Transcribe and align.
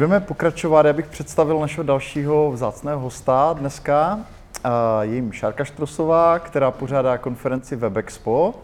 Budeme 0.00 0.20
pokračovat. 0.20 0.86
Já 0.86 0.92
bych 0.92 1.06
představil 1.06 1.60
našeho 1.60 1.84
dalšího 1.84 2.52
vzácného 2.52 3.00
hosta 3.00 3.52
dneska. 3.58 4.18
Je 5.00 5.14
jim 5.14 5.32
Šárka 5.32 5.64
Štrosová, 5.64 6.38
která 6.38 6.70
pořádá 6.70 7.18
konferenci 7.18 7.76
WebExpo, 7.76 8.54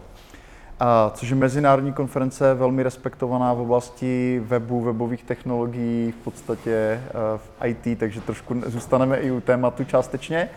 což 1.15 1.29
je 1.29 1.37
mezinárodní 1.37 1.93
konference 1.93 2.55
velmi 2.55 2.83
respektovaná 2.83 3.53
v 3.53 3.61
oblasti 3.61 4.43
webu, 4.45 4.81
webových 4.81 5.23
technologií, 5.25 6.13
v 6.13 6.25
podstatě 6.25 7.01
v 7.37 7.65
IT, 7.65 7.99
takže 7.99 8.21
trošku 8.21 8.63
zůstaneme 8.67 9.17
i 9.17 9.31
u 9.31 9.41
tématu 9.41 9.85
částečně. 9.85 10.49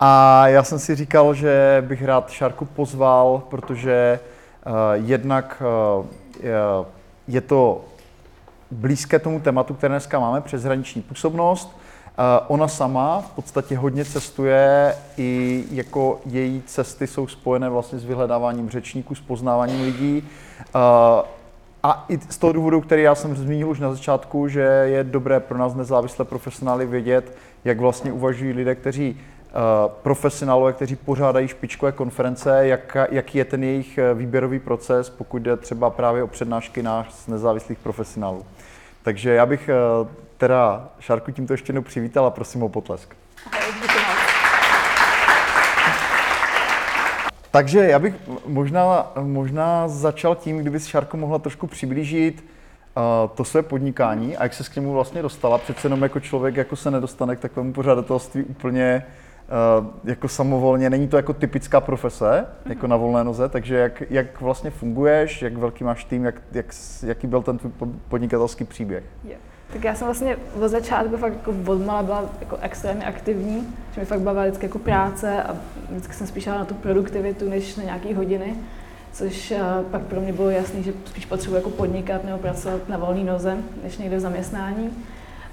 A 0.00 0.48
já 0.48 0.62
jsem 0.62 0.78
si 0.78 0.94
říkal, 0.94 1.34
že 1.34 1.84
bych 1.86 2.04
rád 2.04 2.30
Šárku 2.30 2.64
pozval, 2.64 3.42
protože 3.48 4.20
jednak 4.94 5.62
je 7.28 7.40
to 7.40 7.84
blízké 8.72 9.18
tomu 9.18 9.40
tématu, 9.40 9.74
které 9.74 9.92
dneska 9.92 10.18
máme, 10.20 10.40
přeshraniční 10.40 11.02
působnost. 11.02 11.76
Ona 12.48 12.68
sama 12.68 13.20
v 13.20 13.30
podstatě 13.30 13.76
hodně 13.76 14.04
cestuje, 14.04 14.94
i 15.16 15.64
jako 15.70 16.20
její 16.26 16.62
cesty 16.66 17.06
jsou 17.06 17.26
spojené 17.26 17.68
vlastně 17.68 17.98
s 17.98 18.04
vyhledáváním 18.04 18.70
řečníků, 18.70 19.14
s 19.14 19.20
poznáváním 19.20 19.82
lidí. 19.82 20.28
A 21.82 22.04
i 22.08 22.18
z 22.28 22.38
toho 22.38 22.52
důvodu, 22.52 22.80
který 22.80 23.02
já 23.02 23.14
jsem 23.14 23.36
zmínil 23.36 23.70
už 23.70 23.80
na 23.80 23.94
začátku, 23.94 24.48
že 24.48 24.60
je 24.60 25.04
dobré 25.04 25.40
pro 25.40 25.58
nás 25.58 25.74
nezávislé 25.74 26.24
profesionály 26.24 26.86
vědět, 26.86 27.36
jak 27.64 27.80
vlastně 27.80 28.12
uvažují 28.12 28.52
lidé, 28.52 28.74
kteří 28.74 29.20
profesionálové, 30.02 30.72
kteří 30.72 30.96
pořádají 30.96 31.48
špičkové 31.48 31.92
konference, 31.92 32.66
jak, 32.66 32.96
jaký 33.10 33.38
je 33.38 33.44
ten 33.44 33.64
jejich 33.64 33.98
výběrový 34.14 34.58
proces, 34.58 35.10
pokud 35.10 35.42
jde 35.42 35.56
třeba 35.56 35.90
právě 35.90 36.22
o 36.22 36.26
přednášky 36.26 36.82
nás 36.82 37.26
nezávislých 37.26 37.78
profesionálů. 37.78 38.44
Takže 39.02 39.34
já 39.34 39.46
bych 39.46 39.68
eh, 39.68 39.74
teda 40.36 40.88
Šárku 41.00 41.32
tímto 41.32 41.52
ještě 41.52 41.70
jednou 41.70 41.82
přivítal 41.82 42.26
a 42.26 42.30
prosím 42.30 42.62
o 42.62 42.68
potlesk. 42.68 43.14
Takže 47.50 47.78
já 47.78 47.98
bych 47.98 48.14
možná, 48.46 49.12
možná 49.20 49.88
začal 49.88 50.34
tím, 50.34 50.58
kdyby 50.58 50.80
si 50.80 50.90
Šárko 50.90 51.16
mohla 51.16 51.38
trošku 51.38 51.66
přiblížit 51.66 52.44
uh, 52.44 53.30
to 53.34 53.44
své 53.44 53.62
podnikání 53.62 54.36
a 54.36 54.42
jak 54.42 54.54
se 54.54 54.64
k 54.64 54.76
němu 54.76 54.92
vlastně 54.92 55.22
dostala. 55.22 55.58
Přece 55.58 55.86
jenom 55.86 56.02
jako 56.02 56.20
člověk 56.20 56.56
jako 56.56 56.76
se 56.76 56.90
nedostane 56.90 57.36
k 57.36 57.40
takovému 57.40 57.72
pořadatelství 57.72 58.42
úplně 58.42 59.06
jako 60.04 60.28
samovolně. 60.28 60.90
Není 60.90 61.08
to 61.08 61.16
jako 61.16 61.32
typická 61.32 61.80
profese, 61.80 62.24
mm-hmm. 62.24 62.70
jako 62.70 62.86
na 62.86 62.96
volné 62.96 63.24
noze, 63.24 63.48
takže 63.48 63.76
jak, 63.76 64.02
jak 64.10 64.40
vlastně 64.40 64.70
funguješ, 64.70 65.42
jak 65.42 65.56
velký 65.56 65.84
máš 65.84 66.04
tým, 66.04 66.24
jak, 66.24 66.34
jak, 66.52 66.66
jaký 67.02 67.26
byl 67.26 67.42
ten 67.42 67.58
tvůj 67.58 67.72
podnikatelský 68.08 68.64
příběh? 68.64 69.04
Yeah. 69.24 69.40
Tak 69.72 69.84
já 69.84 69.94
jsem 69.94 70.06
vlastně 70.06 70.36
od 70.60 70.68
začátku 70.68 71.16
fakt 71.16 71.32
jako 71.32 71.54
odmala 71.66 72.02
byla 72.02 72.24
jako 72.40 72.56
extrémně 72.60 73.04
aktivní, 73.04 73.68
že 73.94 74.00
mi 74.00 74.06
fakt 74.06 74.20
bavila 74.20 74.44
vždycky 74.44 74.66
jako 74.66 74.78
práce 74.78 75.42
a 75.42 75.56
vždycky 75.90 76.14
jsem 76.14 76.26
spíš 76.26 76.46
na 76.46 76.64
tu 76.64 76.74
produktivitu, 76.74 77.48
než 77.48 77.76
na 77.76 77.84
nějaké 77.84 78.14
hodiny, 78.14 78.54
což 79.12 79.50
uh, 79.50 79.84
pak 79.90 80.02
pro 80.02 80.20
mě 80.20 80.32
bylo 80.32 80.50
jasné, 80.50 80.82
že 80.82 80.92
spíš 81.04 81.26
potřebuji 81.26 81.56
jako 81.56 81.70
podnikat 81.70 82.24
nebo 82.24 82.38
pracovat 82.38 82.88
na 82.88 82.96
volné 82.96 83.24
noze, 83.24 83.56
než 83.82 83.98
někde 83.98 84.16
v 84.16 84.20
zaměstnání. 84.20 84.90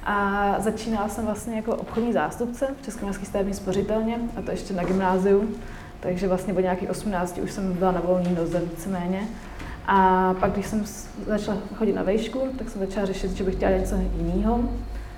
A 0.04 0.56
začínala 0.60 1.10
jsem 1.10 1.26
vlastně 1.26 1.56
jako 1.56 1.76
obchodní 1.76 2.14
zástupce 2.14 2.68
v 2.82 2.86
Českoměstské 2.86 3.26
stavební 3.26 3.54
spořitelně, 3.54 4.18
a 4.38 4.42
to 4.42 4.52
ještě 4.52 4.74
na 4.74 4.84
gymnáziu. 4.84 5.50
Takže 6.00 6.28
vlastně 6.28 6.54
od 6.54 6.60
nějakých 6.60 6.90
18 6.90 7.38
už 7.38 7.52
jsem 7.52 7.74
byla 7.74 7.92
na 7.92 8.02
volné 8.02 8.30
noze 8.30 8.60
víceméně. 8.60 9.28
A 9.88 10.34
pak, 10.40 10.52
když 10.52 10.68
jsem 10.68 10.86
začala 11.28 11.58
chodit 11.76 11.94
na 11.94 12.04
vejšku, 12.04 12.40
tak 12.58 12.70
jsem 12.70 12.82
začala 12.82 13.06
řešit, 13.06 13.32
že 13.32 13.44
bych 13.44 13.56
chtěla 13.56 13.72
něco 13.72 13.96
jiného. 13.96 14.60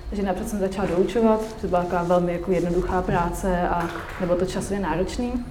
Takže 0.08 0.22
napřed 0.22 0.48
jsem 0.48 0.58
začala 0.58 0.88
doučovat, 0.88 1.40
to 1.60 1.68
byla 1.68 1.82
taková 1.82 2.02
velmi 2.02 2.32
jako 2.32 2.52
jednoduchá 2.52 3.02
práce 3.02 3.68
a 3.68 3.88
nebo 4.20 4.34
to 4.34 4.46
časově 4.46 4.80
náročný. 4.80 5.44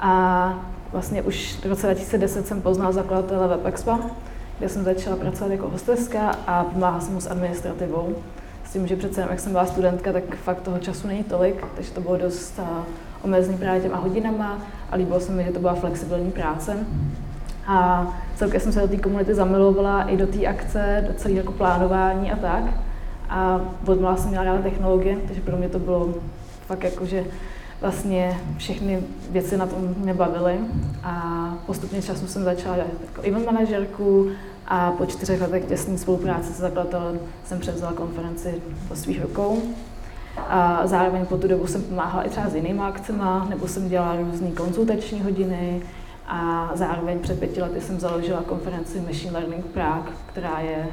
A 0.00 0.54
vlastně 0.92 1.22
už 1.22 1.54
v 1.54 1.66
roce 1.66 1.86
2010 1.86 2.46
jsem 2.46 2.62
poznala 2.62 2.92
zakladatele 2.92 3.48
WebExpa, 3.48 4.00
kde 4.58 4.68
jsem 4.68 4.84
začala 4.84 5.16
pracovat 5.16 5.50
jako 5.50 5.68
hosteska 5.68 6.36
a 6.46 6.64
pomáhala 6.64 7.00
jsem 7.00 7.14
mu 7.14 7.20
s 7.20 7.30
administrativou 7.30 8.16
tím, 8.76 8.86
že 8.86 8.96
přece 8.96 9.20
jak 9.20 9.40
jsem 9.40 9.52
byla 9.52 9.66
studentka, 9.66 10.12
tak 10.12 10.36
fakt 10.36 10.60
toho 10.60 10.78
času 10.78 11.08
není 11.08 11.24
tolik, 11.24 11.64
takže 11.74 11.92
to 11.92 12.00
bylo 12.00 12.16
dost 12.16 12.60
omezený 13.22 13.58
právě 13.58 13.80
těma 13.80 13.96
hodinama 13.96 14.58
a 14.90 14.96
líbilo 14.96 15.20
se 15.20 15.32
mi, 15.32 15.44
že 15.44 15.50
to 15.50 15.60
byla 15.60 15.74
flexibilní 15.74 16.30
práce. 16.30 16.76
A 17.66 18.06
celkem 18.34 18.60
jsem 18.60 18.72
se 18.72 18.80
do 18.80 18.88
té 18.88 18.96
komunity 18.96 19.34
zamilovala 19.34 20.02
i 20.02 20.16
do 20.16 20.26
té 20.26 20.46
akce, 20.46 21.04
do 21.08 21.14
celého 21.14 21.38
jako 21.38 21.52
plánování 21.52 22.32
a 22.32 22.36
tak. 22.36 22.62
A 23.30 23.60
od 23.86 24.18
jsem 24.18 24.30
měla 24.30 24.44
ráda 24.44 24.62
technologie, 24.62 25.16
takže 25.26 25.40
pro 25.40 25.56
mě 25.56 25.68
to 25.68 25.78
bylo 25.78 26.14
fakt 26.66 26.84
jako, 26.84 27.06
že 27.06 27.24
vlastně 27.80 28.40
všechny 28.56 29.02
věci 29.30 29.56
na 29.56 29.66
tom 29.66 29.94
mě 29.98 30.14
bavily. 30.14 30.58
A 31.04 31.54
postupně 31.66 32.02
času 32.02 32.26
jsem 32.26 32.44
začala 32.44 32.76
jako 32.76 33.22
event 33.22 33.46
manažerku, 33.46 34.28
a 34.68 34.90
po 34.90 35.06
čtyřech 35.06 35.40
letech 35.40 35.64
těsné 35.64 35.98
spolupráce 35.98 36.52
se 36.52 36.62
zakladatelem 36.62 37.18
jsem 37.44 37.60
převzala 37.60 37.92
konferenci 37.92 38.62
po 38.88 38.96
svých 38.96 39.22
rukou. 39.22 39.62
A 40.36 40.86
zároveň 40.86 41.26
po 41.26 41.36
tu 41.36 41.48
dobu 41.48 41.66
jsem 41.66 41.82
pomáhala 41.82 42.22
i 42.22 42.28
třeba 42.28 42.48
s 42.48 42.54
jinými 42.54 42.80
akcemi, 42.80 43.22
nebo 43.48 43.68
jsem 43.68 43.88
dělala 43.88 44.16
různé 44.16 44.50
konzultační 44.50 45.22
hodiny, 45.22 45.82
a 46.28 46.70
zároveň 46.74 47.18
před 47.18 47.38
pěti 47.38 47.62
lety 47.62 47.80
jsem 47.80 48.00
založila 48.00 48.42
konferenci 48.42 49.00
Machine 49.00 49.32
Learning 49.32 49.64
Prague, 49.64 50.12
která 50.26 50.60
je 50.60 50.86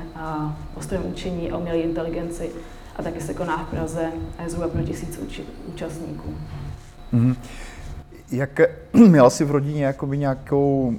o 0.75 0.81
strojím 0.81 1.11
učení 1.11 1.51
a 1.51 1.57
umělé 1.57 1.77
inteligenci 1.77 2.49
a 2.95 3.03
taky 3.03 3.21
se 3.21 3.33
koná 3.33 3.65
v 3.65 3.69
Praze 3.69 4.11
a 4.37 4.43
je 4.43 4.49
zhruba 4.49 4.67
pro 4.67 4.83
tisíc 4.83 5.19
účastníků. 5.73 6.33
Mm-hmm. 7.13 7.35
Jak 8.31 8.59
měla 8.93 9.29
jsi 9.29 9.45
v 9.45 9.51
rodině 9.51 9.93
nějakou 10.13 10.93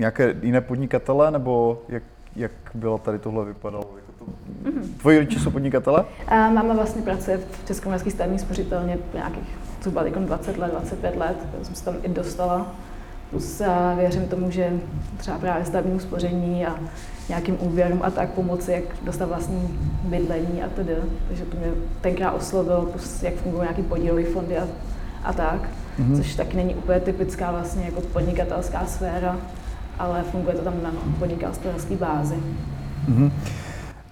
nějaké 0.00 0.34
jiné 0.42 0.60
podnikatele, 0.60 1.30
nebo 1.30 1.82
jak, 1.88 2.02
jak 2.36 2.52
bylo 2.74 2.98
tady 2.98 3.18
tohle 3.18 3.44
vypadalo? 3.44 3.90
Jako 3.96 4.12
to... 4.24 4.24
mm-hmm. 4.64 5.00
Tvoji 5.00 5.18
rodiče 5.18 5.40
jsou 5.40 5.50
podnikatele? 5.50 6.04
A 6.26 6.50
máma 6.50 6.74
vlastně 6.74 7.02
pracuje 7.02 7.38
v 7.38 7.66
Českomoravské 7.66 8.10
stavební 8.10 8.38
spořitelně 8.38 8.98
nějakých 9.14 9.58
zhruba 9.80 10.02
20 10.02 10.58
let, 10.58 10.70
25 10.70 11.16
let, 11.16 11.36
jsem 11.62 11.74
se 11.74 11.84
tam 11.84 11.94
i 12.02 12.08
dostala. 12.08 12.66
Plus 13.30 13.62
věřím 13.96 14.28
tomu, 14.28 14.50
že 14.50 14.72
třeba 15.16 15.38
právě 15.38 15.64
stavebnímu 15.64 16.00
spoření 16.00 16.66
a 16.66 16.78
nějakým 17.28 17.56
úvěrům 17.60 18.00
a 18.02 18.10
tak 18.10 18.30
pomoci, 18.30 18.72
jak 18.72 18.84
dostat 19.02 19.28
vlastní 19.28 19.78
bydlení 20.04 20.62
a 20.62 20.68
tedy. 20.68 20.96
Takže 21.28 21.44
to 21.44 21.56
mě 21.56 21.66
tenkrát 22.00 22.32
oslovilo, 22.32 22.86
plus 22.86 23.22
jak 23.22 23.34
fungují 23.34 23.62
nějaký 23.62 23.82
podílové 23.82 24.24
fondy 24.24 24.58
a, 24.58 24.68
a 25.24 25.32
tak. 25.32 25.68
Mm-hmm. 25.98 26.16
Což 26.16 26.34
taky 26.34 26.56
není 26.56 26.74
úplně 26.74 27.00
typická 27.00 27.50
vlastně 27.50 27.84
jako 27.84 28.00
podnikatelská 28.00 28.86
sféra 28.86 29.36
ale 30.00 30.22
funguje 30.22 30.56
to 30.56 30.62
tam 30.62 30.82
na 30.82 30.92
podnikatelské 31.18 31.96
bázi. 31.96 32.34
Mm-hmm. 33.08 33.30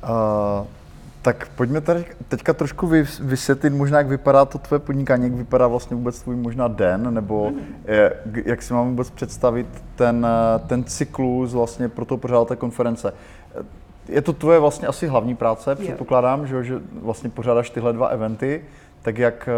Uh, 0.03 0.67
tak 1.23 1.49
pojďme 1.57 1.81
tady 1.81 2.05
teďka 2.29 2.53
trošku 2.55 2.87
vysvětlit 3.21 3.71
možná, 3.71 3.99
jak 3.99 4.09
vypadá 4.09 4.45
to 4.45 4.59
tvoje 4.59 4.79
podnikání, 4.79 5.25
jak 5.25 5.33
vypadá 5.33 5.67
vlastně 5.67 5.97
vůbec 5.97 6.23
tvůj 6.23 6.37
možná 6.37 6.69
den, 6.69 7.15
nebo 7.15 7.53
je, 7.85 8.13
jak 8.45 8.63
si 8.63 8.75
mám 8.75 8.89
vůbec 8.89 9.11
představit 9.11 9.67
ten, 9.97 10.27
ten 10.67 10.85
cyklus 10.85 11.53
vlastně 11.53 11.89
pro 11.89 12.05
to 12.05 12.17
pořádat 12.17 12.49
té 12.49 12.57
konference. 12.57 13.15
Je 14.09 14.23
to 14.23 14.33
tvoje 14.33 14.59
vlastně 14.59 14.89
asi 14.89 15.07
hlavní 15.07 15.37
práce, 15.37 15.75
předpokládám, 15.75 16.47
že, 16.47 16.65
že 16.65 16.75
vlastně 17.03 17.31
pořádáš 17.31 17.71
tyhle 17.71 17.93
dva 17.93 18.07
eventy, 18.07 18.65
tak 19.03 19.19
jak 19.19 19.49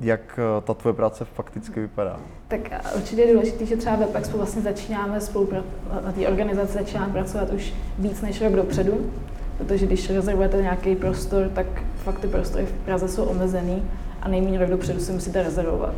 jak 0.00 0.38
eh, 0.38 0.60
ta 0.60 0.74
tvoje 0.74 0.94
práce 0.94 1.24
fakticky 1.24 1.80
vypadá? 1.80 2.20
Tak 2.48 2.60
eh, 2.72 2.80
určitě 2.96 3.22
je 3.22 3.32
důležité, 3.32 3.66
že 3.66 3.76
třeba 3.76 3.96
v 3.96 4.16
Expo 4.16 4.36
vlastně 4.36 4.62
začínáme 4.62 5.20
spolupracovat, 5.20 6.04
na 6.04 6.12
té 6.12 6.28
organizaci 6.28 6.72
začínáme 6.72 7.12
pracovat 7.12 7.52
už 7.52 7.74
víc 7.98 8.20
než 8.22 8.40
rok 8.40 8.52
dopředu, 8.52 9.10
protože 9.58 9.86
když 9.86 10.10
rezervujete 10.10 10.62
nějaký 10.62 10.96
prostor, 10.96 11.48
tak 11.54 11.66
fakt 11.96 12.18
ty 12.18 12.28
prostory 12.28 12.66
v 12.66 12.72
Praze 12.72 13.08
jsou 13.08 13.24
omezený 13.24 13.82
a 14.22 14.28
nejméně 14.28 14.58
rok 14.58 14.70
dopředu 14.70 15.00
si 15.00 15.12
musíte 15.12 15.42
rezervovat. 15.42 15.94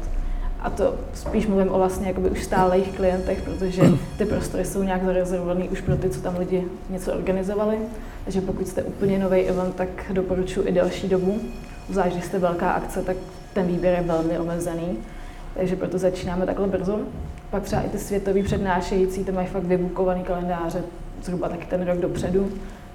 A 0.61 0.71
to 0.71 0.95
spíš 1.15 1.47
mluvím 1.47 1.73
o 1.73 1.79
vlastně 1.79 2.09
jakoby 2.09 2.31
už 2.31 2.45
stálých 2.45 2.97
klientech, 2.97 3.43
protože 3.43 3.83
ty 4.19 4.25
prostory 4.25 4.65
jsou 4.65 4.83
nějak 4.83 5.05
zarezervované 5.05 5.65
už 5.65 5.81
pro 5.81 5.97
ty, 5.97 6.11
co 6.11 6.21
tam 6.21 6.39
lidi 6.39 6.65
něco 6.91 7.13
organizovali. 7.13 7.79
Takže 8.25 8.41
pokud 8.41 8.69
jste 8.69 8.83
úplně 8.83 9.19
nový 9.19 9.41
event, 9.41 9.75
tak 9.75 9.89
doporučuji 10.11 10.69
i 10.69 10.73
delší 10.73 11.09
dobu. 11.09 11.41
Zvlášť, 11.89 12.13
když 12.13 12.25
jste 12.25 12.39
velká 12.39 12.71
akce, 12.71 13.03
tak 13.03 13.17
ten 13.53 13.67
výběr 13.67 13.95
je 13.95 14.03
velmi 14.03 14.39
omezený, 14.39 14.99
takže 15.57 15.77
proto 15.77 15.99
začínáme 15.99 16.47
takhle 16.47 16.67
brzo. 16.67 16.99
Pak 17.51 17.63
třeba 17.63 17.83
i 17.83 17.89
ty 17.89 17.99
světoví 17.99 18.43
přednášející, 18.43 19.25
ty 19.25 19.33
mají 19.33 19.47
fakt 19.47 19.65
vybukovaný 19.65 20.23
kalendáře 20.23 20.83
zhruba 21.23 21.49
taky 21.49 21.67
ten 21.67 21.87
rok 21.87 21.99
dopředu, 21.99 22.49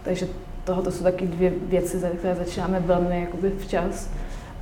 takže 0.03 0.27
tohoto 0.63 0.91
jsou 0.91 1.03
taky 1.03 1.27
dvě 1.27 1.51
věci, 1.67 1.99
za 1.99 2.09
které 2.09 2.35
začínáme 2.35 2.79
velmi 2.79 3.21
jakoby 3.21 3.49
včas 3.59 4.09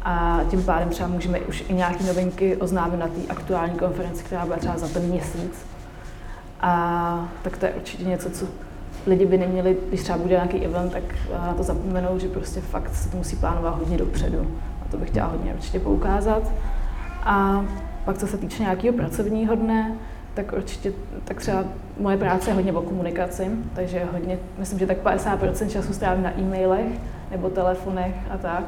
a 0.01 0.41
tím 0.49 0.63
pádem 0.63 0.89
třeba 0.89 1.09
můžeme 1.09 1.39
už 1.39 1.63
i 1.69 1.73
nějaké 1.73 2.03
novinky 2.03 2.57
oznámit 2.57 2.97
na 2.97 3.07
té 3.07 3.21
aktuální 3.29 3.79
konferenci, 3.79 4.23
která 4.23 4.45
bude 4.45 4.57
třeba 4.57 4.77
za 4.77 4.87
ten 4.87 5.03
měsíc. 5.03 5.65
A 6.61 7.29
tak 7.41 7.57
to 7.57 7.65
je 7.65 7.71
určitě 7.71 8.03
něco, 8.03 8.29
co 8.29 8.45
lidi 9.07 9.25
by 9.25 9.37
neměli, 9.37 9.77
když 9.89 10.01
třeba 10.01 10.17
bude 10.17 10.33
nějaký 10.33 10.65
event, 10.65 10.91
tak 10.91 11.03
na 11.31 11.53
to 11.53 11.63
zapomenou, 11.63 12.19
že 12.19 12.27
prostě 12.27 12.61
fakt 12.61 12.95
se 12.95 13.09
to 13.09 13.17
musí 13.17 13.35
plánovat 13.35 13.79
hodně 13.79 13.97
dopředu. 13.97 14.47
To 14.93 14.99
bych 14.99 15.09
chtěla 15.09 15.27
hodně 15.27 15.53
určitě 15.53 15.79
poukázat. 15.79 16.43
A 17.23 17.65
pak 18.05 18.17
co 18.17 18.27
se 18.27 18.37
týče 18.37 18.63
nějakého 18.63 18.97
pracovního 18.97 19.55
dne, 19.55 19.91
tak 20.33 20.53
určitě, 20.57 20.93
tak 21.23 21.37
třeba 21.37 21.63
moje 21.99 22.17
práce 22.17 22.49
je 22.49 22.53
hodně 22.53 22.73
o 22.73 22.81
komunikaci, 22.81 23.47
takže 23.75 24.05
hodně, 24.11 24.39
myslím, 24.57 24.79
že 24.79 24.87
tak 24.87 24.97
50% 25.03 25.69
času 25.69 25.93
strávím 25.93 26.23
na 26.23 26.39
e-mailech 26.39 26.91
nebo 27.31 27.49
telefonech 27.49 28.15
a 28.29 28.37
tak. 28.37 28.63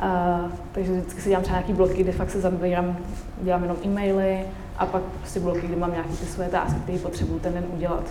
A, 0.00 0.40
takže 0.72 0.92
vždycky 0.92 1.20
si 1.20 1.28
dělám 1.28 1.42
třeba 1.42 1.58
nějaký 1.58 1.72
bloky, 1.72 2.02
kde 2.02 2.12
fakt 2.12 2.30
se 2.30 2.40
zabírám, 2.40 2.96
dělám 3.42 3.62
jenom 3.62 3.76
e-maily 3.84 4.40
a 4.78 4.86
pak 4.86 5.02
prostě 5.02 5.40
bloky, 5.40 5.66
kde 5.66 5.76
mám 5.76 5.92
nějaké 5.92 6.10
ty 6.10 6.26
svoje 6.26 6.48
tásky, 6.48 6.80
které 6.80 6.98
potřebuju 6.98 7.38
ten 7.38 7.54
den 7.54 7.64
udělat. 7.74 8.04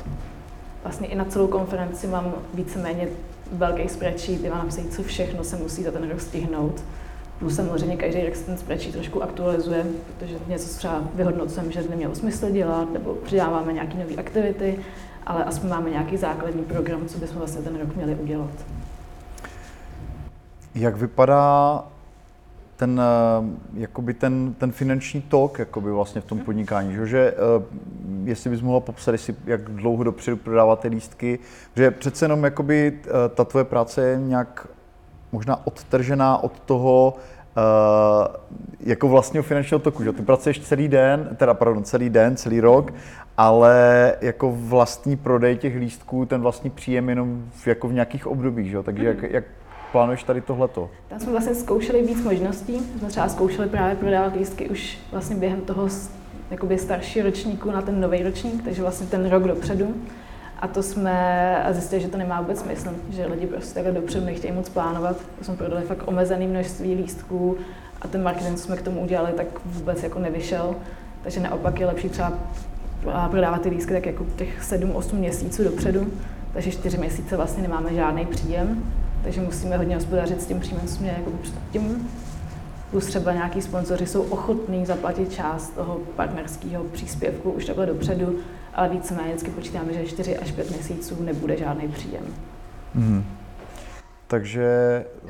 Vlastně 0.83 1.07
i 1.07 1.15
na 1.15 1.25
celou 1.25 1.47
konferenci 1.47 2.07
mám 2.07 2.33
víceméně 2.53 3.07
velký 3.51 3.89
spreadsheet, 3.89 4.39
kde 4.39 4.49
mám 4.49 4.59
napsat, 4.59 4.83
co 4.89 5.03
všechno 5.03 5.43
se 5.43 5.55
musí 5.55 5.83
za 5.83 5.91
ten 5.91 6.09
rok 6.09 6.21
stihnout. 6.21 6.83
Plus 7.39 7.55
samozřejmě 7.55 7.97
každý 7.97 8.25
rok 8.25 8.35
se 8.35 8.45
ten 8.45 8.57
spreadsheet 8.57 8.95
trošku 8.95 9.23
aktualizuje, 9.23 9.85
protože 10.07 10.35
něco 10.47 10.77
třeba 10.77 11.03
vyhodnocujeme, 11.13 11.71
že 11.71 11.83
nemělo 11.89 12.15
smysl 12.15 12.49
dělat, 12.49 12.93
nebo 12.93 13.13
přidáváme 13.13 13.73
nějaké 13.73 13.97
nové 13.97 14.15
aktivity, 14.15 14.79
ale 15.25 15.43
aspoň 15.43 15.69
máme 15.69 15.89
nějaký 15.89 16.17
základní 16.17 16.63
program, 16.63 17.05
co 17.07 17.17
bychom 17.17 17.37
vlastně 17.37 17.61
ten 17.61 17.79
rok 17.79 17.95
měli 17.95 18.15
udělat. 18.15 18.51
Jak 20.75 20.97
vypadá 20.97 21.83
ten, 22.77 23.01
eh, 23.01 23.57
jakoby 23.73 24.13
ten, 24.13 24.53
ten 24.57 24.71
finanční 24.71 25.21
tok 25.21 25.59
jakoby 25.59 25.91
vlastně 25.91 26.21
v 26.21 26.25
tom 26.25 26.39
podnikání, 26.39 26.93
že, 26.93 27.05
že 27.05 27.33
eh, 27.33 27.63
jestli 28.23 28.49
bys 28.49 28.61
mohla 28.61 28.79
popsat, 28.79 29.11
jestli, 29.11 29.35
jak 29.45 29.61
dlouho 29.61 30.03
dopředu 30.03 30.37
prodáváte 30.37 30.87
lístky, 30.87 31.39
že 31.75 31.91
přece 31.91 32.25
jenom 32.25 32.43
jakoby 32.43 32.99
eh, 33.05 33.09
ta 33.35 33.45
tvoje 33.45 33.65
práce 33.65 34.01
je 34.01 34.17
nějak 34.17 34.67
možná 35.31 35.67
odtržená 35.67 36.43
od 36.43 36.59
toho, 36.59 37.13
Uh, 37.57 38.35
jako 38.79 39.07
vlastního 39.07 39.43
finančního 39.43 39.79
toku, 39.79 40.03
že 40.03 40.13
ty 40.13 40.21
pracuješ 40.21 40.59
celý 40.59 40.87
den, 40.87 41.29
teda 41.37 41.53
pardon, 41.53 41.83
celý 41.83 42.09
den, 42.09 42.35
celý 42.35 42.61
rok, 42.61 42.93
ale 43.37 44.13
jako 44.21 44.55
vlastní 44.57 45.17
prodej 45.17 45.57
těch 45.57 45.75
lístků, 45.75 46.25
ten 46.25 46.41
vlastní 46.41 46.69
příjem 46.69 47.09
jenom 47.09 47.43
v, 47.51 47.67
jako 47.67 47.87
v 47.87 47.93
nějakých 47.93 48.27
obdobích, 48.27 48.71
že? 48.71 48.83
takže 48.83 49.05
jak, 49.05 49.23
jak 49.23 49.43
plánuješ 49.91 50.23
tady 50.23 50.41
tohleto? 50.41 50.89
Tam 51.07 51.19
jsme 51.19 51.31
vlastně 51.31 51.55
zkoušeli 51.55 52.01
víc 52.01 52.23
možností, 52.23 52.79
jsme 52.99 53.07
třeba 53.07 53.29
zkoušeli 53.29 53.69
právě 53.69 53.95
prodávat 53.95 54.35
lístky 54.35 54.69
už 54.69 54.99
vlastně 55.11 55.35
během 55.35 55.61
toho 55.61 55.89
jakoby 56.51 56.77
staršího 56.77 57.25
ročníku 57.25 57.71
na 57.71 57.81
ten 57.81 58.01
nový 58.01 58.23
ročník, 58.23 58.63
takže 58.63 58.81
vlastně 58.81 59.07
ten 59.07 59.29
rok 59.29 59.43
dopředu. 59.43 59.95
A 60.59 60.67
to 60.67 60.83
jsme 60.83 61.65
zjistili, 61.71 62.01
že 62.01 62.07
to 62.07 62.17
nemá 62.17 62.41
vůbec 62.41 62.59
smysl, 62.59 62.89
že 63.09 63.25
lidi 63.25 63.47
prostě 63.47 63.73
takhle 63.73 63.91
dopředu 63.91 64.25
nechtějí 64.25 64.53
moc 64.53 64.69
plánovat. 64.69 65.17
To 65.39 65.45
jsme 65.45 65.55
prodali 65.55 65.83
fakt 65.85 66.07
omezený 66.07 66.47
množství 66.47 66.95
lístků 66.95 67.57
a 68.01 68.07
ten 68.07 68.23
marketing, 68.23 68.57
co 68.57 68.63
jsme 68.63 68.77
k 68.77 68.81
tomu 68.81 69.01
udělali, 69.01 69.33
tak 69.33 69.45
vůbec 69.65 70.03
jako 70.03 70.19
nevyšel. 70.19 70.75
Takže 71.23 71.39
naopak 71.39 71.79
je 71.79 71.85
lepší 71.85 72.09
třeba 72.09 72.33
prodávat 73.31 73.61
ty 73.61 73.69
lístky 73.69 73.93
tak 73.93 74.05
jako 74.05 74.25
těch 74.35 74.61
7-8 74.61 75.15
měsíců 75.15 75.63
dopředu, 75.63 76.07
takže 76.53 76.71
4 76.71 76.97
měsíce 76.97 77.37
vlastně 77.37 77.63
nemáme 77.63 77.93
žádný 77.93 78.25
příjem, 78.25 78.83
takže 79.23 79.41
musíme 79.41 79.77
hodně 79.77 79.95
hospodařit 79.95 80.41
s 80.41 80.45
tím 80.45 80.59
příjmem, 80.59 80.87
co 80.87 80.95
jsme 80.95 81.07
jako 81.07 81.31
předtím. 81.41 82.09
Plus 82.91 83.05
třeba 83.05 83.33
nějaký 83.33 83.61
sponzoři 83.61 84.07
jsou 84.07 84.21
ochotní 84.21 84.85
zaplatit 84.85 85.33
část 85.33 85.69
toho 85.69 85.99
partnerského 86.15 86.83
příspěvku 86.83 87.51
už 87.51 87.65
takhle 87.65 87.85
dopředu, 87.85 88.35
ale 88.73 88.89
víceméně 88.89 89.29
vždycky 89.29 89.51
počítáme, 89.51 89.93
že 89.93 90.05
4 90.05 90.37
až 90.37 90.51
5 90.51 90.69
měsíců 90.69 91.23
nebude 91.23 91.57
žádný 91.57 91.87
příjem. 91.87 92.23
Mm. 92.95 93.23
Takže 94.27 94.65
eh, 95.25 95.29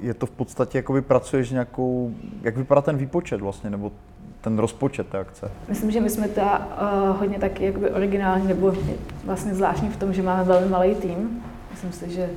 je 0.00 0.14
to 0.14 0.26
v 0.26 0.30
podstatě, 0.30 0.78
jakoby 0.78 1.02
pracuješ 1.02 1.50
nějakou, 1.50 2.14
jak 2.42 2.56
vypadá 2.56 2.82
ten 2.82 2.96
výpočet 2.96 3.40
vlastně, 3.40 3.70
nebo 3.70 3.92
ten 4.44 4.58
rozpočet 4.58 5.08
té 5.08 5.18
akce? 5.18 5.50
Myslím, 5.68 5.90
že 5.90 6.00
my 6.00 6.10
jsme 6.10 6.28
ta 6.28 6.58
uh, 6.58 7.16
hodně 7.20 7.38
taky 7.38 7.64
jakoby 7.64 7.90
originální, 7.90 8.48
nebo 8.48 8.72
vlastně 9.24 9.54
zvláštní 9.54 9.88
v 9.88 9.96
tom, 9.96 10.12
že 10.12 10.22
máme 10.22 10.44
velmi 10.44 10.68
malý 10.68 10.94
tým. 10.94 11.42
Myslím 11.70 11.92
si, 11.92 12.10
že 12.10 12.30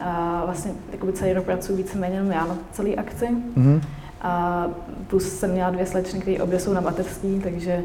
uh, 0.00 0.06
vlastně 0.44 0.72
jakoby 0.92 1.12
celý 1.12 1.32
rok 1.32 1.44
pracuji 1.44 1.76
víceméně 1.76 2.14
jenom 2.14 2.32
já 2.32 2.46
na 2.46 2.56
celé 2.72 2.94
akci. 2.94 3.26
Mm-hmm. 3.26 3.80
A 4.24 4.66
plus 5.06 5.38
jsem 5.38 5.50
měla 5.50 5.70
dvě 5.70 5.86
slečny, 5.86 6.20
které 6.20 6.42
obě 6.42 6.60
jsou 6.60 6.72
na 6.72 6.80
mateřský, 6.80 7.40
takže 7.40 7.82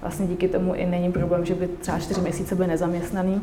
vlastně 0.00 0.26
díky 0.26 0.48
tomu 0.48 0.74
i 0.74 0.86
není 0.86 1.12
problém, 1.12 1.44
že 1.44 1.54
by 1.54 1.68
třeba 1.68 1.98
čtyři 1.98 2.20
měsíce 2.20 2.54
byly 2.54 2.68
nezaměstnaný. 2.68 3.42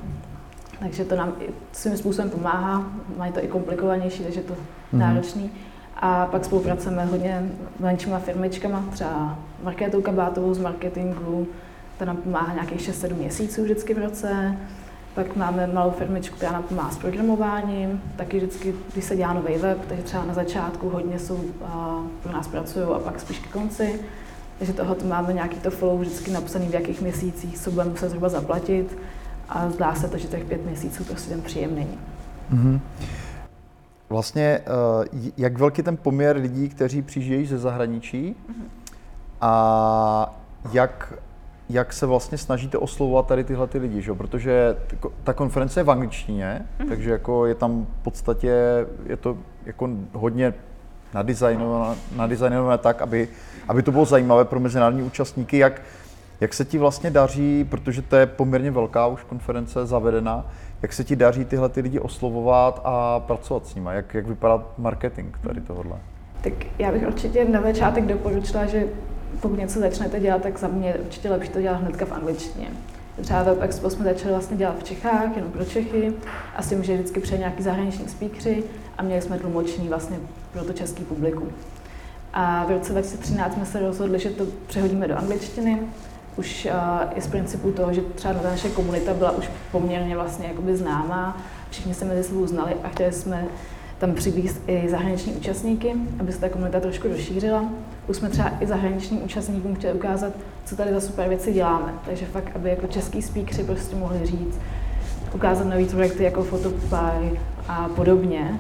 Takže 0.80 1.06
to 1.06 1.16
nám 1.16 1.34
svým 1.72 1.98
způsobem 1.98 2.30
pomáhá, 2.30 2.84
mají 3.18 3.32
to 3.32 3.44
i 3.44 3.48
komplikovanější, 3.48 4.24
takže 4.24 4.42
to 4.42 4.54
mm-hmm. 4.54 4.98
náročný. 4.98 5.52
A 5.96 6.26
pak 6.26 6.46
spolupracujeme 6.46 7.06
hodně 7.06 7.50
s 7.78 7.82
menšíma 7.82 8.20
firmičkama, 8.20 8.86
třeba 8.92 9.40
Marketou 9.64 10.02
Kabátovou 10.02 10.54
z 10.54 10.60
marketingu, 10.60 11.48
ta 11.98 12.06
nám 12.06 12.18
pomáhá 12.18 12.54
nějakých 12.54 12.90
6-7 12.90 13.16
měsíců 13.16 13.64
vždycky 13.64 13.94
v 13.94 13.98
roce. 13.98 14.58
Pak 15.18 15.36
máme 15.36 15.68
malou 15.68 15.92
firmičku, 15.92 16.36
která 16.36 16.52
nám 16.52 16.64
pomáhá 16.64 16.92
s 16.92 16.98
programováním, 16.98 18.02
taky 18.16 18.38
vždycky, 18.38 18.74
když 18.94 19.06
se 19.06 19.16
dělá 19.16 19.34
nový 19.34 19.58
web, 19.58 19.78
takže 19.88 20.04
třeba 20.04 20.26
na 20.26 20.34
začátku 20.34 20.90
hodně 20.90 21.20
jsou, 21.20 21.40
a 21.66 22.02
pro 22.24 22.32
nás 22.32 22.48
pracují 22.48 22.86
a 22.86 23.00
pak 23.00 23.20
spíš 23.20 23.40
ke 23.40 23.50
konci. 23.50 24.00
Takže 24.58 24.74
toho 24.74 24.96
to 24.96 25.06
máme 25.06 25.34
nějaký 25.34 25.58
to 25.60 25.72
follow 25.72 26.00
vždycky 26.00 26.32
napsaný, 26.32 26.68
v 26.68 26.74
jakých 26.74 27.02
měsících 27.02 27.60
co 27.60 27.72
budeme 27.72 27.90
muset 27.90 28.10
zhruba 28.10 28.30
zaplatit 28.30 28.98
a 29.50 29.70
zdá 29.70 29.96
se 29.96 30.08
to, 30.08 30.18
že 30.18 30.28
těch 30.28 30.46
pět 30.46 30.66
měsíců 30.66 31.04
prostě 31.04 31.30
ten 31.30 31.42
příjem 31.42 31.76
není. 31.76 32.00
Mm-hmm. 32.54 32.80
Vlastně, 34.10 34.44
eh, 34.44 35.32
jak 35.38 35.58
velký 35.58 35.84
ten 35.84 35.98
poměr 35.98 36.38
lidí, 36.38 36.70
kteří 36.70 37.02
přijíždějí 37.02 37.46
ze 37.46 37.58
zahraničí 37.58 38.36
mm-hmm. 38.50 38.68
a 39.42 40.36
jak, 40.72 41.14
jak 41.70 41.94
se 41.94 42.06
vlastně 42.06 42.38
snažíte 42.38 42.78
oslovovat 42.78 43.28
tady 43.28 43.44
tyhle 43.44 43.68
ty 43.68 43.78
lidi, 43.78 44.02
že? 44.02 44.14
protože 44.14 44.78
ta 45.24 45.34
konference 45.34 45.80
je 45.80 45.84
v 45.84 45.92
angličtině, 45.92 46.66
mm-hmm. 46.80 46.88
takže 46.88 47.12
jako 47.12 47.46
je 47.46 47.56
tam 47.56 47.88
v 48.02 48.04
podstatě, 48.04 48.52
je 49.06 49.18
to 49.18 49.38
jako 49.66 49.90
hodně 50.14 50.54
nadizajnované, 51.14 51.96
nadizajnované 52.16 52.78
tak, 52.78 53.02
aby, 53.02 53.28
aby 53.68 53.84
to 53.84 53.92
bylo 53.92 54.06
zajímavé 54.06 54.46
pro 54.46 54.60
mezinárodní 54.60 55.04
účastníky, 55.04 55.58
jak, 55.58 55.82
jak 56.42 56.54
se 56.54 56.66
ti 56.66 56.78
vlastně 56.78 57.12
daří, 57.12 57.64
protože 57.64 58.02
to 58.02 58.16
je 58.16 58.26
poměrně 58.26 58.72
velká 58.72 59.08
už 59.08 59.24
konference 59.24 59.86
zavedená, 59.86 60.46
jak 60.82 60.94
se 60.94 61.04
ti 61.04 61.16
daří 61.16 61.46
tyhle 61.46 61.70
ty 61.70 61.82
lidi 61.82 62.00
oslovovat 62.00 62.82
a 62.84 63.20
pracovat 63.20 63.68
s 63.68 63.76
nimi? 63.76 63.90
Jak, 63.94 64.14
jak 64.14 64.28
vypadá 64.28 64.64
marketing 64.78 65.36
tady 65.42 65.62
tohohle? 65.62 65.98
Tak 66.42 66.54
já 66.80 66.92
bych 66.92 67.08
určitě 67.08 67.46
na 67.46 67.62
začátek 67.62 68.06
doporučila, 68.06 68.66
že 68.66 68.84
pokud 69.42 69.60
něco 69.60 69.80
začnete 69.80 70.20
dělat, 70.20 70.42
tak 70.42 70.60
za 70.60 70.68
mě 70.68 70.88
je 70.88 70.96
určitě 70.96 71.30
lepší 71.30 71.50
to 71.50 71.62
dělat 71.62 71.82
hnedka 71.82 72.06
v 72.06 72.12
angličtině. 72.12 72.68
Třeba 73.22 73.44
Web 73.44 73.62
Expo 73.62 73.90
jsme 73.90 74.06
začali 74.06 74.32
vlastně 74.32 74.58
dělat 74.58 74.80
v 74.80 74.84
Čechách, 74.84 75.36
jenom 75.36 75.52
pro 75.52 75.66
Čechy, 75.66 76.14
a 76.56 76.62
s 76.62 76.70
tím, 76.70 76.84
že 76.84 76.94
vždycky 76.94 77.20
přijde 77.20 77.38
nějaký 77.38 77.64
zahraniční 77.64 78.08
speakery 78.08 78.64
a 78.98 79.04
měli 79.04 79.22
jsme 79.22 79.40
tlumočení 79.40 79.88
vlastně 79.88 80.18
pro 80.54 80.64
to 80.64 80.74
český 80.74 81.04
publikum. 81.04 81.50
A 82.34 82.66
v 82.66 82.72
roce 82.72 82.92
2013 82.92 83.54
jsme 83.54 83.66
se 83.66 83.80
rozhodli, 83.80 84.20
že 84.20 84.30
to 84.30 84.46
přehodíme 84.68 85.08
do 85.08 85.18
angličtiny, 85.18 85.80
už 86.38 86.68
uh, 86.72 87.18
i 87.18 87.22
z 87.22 87.28
principu 87.28 87.72
toho, 87.72 87.94
že 87.94 88.02
třeba 88.02 88.34
ta 88.34 88.50
naše 88.50 88.70
komunita 88.70 89.14
byla 89.14 89.32
už 89.32 89.50
poměrně 89.72 90.16
vlastně 90.16 90.48
jakoby 90.48 90.78
známá, 90.78 91.38
všichni 91.70 91.94
se 91.94 92.06
mezi 92.06 92.24
sebou 92.24 92.48
znali 92.48 92.76
a 92.84 92.90
chtěli 92.90 93.14
jsme 93.14 93.46
tam 93.98 94.14
přivízt 94.14 94.62
i 94.68 94.90
zahraniční 94.90 95.34
účastníky, 95.34 95.94
aby 96.20 96.32
se 96.32 96.40
ta 96.40 96.50
komunita 96.50 96.80
trošku 96.80 97.08
rozšířila. 97.08 97.66
Už 98.08 98.18
jsme 98.18 98.30
třeba 98.30 98.52
i 98.60 98.68
zahraničním 98.68 99.24
účastníkům 99.24 99.76
chtěli 99.76 99.94
ukázat, 99.94 100.34
co 100.66 100.76
tady 100.76 100.94
za 100.94 101.02
super 101.02 101.30
věci 101.30 101.54
děláme. 101.54 101.94
Takže 102.06 102.26
fakt, 102.26 102.52
aby 102.56 102.70
jako 102.70 102.88
český 102.88 103.22
speakeři 103.22 103.64
prostě 103.64 103.96
mohli 103.96 104.26
říct, 104.26 104.60
ukázat 105.36 105.64
nové 105.64 105.86
projekty 105.86 106.24
jako 106.24 106.44
Photopy 106.44 107.40
a 107.68 107.90
podobně. 107.96 108.60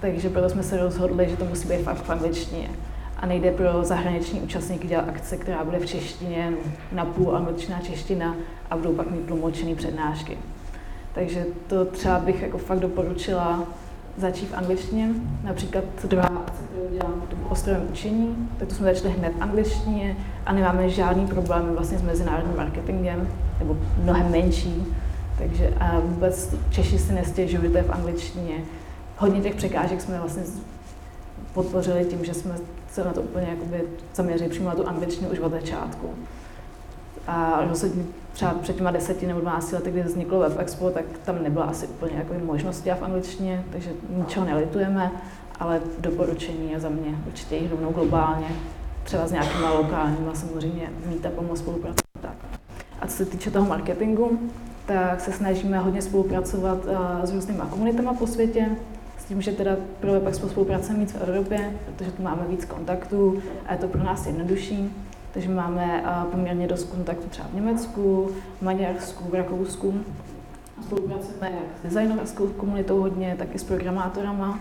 Takže 0.00 0.30
proto 0.30 0.48
jsme 0.48 0.62
se 0.62 0.76
rozhodli, 0.76 1.30
že 1.30 1.36
to 1.36 1.44
musí 1.44 1.68
být 1.68 1.82
fakt 1.82 2.02
v 2.02 2.10
angličtině. 2.10 2.70
A 3.16 3.26
nejde 3.26 3.50
pro 3.52 3.84
zahraniční 3.84 4.40
účastníky 4.40 4.88
dělat 4.88 5.08
akce, 5.08 5.36
která 5.36 5.64
bude 5.64 5.78
v 5.78 5.86
češtině, 5.86 6.52
na 6.92 7.04
půl 7.04 7.36
angličtina, 7.36 7.80
čeština 7.80 8.36
a 8.70 8.76
budou 8.76 8.92
pak 8.92 9.10
mít 9.10 9.26
tlumočené 9.26 9.74
přednášky. 9.74 10.38
Takže 11.14 11.44
to 11.66 11.84
třeba 11.84 12.18
bych 12.18 12.42
jako 12.42 12.58
fakt 12.58 12.80
doporučila 12.80 13.62
začít 14.16 14.50
v 14.50 14.54
angličtině. 14.54 15.08
Například 15.44 15.84
akce, 15.84 16.06
kterou 16.06 16.88
dělám 16.92 17.22
v 17.48 17.52
ostrovém 17.52 17.86
učení, 17.90 18.48
tak 18.58 18.68
to 18.68 18.74
jsme 18.74 18.94
začali 18.94 19.14
hned 19.14 19.32
v 19.38 19.42
angličtině 19.42 20.16
a 20.46 20.52
nemáme 20.52 20.90
žádný 20.90 21.26
problém 21.26 21.74
vlastně 21.74 21.98
s 21.98 22.02
mezinárodním 22.02 22.56
marketingem, 22.56 23.28
nebo 23.58 23.76
mnohem 24.02 24.30
menší. 24.30 24.84
Takže 25.38 25.74
a 25.80 26.00
vůbec 26.00 26.54
Češi 26.70 26.98
si 26.98 27.12
nestěžují, 27.12 27.72
to 27.72 27.76
je 27.76 27.82
v 27.82 27.92
angličtině. 27.92 28.54
Hodně 29.18 29.40
těch 29.40 29.54
překážek 29.54 30.00
jsme 30.00 30.18
vlastně 30.18 30.42
podpořili 31.54 32.04
tím, 32.04 32.24
že 32.24 32.34
jsme 32.34 32.54
se 32.90 33.04
na 33.04 33.12
to 33.12 33.20
úplně 33.20 33.46
jakoby 33.50 33.82
zaměřili 34.14 34.50
přímo 34.50 34.68
na 34.68 34.74
tu 34.74 34.88
angličtinu 34.88 35.30
už 35.30 35.38
od 35.38 35.52
začátku. 35.52 36.10
A 37.26 37.64
rozhodně 37.68 38.02
třeba 38.32 38.54
před 38.54 38.76
těma 38.76 38.90
deseti 38.90 39.26
nebo 39.26 39.40
12 39.40 39.72
lety, 39.72 39.90
kdy 39.90 40.02
vzniklo 40.02 40.38
Web 40.38 40.58
Expo, 40.58 40.90
tak 40.90 41.04
tam 41.24 41.42
nebyla 41.42 41.64
asi 41.64 41.86
úplně 41.86 42.16
jako 42.16 42.34
možnosti 42.44 42.90
v 42.90 43.02
angličtině, 43.02 43.64
takže 43.72 43.90
ničeho 44.10 44.46
nelitujeme, 44.46 45.12
ale 45.60 45.80
doporučení 45.98 46.70
je 46.72 46.80
za 46.80 46.88
mě 46.88 47.18
určitě 47.26 47.56
jít 47.56 47.70
rovnou 47.70 47.92
globálně, 47.92 48.48
třeba 49.04 49.26
s 49.26 49.32
nějakýma 49.32 49.72
lokálníma 49.72 50.34
samozřejmě 50.34 50.90
mít 51.06 51.26
a 51.26 51.30
pomoct 51.30 51.58
spolupracovat. 51.58 52.02
Tak. 52.20 52.34
A 53.00 53.06
co 53.06 53.16
se 53.16 53.24
týče 53.24 53.50
toho 53.50 53.68
marketingu, 53.68 54.38
tak 54.86 55.20
se 55.20 55.32
snažíme 55.32 55.78
hodně 55.78 56.02
spolupracovat 56.02 56.84
uh, 56.84 57.24
s 57.24 57.32
různýma 57.32 57.66
komunitama 57.66 58.14
po 58.14 58.26
světě, 58.26 58.68
s 59.18 59.24
tím, 59.24 59.42
že 59.42 59.52
teda 59.52 59.76
pro 60.00 60.12
Web 60.12 60.26
Expo 60.26 60.48
spolupracujeme 60.48 61.04
víc 61.04 61.12
v 61.12 61.22
Evropě, 61.22 61.72
protože 61.86 62.10
tu 62.10 62.22
máme 62.22 62.42
víc 62.48 62.64
kontaktů 62.64 63.42
a 63.66 63.72
je 63.72 63.78
to 63.78 63.88
pro 63.88 64.04
nás 64.04 64.26
jednodušší. 64.26 64.92
Takže 65.32 65.48
máme 65.48 66.04
poměrně 66.30 66.68
dost 66.68 66.84
kontaktů 66.84 67.28
třeba 67.28 67.48
v 67.48 67.54
Německu, 67.54 68.30
v 68.58 68.62
Maďarsku, 68.62 69.24
v 69.30 69.34
Rakousku. 69.34 69.94
Spolupracujeme 70.82 71.50
jak 71.50 71.78
s 71.80 71.82
designerskou 71.82 72.46
komunitou 72.46 73.00
hodně, 73.00 73.34
tak 73.38 73.54
i 73.54 73.58
s 73.58 73.64
programátorama. 73.64 74.58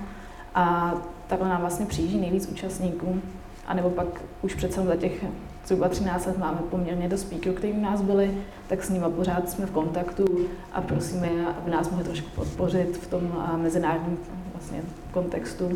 A 0.55 0.93
takhle 1.27 1.49
nám 1.49 1.61
vlastně 1.61 1.85
přijíždí 1.85 2.19
nejvíc 2.19 2.47
účastníků. 2.47 3.21
A 3.67 3.73
nebo 3.73 3.89
pak 3.89 4.07
už 4.41 4.55
přece 4.55 4.81
za 4.81 4.95
těch 4.95 5.25
zhruba 5.65 5.89
13 5.89 6.25
let 6.25 6.37
máme 6.37 6.57
poměrně 6.69 7.09
dost 7.09 7.21
speakerů, 7.21 7.55
kteří 7.55 7.73
u 7.73 7.81
nás 7.81 8.01
byli, 8.01 8.37
tak 8.67 8.83
s 8.83 8.89
nimi 8.89 9.05
pořád 9.15 9.49
jsme 9.49 9.65
v 9.65 9.71
kontaktu 9.71 10.25
a 10.73 10.81
prosíme 10.81 11.29
aby 11.61 11.71
nás 11.71 11.89
mohli 11.89 12.05
trošku 12.05 12.29
podpořit 12.35 12.97
v 12.97 13.07
tom 13.07 13.45
mezinárodním 13.55 14.17
vlastně 14.53 14.81
kontextu 15.11 15.71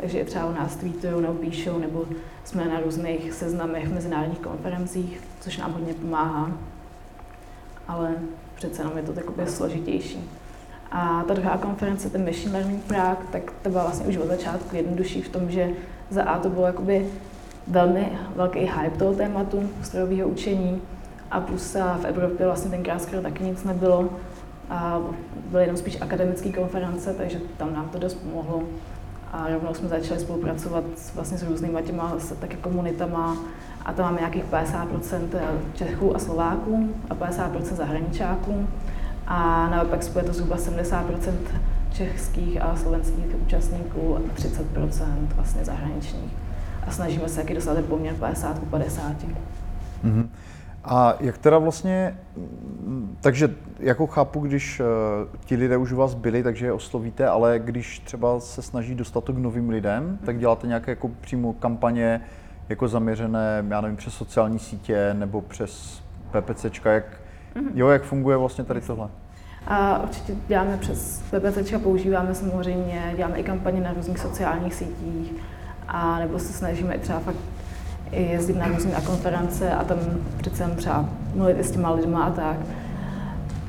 takže 0.00 0.24
třeba 0.24 0.46
u 0.46 0.54
nás 0.54 0.76
tweetují 0.76 1.22
nebo 1.22 1.34
píšou, 1.34 1.78
nebo 1.78 2.04
jsme 2.44 2.64
na 2.64 2.80
různých 2.80 3.32
seznamech, 3.32 3.92
mezinárodních 3.92 4.38
konferencích, 4.38 5.20
což 5.40 5.58
nám 5.58 5.72
hodně 5.72 5.94
pomáhá. 5.94 6.50
Ale 7.88 8.14
přece 8.54 8.82
jenom 8.82 8.96
je 8.96 9.02
to 9.02 9.12
takové 9.12 9.46
složitější. 9.46 10.30
A 10.92 11.24
ta 11.28 11.34
druhá 11.34 11.58
konference, 11.58 12.10
ten 12.10 12.24
Machine 12.24 12.52
Learning 12.52 12.84
Prague, 12.84 13.26
tak 13.32 13.52
to 13.62 13.70
byla 13.70 13.82
vlastně 13.82 14.06
už 14.06 14.16
od 14.16 14.26
začátku 14.26 14.76
jednodušší 14.76 15.22
v 15.22 15.28
tom, 15.28 15.50
že 15.50 15.70
za 16.10 16.22
A 16.22 16.38
to 16.38 16.48
bylo 16.48 16.66
jakoby 16.66 17.06
velmi 17.66 18.18
velký 18.36 18.58
hype 18.58 18.98
toho 18.98 19.14
tématu 19.14 19.70
strojového 19.82 20.28
učení 20.28 20.82
a 21.30 21.40
plus 21.40 21.74
v 21.74 22.04
Evropě 22.04 22.46
vlastně 22.46 22.70
tenkrát 22.70 23.02
skoro 23.02 23.22
taky 23.22 23.44
nic 23.44 23.64
nebylo 23.64 24.08
a 24.70 25.00
byly 25.50 25.62
jenom 25.62 25.76
spíš 25.76 26.00
akademické 26.00 26.52
konference, 26.52 27.14
takže 27.14 27.40
tam 27.56 27.74
nám 27.74 27.88
to 27.88 27.98
dost 27.98 28.14
pomohlo 28.14 28.62
a 29.36 29.48
rovnou 29.48 29.74
jsme 29.74 29.88
začali 29.88 30.20
spolupracovat 30.20 30.84
vlastně 31.14 31.38
s 31.38 31.42
různýma 31.42 31.80
těma 31.82 32.16
taky 32.40 32.56
komunitama 32.56 33.36
a 33.84 33.92
tam 33.92 34.04
máme 34.04 34.18
nějakých 34.18 34.44
50% 34.44 35.18
Čechů 35.74 36.16
a 36.16 36.18
Slováků 36.18 36.94
a 37.10 37.14
50% 37.14 37.60
zahraničáků 37.62 38.68
a 39.26 39.68
na 39.70 39.82
WebExpo 39.82 40.18
je 40.18 40.24
to 40.24 40.32
zhruba 40.32 40.56
70% 40.56 41.32
českých 41.92 42.62
a 42.62 42.76
slovenských 42.76 43.24
účastníků 43.46 44.16
a 44.16 44.20
30% 44.20 44.62
vlastně 45.34 45.64
zahraničních. 45.64 46.32
A 46.86 46.90
snažíme 46.90 47.28
se 47.28 47.36
taky 47.36 47.54
dostat 47.54 47.84
poměr 47.84 48.14
50 48.14 48.58
k 48.58 48.62
50. 48.62 49.12
Mm-hmm. 50.04 50.26
A 50.86 51.14
jak 51.20 51.38
teda 51.38 51.58
vlastně, 51.58 52.18
takže 53.20 53.54
jako 53.78 54.06
chápu, 54.06 54.40
když 54.40 54.80
uh, 54.80 54.86
ti 55.44 55.56
lidé 55.56 55.76
už 55.76 55.92
u 55.92 55.96
vás 55.96 56.14
byli, 56.14 56.42
takže 56.42 56.66
je 56.66 56.72
oslovíte, 56.72 57.28
ale 57.28 57.58
když 57.58 57.98
třeba 57.98 58.40
se 58.40 58.62
snaží 58.62 58.94
dostat 58.94 59.24
to 59.24 59.32
k 59.32 59.38
novým 59.38 59.68
lidem, 59.68 60.18
tak 60.24 60.38
děláte 60.38 60.66
nějaké 60.66 60.90
jako 60.90 61.10
přímo 61.20 61.52
kampaně 61.52 62.20
jako 62.68 62.88
zaměřené, 62.88 63.64
já 63.68 63.80
nevím, 63.80 63.96
přes 63.96 64.14
sociální 64.14 64.58
sítě 64.58 65.14
nebo 65.14 65.40
přes 65.40 66.02
PPCčka, 66.30 66.92
jak, 66.92 67.04
mm-hmm. 67.54 67.70
jo, 67.74 67.88
jak 67.88 68.02
funguje 68.02 68.36
vlastně 68.36 68.64
tady 68.64 68.80
tohle? 68.80 69.08
A 69.66 70.02
určitě 70.02 70.34
děláme 70.48 70.76
přes 70.76 71.22
PPCčka, 71.30 71.78
používáme 71.78 72.34
samozřejmě, 72.34 73.12
děláme 73.16 73.38
i 73.38 73.42
kampaně 73.42 73.80
na 73.80 73.92
různých 73.92 74.18
sociálních 74.18 74.74
sítích, 74.74 75.32
a 75.88 76.18
nebo 76.18 76.38
se 76.38 76.52
snažíme 76.52 76.98
třeba 76.98 77.20
fakt 77.20 77.36
jezdit 78.20 78.56
na 78.56 78.68
různé 78.68 79.00
konference 79.06 79.70
a 79.70 79.84
tam 79.84 79.98
přece 80.36 80.70
třeba 80.76 81.08
mluvit 81.34 81.56
i 81.60 81.64
s 81.64 81.70
těma 81.70 81.90
lidma 81.90 82.24
a 82.24 82.30
tak. 82.30 82.56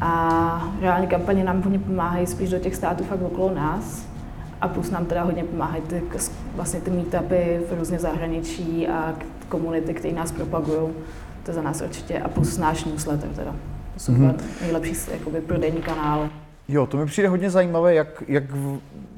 A 0.02 0.72
reálně 0.82 1.08
kampaně 1.08 1.44
nám 1.44 1.62
hodně 1.62 1.80
pomáhají 1.80 2.28
spíš 2.28 2.50
do 2.50 2.60
těch 2.60 2.76
států 2.76 3.04
fakt 3.04 3.22
okolo 3.22 3.56
nás. 3.56 4.08
A 4.62 4.68
plus 4.68 4.92
nám 4.92 5.06
teda 5.06 5.24
hodně 5.24 5.44
pomáhají 5.44 5.84
ty, 5.84 6.04
vlastně 6.56 6.82
ty 6.82 6.92
meetupy 6.92 7.60
v 7.70 7.80
různě 7.80 8.00
zahraničí 8.00 8.88
a 8.88 9.14
komunity, 9.50 9.94
které 9.94 10.14
nás 10.14 10.32
propagují. 10.32 10.90
To 11.44 11.52
je 11.52 11.56
za 11.56 11.62
nás 11.62 11.82
určitě. 11.82 12.20
A 12.20 12.28
plus 12.28 12.58
náš 12.58 12.86
newsletter 12.86 13.30
teda. 13.30 13.56
To 13.94 14.00
jsou 14.00 14.12
mm-hmm. 14.12 14.36
nejlepší 14.62 14.96
jakoby, 15.12 15.42
prodejní 15.42 15.82
kanály. 15.82 16.30
Jo, 16.68 16.86
to 16.86 16.98
mi 16.98 17.06
přijde 17.06 17.30
hodně 17.30 17.50
zajímavé, 17.50 17.94
jak, 17.94 18.24
jak, 18.28 18.44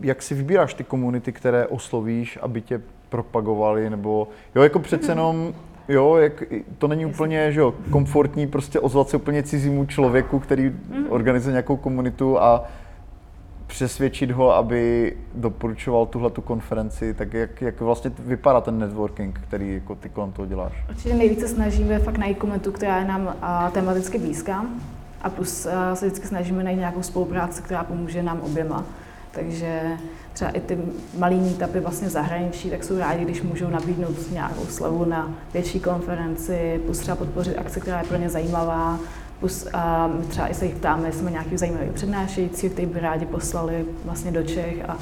jak 0.02 0.22
si 0.22 0.36
vybíráš 0.36 0.74
ty 0.74 0.84
komunity, 0.84 1.32
které 1.32 1.68
oslovíš, 1.68 2.40
aby 2.42 2.62
tě 2.62 2.82
propagovali, 3.10 3.90
nebo 3.90 4.28
jo, 4.56 4.64
jako 4.64 4.80
přece 4.80 5.12
jenom, 5.12 5.54
jo, 5.88 6.16
jak, 6.16 6.44
to 6.78 6.88
není 6.88 7.06
úplně, 7.06 7.52
že 7.52 7.60
jo, 7.60 7.74
komfortní 7.90 8.48
prostě 8.48 8.80
ozvat 8.80 9.10
se 9.10 9.18
úplně 9.18 9.44
cizímu 9.44 9.86
člověku, 9.86 10.40
který 10.40 10.76
organizuje 11.10 11.52
nějakou 11.52 11.78
komunitu 11.78 12.40
a 12.40 12.64
přesvědčit 13.68 14.32
ho, 14.32 14.56
aby 14.56 15.14
doporučoval 15.36 16.06
tuhle 16.06 16.30
tu 16.30 16.42
konferenci, 16.42 17.14
tak 17.14 17.34
jak, 17.34 17.62
jak 17.62 17.82
vlastně 17.82 18.12
vypadá 18.20 18.62
ten 18.62 18.80
networking, 18.80 19.40
který 19.48 19.74
jako 19.74 19.96
ty 19.96 20.10
kolem 20.10 20.32
toho 20.32 20.46
děláš? 20.46 20.74
Určitě 20.90 21.14
nejvíce 21.14 21.48
snažíme 21.48 22.00
fakt 22.00 22.18
najít 22.18 22.38
komunitu, 22.38 22.72
která 22.72 23.00
je 23.00 23.06
nám 23.06 23.36
a, 23.42 23.70
tematicky 23.70 24.20
blízká 24.20 24.66
a 25.22 25.30
plus 25.30 25.66
a, 25.66 25.96
se 25.96 26.06
vždycky 26.06 26.28
snažíme 26.28 26.64
najít 26.64 26.78
nějakou 26.78 27.04
spolupráci, 27.04 27.62
která 27.62 27.84
pomůže 27.84 28.24
nám 28.24 28.42
oběma. 28.42 28.84
Takže 29.32 29.82
třeba 30.40 30.52
i 30.52 30.60
ty 30.60 30.78
malý 31.18 31.36
meetupy 31.36 31.80
vlastně 31.80 32.10
zahraničí, 32.10 32.70
tak 32.70 32.84
jsou 32.84 32.98
rádi, 32.98 33.26
když 33.26 33.42
můžou 33.42 33.70
nabídnout 33.70 34.32
nějakou 34.32 34.66
slevu 34.66 35.06
na 35.06 35.34
větší 35.54 35.80
konferenci, 35.80 36.82
plus 36.86 37.00
třeba 37.00 37.16
podpořit 37.16 37.58
akci, 37.58 37.82
která 37.82 38.00
je 38.00 38.08
pro 38.08 38.18
ně 38.18 38.30
zajímavá, 38.30 39.00
plus 39.40 39.68
a 39.74 40.08
my 40.08 40.26
třeba 40.26 40.48
i 40.48 40.54
se 40.54 40.66
jich 40.66 40.76
ptáme, 40.76 41.08
jestli 41.08 41.22
jsme 41.22 41.32
nějaký 41.32 41.58
zajímavý 41.58 41.90
přednášející, 41.94 42.70
který 42.70 42.88
by 42.88 43.00
rádi 43.00 43.26
poslali 43.26 43.86
vlastně 44.06 44.32
do 44.32 44.44
Čech 44.44 44.90
a 44.90 44.98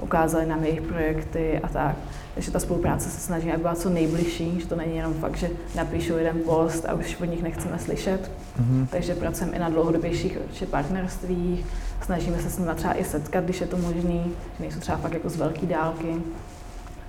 ukázali 0.00 0.46
nám 0.46 0.64
jejich 0.64 0.82
projekty 0.82 1.60
a 1.62 1.68
tak. 1.68 1.96
Takže 2.38 2.50
ta 2.50 2.60
spolupráce 2.60 3.10
se 3.10 3.20
snaží, 3.20 3.52
aby 3.52 3.62
byla 3.62 3.74
co 3.74 3.90
nejbližší, 3.90 4.60
že 4.60 4.66
to 4.66 4.76
není 4.76 4.96
jenom 4.96 5.14
fakt, 5.14 5.36
že 5.36 5.50
napíšu 5.74 6.12
jeden 6.12 6.38
post 6.44 6.86
a 6.86 6.94
už 6.94 7.16
od 7.20 7.24
nich 7.24 7.42
nechceme 7.42 7.78
slyšet. 7.78 8.30
Mm-hmm. 8.60 8.86
Takže 8.90 9.14
pracujeme 9.14 9.56
i 9.56 9.58
na 9.58 9.68
dlouhodobějších 9.68 10.38
partnerstvích, 10.70 11.66
snažíme 12.02 12.38
se 12.38 12.50
s 12.50 12.58
nimi 12.58 12.70
třeba 12.74 12.94
i 12.94 13.04
setkat, 13.04 13.44
když 13.44 13.60
je 13.60 13.66
to 13.66 13.76
možné, 13.76 14.00
že 14.02 14.60
nejsou 14.60 14.80
třeba 14.80 14.98
fakt 14.98 15.12
jako 15.12 15.28
z 15.28 15.36
velké 15.36 15.66
dálky. 15.66 16.14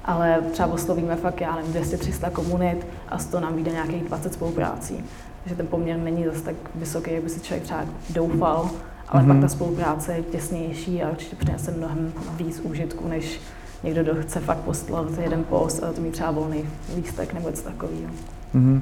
Ale 0.06 0.42
třeba 0.52 0.74
oslovíme 0.74 1.16
fakt, 1.16 1.42
já 1.42 1.56
nevím, 1.56 1.74
200-300 1.74 2.32
komunit 2.32 2.88
a 3.10 3.18
z 3.18 3.26
toho 3.26 3.44
nám 3.44 3.56
vyjde 3.56 3.72
nějakých 3.72 4.04
20 4.04 4.34
spoluprácí. 4.34 5.04
Takže 5.44 5.56
ten 5.56 5.68
poměr 5.68 5.98
není 5.98 6.26
zase 6.26 6.42
tak 6.42 6.56
vysoký, 6.76 7.14
jak 7.14 7.24
by 7.24 7.30
si 7.30 7.40
člověk 7.40 7.64
třeba 7.64 7.86
doufal, 8.10 8.70
ale 9.08 9.24
mm-hmm. 9.24 9.28
pak 9.28 9.42
ta 9.42 9.48
spolupráce 9.48 10.14
je 10.14 10.24
těsnější 10.24 11.04
a 11.04 11.10
určitě 11.10 11.36
přinese 11.36 11.72
mnohem 11.72 12.14
víc 12.38 12.60
užitku, 12.60 13.08
než 13.08 13.40
někdo, 13.84 14.04
kdo 14.04 14.22
chce 14.22 14.40
fakt 14.40 14.58
poslat 14.58 15.06
jeden 15.22 15.44
post 15.44 15.84
a 15.84 15.94
to 15.94 16.02
mít 16.02 16.12
třeba 16.12 16.32
volný 16.32 16.64
lístek 16.96 17.34
nebo 17.34 17.50
něco 17.50 17.64
takového. 17.64 18.12
Mm-hmm. 18.56 18.82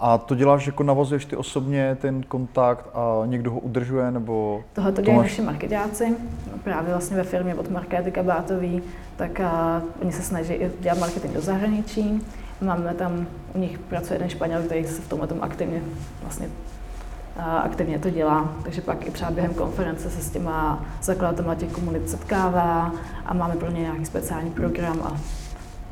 A 0.00 0.18
to 0.18 0.34
děláš, 0.34 0.66
jako 0.66 0.82
navazuješ 0.82 1.24
ty 1.24 1.36
osobně 1.36 1.96
ten 2.00 2.22
kontakt 2.22 2.86
a 2.94 3.26
někdo 3.26 3.50
ho 3.50 3.58
udržuje, 3.60 4.10
nebo... 4.10 4.64
Tohle 4.72 4.92
to 4.92 5.02
dělají 5.02 5.22
naši 5.22 5.42
marketáci, 5.42 6.10
no, 6.52 6.58
právě 6.64 6.90
vlastně 6.90 7.16
ve 7.16 7.22
firmě 7.22 7.54
od 7.54 7.70
Markety 7.70 8.10
Kabátový, 8.10 8.82
tak 9.16 9.40
a, 9.40 9.82
oni 10.02 10.12
se 10.12 10.22
snaží 10.22 10.54
dělat 10.80 10.98
marketing 10.98 11.34
do 11.34 11.40
zahraničí. 11.40 12.22
Máme 12.60 12.94
tam, 12.94 13.26
u 13.54 13.58
nich 13.58 13.78
pracuje 13.78 14.14
jeden 14.14 14.28
Španěl, 14.28 14.62
který 14.62 14.84
se 14.84 15.02
v 15.02 15.08
tomhle 15.08 15.28
tom 15.28 15.38
aktivně 15.40 15.82
vlastně 16.22 16.48
aktivně 17.38 17.98
to 17.98 18.10
dělá, 18.10 18.52
takže 18.62 18.80
pak 18.80 19.06
i 19.06 19.10
třeba 19.10 19.30
během 19.30 19.54
konference 19.54 20.10
se 20.10 20.22
s 20.22 20.30
těma 20.30 20.84
zakladatelma 21.02 21.54
těch 21.54 21.72
komunit 21.72 22.10
setkává 22.10 22.92
a 23.26 23.34
máme 23.34 23.56
pro 23.56 23.70
ně 23.70 23.80
nějaký 23.80 24.04
speciální 24.04 24.50
program 24.50 25.00
a 25.02 25.16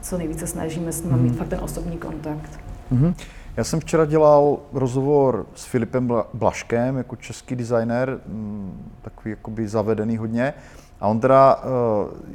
co 0.00 0.18
nejvíce 0.18 0.46
snažíme 0.46 0.92
s 0.92 1.02
nimi 1.02 1.16
mm. 1.16 1.22
mít 1.22 1.28
mhm. 1.28 1.38
fakt 1.38 1.48
ten 1.48 1.60
osobní 1.62 1.98
kontakt. 1.98 2.60
Mm-hmm. 2.92 3.14
Já 3.56 3.64
jsem 3.64 3.80
včera 3.80 4.04
dělal 4.04 4.58
rozhovor 4.72 5.46
s 5.54 5.64
Filipem 5.64 6.12
Blaškem 6.34 6.96
jako 6.96 7.16
český 7.16 7.56
designer, 7.56 8.20
mm, 8.26 8.92
takový 9.02 9.30
jakoby 9.30 9.68
zavedený 9.68 10.16
hodně. 10.16 10.54
A 11.00 11.08
on 11.08 11.20
teda, 11.20 11.62
eh, 11.62 11.64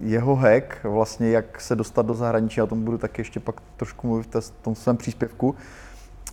jeho 0.01 0.35
hack, 0.35 0.83
vlastně 0.83 1.29
jak 1.29 1.61
se 1.61 1.75
dostat 1.75 2.05
do 2.05 2.13
zahraničí, 2.13 2.61
a 2.61 2.63
o 2.63 2.67
tom 2.67 2.83
budu 2.83 2.97
taky 2.97 3.21
ještě 3.21 3.39
pak 3.39 3.55
trošku 3.77 4.07
mluvit 4.07 4.35
v 4.39 4.51
tom 4.61 4.75
svém 4.75 4.97
příspěvku, 4.97 5.55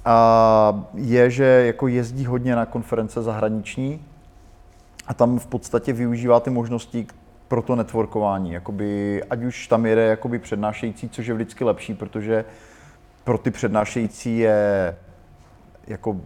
a 0.07 0.89
je, 0.95 1.31
že 1.31 1.45
jako 1.45 1.89
jezdí 1.89 2.27
hodně 2.27 2.57
na 2.57 2.67
konference 2.67 3.23
zahraniční 3.23 4.05
a 5.07 5.15
tam 5.15 5.39
v 5.39 5.47
podstatě 5.47 5.93
využívá 5.93 6.41
ty 6.41 6.51
možnosti 6.51 7.07
pro 7.49 7.63
to 7.63 7.77
networkování. 7.77 8.53
Jakoby, 8.53 9.23
ať 9.31 9.43
už 9.43 9.67
tam 9.67 9.87
jede 9.87 10.03
jakoby 10.07 10.39
přednášející, 10.39 11.09
což 11.09 11.27
je 11.27 11.35
vždycky 11.35 11.65
lepší, 11.65 11.95
protože 11.95 12.45
pro 13.25 13.39
ty 13.39 13.51
přednášející 13.51 14.39
je 14.39 14.97
jako 15.87 16.17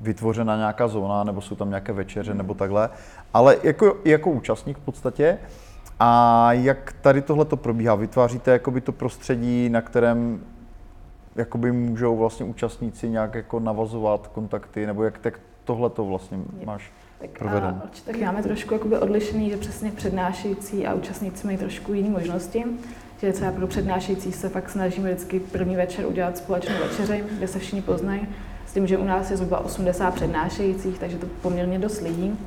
vytvořena 0.00 0.56
nějaká 0.56 0.88
zóna, 0.88 1.24
nebo 1.24 1.40
jsou 1.40 1.54
tam 1.54 1.68
nějaké 1.68 1.92
večeře, 1.92 2.34
nebo 2.34 2.54
takhle, 2.54 2.90
ale 3.34 3.56
jako, 3.62 3.96
jako 4.04 4.30
účastník 4.30 4.78
v 4.78 4.80
podstatě. 4.80 5.38
A 6.00 6.52
jak 6.52 6.94
tady 7.00 7.22
tohle 7.22 7.44
to 7.44 7.56
probíhá? 7.56 7.94
Vytváříte 7.94 8.50
jakoby 8.50 8.80
to 8.80 8.92
prostředí, 8.92 9.68
na 9.68 9.80
kterém 9.80 10.40
jakoby 11.36 11.72
můžou 11.72 12.16
vlastně 12.16 12.46
účastníci 12.46 13.08
nějak 13.08 13.34
jako 13.34 13.60
navazovat 13.60 14.26
kontakty, 14.26 14.86
nebo 14.86 15.04
jak 15.04 15.18
tak 15.18 15.40
tohle 15.64 15.90
to 15.90 16.04
vlastně 16.04 16.38
máš 16.64 16.92
tak 17.20 17.30
proveden? 17.38 17.82
Tak 18.04 18.20
máme 18.20 18.42
trošku 18.42 18.74
jakoby 18.74 18.98
odlišený, 18.98 19.50
že 19.50 19.56
přesně 19.56 19.90
přednášející 19.90 20.86
a 20.86 20.94
účastníci 20.94 21.46
mají 21.46 21.58
trošku 21.58 21.92
jiné 21.92 22.10
možnosti. 22.10 22.64
Že 23.20 23.32
třeba 23.32 23.52
pro 23.52 23.66
přednášející 23.66 24.32
se 24.32 24.48
fakt 24.48 24.70
snažíme 24.70 25.08
vždycky 25.08 25.40
první 25.40 25.76
večer 25.76 26.06
udělat 26.06 26.38
společnou 26.38 26.74
večeři, 26.88 27.24
kde 27.38 27.48
se 27.48 27.58
všichni 27.58 27.82
poznají. 27.82 28.28
S 28.66 28.72
tím, 28.72 28.86
že 28.86 28.98
u 28.98 29.04
nás 29.04 29.30
je 29.30 29.36
zhruba 29.36 29.58
80 29.58 30.14
přednášejících, 30.14 30.98
takže 30.98 31.18
to 31.18 31.26
poměrně 31.42 31.78
dost 31.78 32.00
lidí. 32.00 32.38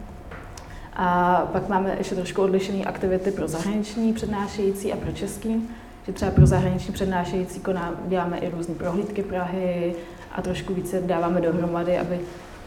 A 0.93 1.37
pak 1.51 1.69
máme 1.69 1.95
ještě 1.97 2.15
trošku 2.15 2.41
odlišené 2.41 2.83
aktivity 2.83 3.31
pro 3.31 3.47
zahraniční 3.47 4.13
přednášející 4.13 4.93
a 4.93 4.97
pro 4.97 5.11
český. 5.11 5.69
Že 6.09 6.13
třeba 6.13 6.31
pro 6.31 6.47
zahraniční 6.47 6.93
přednášející 6.93 7.59
koná, 7.59 7.93
děláme 8.07 8.37
i 8.37 8.49
různé 8.49 8.75
prohlídky 8.75 9.23
Prahy 9.23 9.95
a 10.31 10.41
trošku 10.41 10.73
více 10.73 11.01
dáváme 11.01 11.41
dohromady, 11.41 11.97
aby 11.97 12.19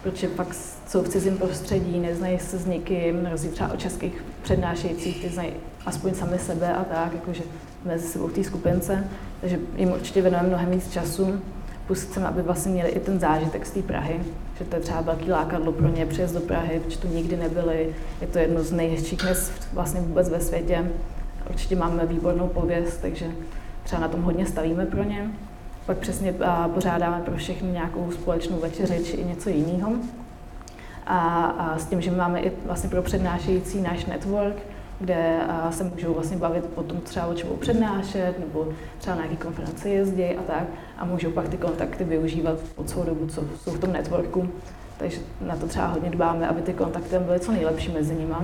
protože 0.03 0.29
pak 0.29 0.55
jsou 0.89 1.03
v 1.03 1.09
cizím 1.09 1.39
prostředí, 1.39 1.99
neznají 1.99 2.39
se 2.39 2.59
s 2.59 2.67
nikým, 2.67 3.27
rozdíl 3.27 3.51
třeba 3.51 3.73
o 3.73 3.77
českých 3.77 4.25
přednášejících, 4.43 5.23
ty 5.23 5.29
znají 5.29 5.51
aspoň 5.87 6.15
sami 6.15 6.39
sebe 6.39 6.73
a 6.73 6.85
tak, 6.85 7.13
jakože 7.13 7.43
mezi 7.85 8.09
sebou 8.09 8.27
v 8.27 8.33
té 8.33 8.45
skupince, 8.45 9.05
takže 9.41 9.59
jim 9.77 9.93
určitě 9.93 10.23
věnujeme 10.23 10.49
mnohem 10.49 10.71
víc 10.71 10.91
času. 10.91 11.41
Plus 11.87 12.03
chceme, 12.03 12.27
aby 12.27 12.43
vlastně 12.43 12.73
měli 12.73 12.89
i 12.89 13.01
ten 13.01 13.21
zážitek 13.21 13.67
z 13.67 13.71
té 13.71 13.83
Prahy, 13.83 14.21
že 14.59 14.65
to 14.65 14.77
je 14.77 14.83
třeba 14.83 15.01
velký 15.01 15.31
lákadlo 15.31 15.73
pro 15.73 15.89
ně 15.89 16.07
přijet 16.07 16.33
do 16.33 16.41
Prahy, 16.41 16.81
protože 16.81 16.99
tu 16.99 17.09
nikdy 17.09 17.37
nebyli. 17.37 17.95
Je 18.21 18.27
to 18.27 18.39
jedno 18.39 18.63
z 18.63 18.73
nejhezčích 18.73 19.23
měst 19.23 19.53
vlastně 19.73 20.01
vůbec 20.01 20.29
ve 20.29 20.41
světě. 20.41 20.85
Určitě 21.53 21.77
máme 21.77 22.07
výbornou 22.07 22.49
pověst, 22.49 22.97
takže 23.03 23.27
třeba 23.83 24.03
na 24.03 24.09
tom 24.09 24.23
hodně 24.23 24.47
stavíme 24.47 24.87
pro 24.87 25.03
ně. 25.03 25.31
Pak 25.87 25.99
přesně 25.99 26.35
pořádáme 26.75 27.23
pro 27.25 27.37
všechny 27.37 27.69
nějakou 27.69 28.11
společnou 28.13 28.61
večeři 28.61 29.05
či 29.05 29.17
i 29.17 29.25
něco 29.25 29.49
jiného. 29.49 29.93
A, 31.07 31.45
a 31.45 31.79
s 31.79 31.87
tím, 31.87 32.01
že 32.01 32.11
máme 32.11 32.41
i 32.41 32.53
vlastně 32.67 32.91
pro 32.91 33.03
přednášející 33.03 33.81
náš 33.81 34.07
network, 34.07 34.57
kde 35.01 35.41
se 35.71 35.85
můžou 35.85 36.15
vlastně 36.15 36.37
bavit 36.37 36.65
potom 36.67 37.01
třeba 37.01 37.27
o 37.27 37.35
čemu 37.35 37.57
přednášet, 37.57 38.39
nebo 38.39 38.69
třeba 38.99 39.17
na 39.17 39.23
nějaké 39.23 39.45
konference 39.45 39.89
jezdí 39.89 40.25
a 40.25 40.43
tak. 40.43 40.65
A 40.99 41.05
můžou 41.05 41.31
pak 41.31 41.49
ty 41.49 41.57
kontakty 41.57 42.05
využívat 42.05 42.59
po 42.75 42.85
celou 42.85 43.05
dobu, 43.05 43.27
co 43.27 43.43
jsou 43.65 43.71
v 43.71 43.79
tom 43.79 43.93
networku. 43.93 44.49
Takže 44.99 45.19
na 45.41 45.57
to 45.57 45.67
třeba 45.67 45.87
hodně 45.87 46.11
dbáme, 46.11 46.49
aby 46.49 46.63
ty 46.63 46.73
kontakty 46.73 47.19
byly 47.19 47.41
co 47.41 47.53
nejlepší 47.53 47.93
mezi 47.93 48.15
nimi. 48.15 48.35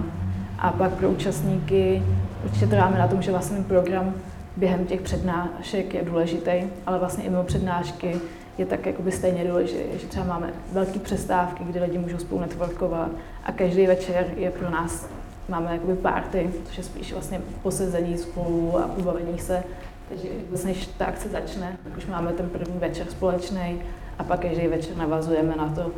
A 0.58 0.72
pak 0.72 0.92
pro 0.92 1.10
účastníky 1.10 2.02
určitě 2.44 2.66
trváme 2.66 2.98
na 2.98 3.08
tom, 3.08 3.22
že 3.22 3.30
vlastně 3.30 3.62
program 3.62 4.14
během 4.56 4.86
těch 4.86 5.00
přednášek 5.00 5.94
je 5.94 6.02
důležitý, 6.02 6.62
ale 6.86 6.98
vlastně 6.98 7.24
i 7.24 7.30
mimo 7.30 7.44
přednášky 7.44 8.16
je 8.58 8.66
tak 8.66 8.86
jakoby 8.86 9.12
stejně 9.12 9.44
důležité, 9.44 9.98
že 9.98 10.06
třeba 10.06 10.26
máme 10.26 10.50
velké 10.72 10.98
přestávky, 10.98 11.64
kdy 11.64 11.80
lidi 11.80 11.98
můžou 11.98 12.18
spolu 12.18 12.40
networkovat 12.40 13.10
a 13.44 13.52
každý 13.52 13.86
večer 13.86 14.26
je 14.36 14.50
pro 14.50 14.70
nás, 14.70 15.08
máme 15.48 15.72
jakoby 15.72 15.94
party, 15.94 16.50
což 16.64 16.78
je 16.78 16.84
spíš 16.84 17.12
vlastně 17.12 17.40
posezení 17.62 18.18
spolu 18.18 18.78
a 18.78 18.88
pobavení 18.88 19.38
se. 19.38 19.62
Takže 20.08 20.28
vlastně, 20.48 20.72
než 20.72 20.86
ta 20.86 21.04
akce 21.04 21.28
začne, 21.28 21.76
tak 21.84 21.96
už 21.96 22.06
máme 22.06 22.32
ten 22.32 22.48
první 22.48 22.78
večer 22.78 23.06
společný 23.10 23.80
a 24.18 24.24
pak 24.24 24.40
každý 24.40 24.66
večer 24.66 24.96
navazujeme 24.96 25.56
na 25.56 25.68
to. 25.68 25.90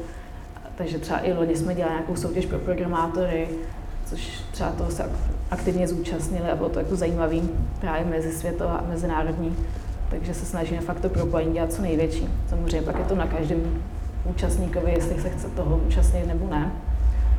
Takže 0.74 0.98
třeba 0.98 1.26
i 1.26 1.33
loni 1.33 1.57
jsme 1.57 1.74
dělali 1.74 1.94
nějakou 1.94 2.16
soutěž 2.16 2.46
pro 2.46 2.59
programátory, 2.59 3.48
což 4.11 4.42
třeba 4.51 4.70
toho 4.70 4.90
se 4.90 5.11
aktivně 5.51 5.88
zúčastnili 5.88 6.51
a 6.51 6.57
bylo 6.57 6.68
to 6.68 6.79
jako 6.79 6.96
zajímavý 6.96 7.51
právě 7.81 8.05
mezi 8.05 8.33
světová 8.33 8.75
a 8.75 8.87
mezinárodní. 8.88 9.57
Takže 10.11 10.35
se 10.35 10.44
snažíme 10.46 10.81
fakt 10.81 11.01
to 11.01 11.09
propojení 11.09 11.53
dělat 11.53 11.73
co 11.73 11.83
největší. 11.83 12.29
Samozřejmě 12.49 12.83
pak 12.83 12.99
je 12.99 13.05
to 13.05 13.14
na 13.14 13.27
každém 13.27 13.83
účastníkovi, 14.25 14.92
jestli 14.92 15.23
se 15.23 15.31
chce 15.31 15.49
toho 15.49 15.81
účastnit 15.87 16.27
nebo 16.27 16.49
ne. 16.51 16.73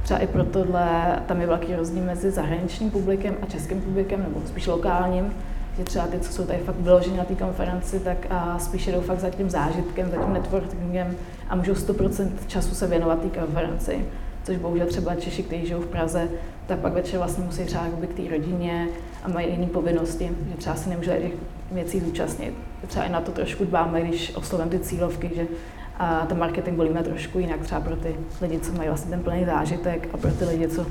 Třeba 0.04 0.20
i 0.20 0.28
pro 0.28 0.44
tohle 0.44 1.20
tam 1.28 1.42
je 1.42 1.48
velký 1.48 1.76
rozdíl 1.76 2.04
mezi 2.04 2.32
zahraničním 2.32 2.92
publikem 2.92 3.36
a 3.42 3.46
českým 3.46 3.82
publikem, 3.82 4.24
nebo 4.24 4.42
spíš 4.48 4.68
lokálním, 4.68 5.34
že 5.78 5.84
třeba 5.84 6.08
ty, 6.08 6.20
co 6.20 6.34
jsou 6.34 6.46
tady 6.46 6.60
fakt 6.60 6.80
vyloženi 6.80 7.18
na 7.18 7.24
té 7.24 7.36
konferenci, 7.36 8.00
tak 8.00 8.18
a 8.30 8.60
spíš 8.60 8.88
jdou 8.88 9.02
fakt 9.02 9.20
za 9.20 9.30
tím 9.30 9.50
zážitkem, 9.50 10.12
za 10.12 10.18
tím 10.24 10.34
networkingem 10.34 11.16
a 11.50 11.56
můžou 11.56 11.74
100% 11.74 12.30
času 12.48 12.76
se 12.76 12.88
věnovat 12.88 13.22
té 13.22 13.40
konferenci 13.40 14.06
což 14.44 14.58
bohužel 14.58 14.88
třeba 14.88 15.16
Češi, 15.16 15.44
kteří 15.44 15.66
žijou 15.66 15.82
v 15.82 15.88
Praze, 15.88 16.28
tak 16.72 16.80
pak 16.80 16.94
večer 16.94 17.20
vlastně 17.20 17.44
musí 17.46 17.66
třeba 17.66 17.84
k 18.14 18.14
té 18.14 18.30
rodině 18.30 18.88
a 19.24 19.30
mají 19.30 19.52
jiné 19.52 19.68
povinnosti, 19.68 20.32
že 20.50 20.58
třeba 20.58 20.76
se 20.76 20.90
nemůže 20.90 21.12
těch 21.12 21.32
věcí 21.72 22.00
zúčastnit. 22.00 22.54
Třeba 22.88 23.06
i 23.06 23.12
na 23.12 23.22
to 23.22 23.32
trošku 23.32 23.66
dbáme, 23.66 24.02
když 24.02 24.36
oslovím 24.36 24.70
ty 24.70 24.80
cílovky, 24.80 25.32
že 25.36 25.48
a 25.98 26.26
ten 26.26 26.38
marketing 26.40 26.78
volíme 26.78 27.04
trošku 27.04 27.40
jinak 27.40 27.60
třeba 27.60 27.82
pro 27.82 27.96
ty 27.96 28.16
lidi, 28.42 28.60
co 28.60 28.74
mají 28.74 28.90
vlastně 28.90 29.12
ten 29.12 29.24
plný 29.24 29.46
zážitek 29.46 30.10
a 30.14 30.18
pro 30.18 30.32
ty 30.32 30.46
lidi, 30.46 30.68
co 30.68 30.86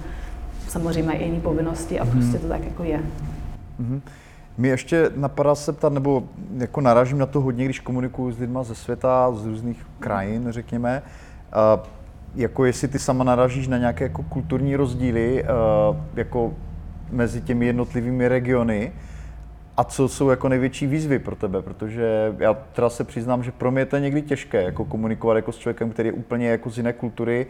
samozřejmě 0.68 1.02
mají 1.02 1.24
jiné 1.24 1.40
povinnosti 1.40 2.00
a 2.00 2.06
prostě 2.06 2.38
to 2.38 2.48
tak 2.48 2.64
jako 2.64 2.84
je. 2.84 3.00
Mm-hmm. 3.80 4.00
Mě 4.58 4.70
ještě 4.70 5.10
napadá 5.16 5.54
se 5.54 5.72
ptat, 5.72 5.92
nebo 5.92 6.22
jako 6.56 6.80
naražím 6.80 7.18
na 7.18 7.26
to 7.26 7.40
hodně, 7.40 7.64
když 7.64 7.80
komunikuju 7.80 8.32
s 8.32 8.38
lidmi 8.38 8.58
ze 8.62 8.74
světa, 8.74 9.32
z 9.32 9.46
různých 9.46 9.86
krajin, 9.98 10.46
řekněme. 10.50 11.02
Uh, 11.76 11.99
jako 12.34 12.64
jestli 12.64 12.88
ty 12.88 12.98
sama 12.98 13.24
naražíš 13.24 13.68
na 13.68 13.78
nějaké 13.78 14.04
jako 14.04 14.22
kulturní 14.22 14.76
rozdíly 14.76 15.44
uh, 15.44 15.96
jako 16.14 16.54
mezi 17.10 17.40
těmi 17.40 17.66
jednotlivými 17.66 18.28
regiony 18.28 18.92
a 19.76 19.84
co 19.84 20.08
jsou 20.08 20.30
jako 20.30 20.48
největší 20.48 20.86
výzvy 20.86 21.18
pro 21.18 21.36
tebe, 21.36 21.62
protože 21.62 22.34
já 22.38 22.54
teda 22.54 22.90
se 22.90 23.04
přiznám, 23.04 23.42
že 23.42 23.52
pro 23.52 23.70
mě 23.70 23.86
to 23.86 23.96
je 23.96 24.02
někdy 24.02 24.22
těžké 24.22 24.62
jako 24.62 24.84
komunikovat 24.84 25.34
jako 25.34 25.52
s 25.52 25.58
člověkem, 25.58 25.90
který 25.90 26.08
je 26.08 26.12
úplně 26.12 26.48
jako 26.48 26.70
z 26.70 26.76
jiné 26.76 26.92
kultury, 26.92 27.46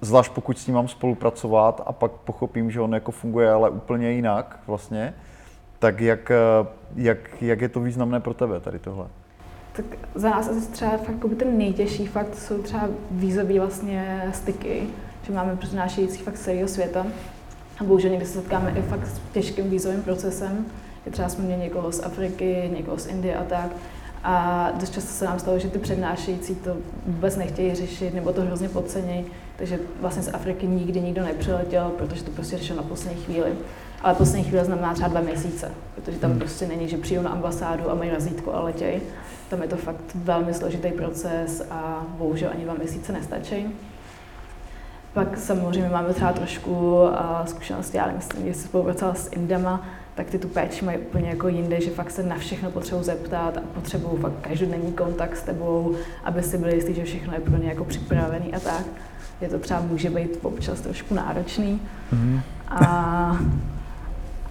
zvlášť 0.00 0.32
pokud 0.32 0.58
s 0.58 0.66
ním 0.66 0.76
mám 0.76 0.88
spolupracovat 0.88 1.80
a 1.86 1.92
pak 1.92 2.12
pochopím, 2.12 2.70
že 2.70 2.80
on 2.80 2.94
jako 2.94 3.12
funguje 3.12 3.50
ale 3.50 3.70
úplně 3.70 4.10
jinak 4.10 4.60
vlastně, 4.66 5.14
tak 5.78 6.00
jak, 6.00 6.30
eh, 6.30 6.66
jak, 6.96 7.42
jak 7.42 7.60
je 7.60 7.68
to 7.68 7.80
významné 7.80 8.20
pro 8.20 8.34
tebe 8.34 8.60
tady 8.60 8.78
tohle? 8.78 9.06
Tak 9.76 9.84
za 10.14 10.30
nás 10.30 10.48
asi 10.48 10.72
třeba 10.72 10.90
fakt 10.96 11.36
ten 11.38 11.58
nejtěžší 11.58 12.06
fakt 12.06 12.34
jsou 12.34 12.62
třeba 12.62 12.88
vízové 13.10 13.58
vlastně 13.58 14.30
styky, 14.34 14.82
že 15.22 15.32
máme 15.32 15.56
přednášející 15.56 16.18
fakt 16.18 16.38
celého 16.38 16.68
světa. 16.68 17.06
A 17.80 17.84
bohužel 17.84 18.10
někdy 18.10 18.26
se 18.26 18.32
setkáme 18.32 18.74
i 18.78 18.82
fakt 18.82 19.06
s 19.06 19.20
těžkým 19.32 19.70
vízovým 19.70 20.02
procesem, 20.02 20.66
že 21.04 21.10
třeba 21.10 21.28
jsme 21.28 21.44
měli 21.44 21.62
někoho 21.62 21.92
z 21.92 22.00
Afriky, 22.04 22.70
někoho 22.76 22.98
z 22.98 23.06
Indie 23.06 23.36
a 23.36 23.44
tak. 23.44 23.70
A 24.24 24.70
dost 24.80 24.94
často 24.94 25.10
se 25.10 25.24
nám 25.24 25.38
stalo, 25.38 25.58
že 25.58 25.68
ty 25.68 25.78
přednášející 25.78 26.54
to 26.54 26.76
vůbec 27.06 27.36
nechtějí 27.36 27.74
řešit 27.74 28.14
nebo 28.14 28.32
to 28.32 28.42
hrozně 28.42 28.68
podcení, 28.68 29.26
takže 29.56 29.78
vlastně 30.00 30.22
z 30.22 30.34
Afriky 30.34 30.66
nikdy 30.66 31.00
nikdo 31.00 31.22
nepřiletěl, 31.22 31.92
protože 31.98 32.24
to 32.24 32.30
prostě 32.30 32.58
řešil 32.58 32.76
na 32.76 32.82
poslední 32.82 33.22
chvíli. 33.22 33.52
Ale 34.02 34.14
poslední 34.14 34.44
chvíli 34.44 34.64
znamená 34.64 34.94
třeba 34.94 35.08
dva 35.08 35.20
měsíce, 35.20 35.70
protože 35.94 36.18
tam 36.18 36.30
hmm. 36.30 36.38
prostě 36.38 36.66
není, 36.66 36.88
že 36.88 36.96
přijdu 36.96 37.22
na 37.22 37.30
ambasádu 37.30 37.90
a 37.90 37.94
mají 37.94 38.10
razítko 38.10 38.54
a 38.54 38.60
letějí. 38.60 39.00
Tam 39.54 39.62
je 39.62 39.68
to 39.68 39.76
fakt 39.76 40.00
velmi 40.14 40.54
složitý 40.54 40.88
proces 40.88 41.62
a 41.70 42.06
bohužel 42.18 42.50
ani 42.54 42.64
dva 42.64 42.74
měsíce 42.74 43.12
nestačí. 43.12 43.66
Pak 45.12 45.38
samozřejmě 45.38 45.88
máme 45.88 46.14
třeba 46.14 46.32
trošku 46.32 47.02
uh, 47.02 47.10
zkušenosti, 47.44 47.98
ale 47.98 48.12
myslím, 48.12 48.46
že 48.46 48.54
se 48.54 48.68
spolupracovala 48.68 49.14
s 49.14 49.32
Indama, 49.32 49.86
tak 50.14 50.26
ty 50.30 50.38
tu 50.38 50.48
péči 50.48 50.84
mají 50.84 50.98
úplně 50.98 51.28
jako 51.28 51.48
jinde, 51.48 51.80
že 51.80 51.90
fakt 51.90 52.10
se 52.10 52.22
na 52.22 52.36
všechno 52.36 52.70
potřebují 52.70 53.04
zeptat 53.04 53.56
a 53.56 53.60
potřebují 53.74 54.22
fakt 54.22 54.40
každodenní 54.40 54.92
kontakt 54.92 55.36
s 55.36 55.42
tebou, 55.42 55.96
aby 56.24 56.42
si 56.42 56.58
byli 56.58 56.74
jistí, 56.74 56.94
že 56.94 57.04
všechno 57.04 57.34
je 57.34 57.40
pro 57.40 57.56
ně 57.56 57.68
jako 57.68 57.84
připravený 57.84 58.54
a 58.54 58.60
tak. 58.60 58.84
Je 59.40 59.48
to 59.48 59.58
třeba 59.58 59.80
může 59.80 60.10
být 60.10 60.38
občas 60.42 60.80
trošku 60.80 61.14
náročný. 61.14 61.80
Mm-hmm. 62.12 62.40
A 62.68 63.38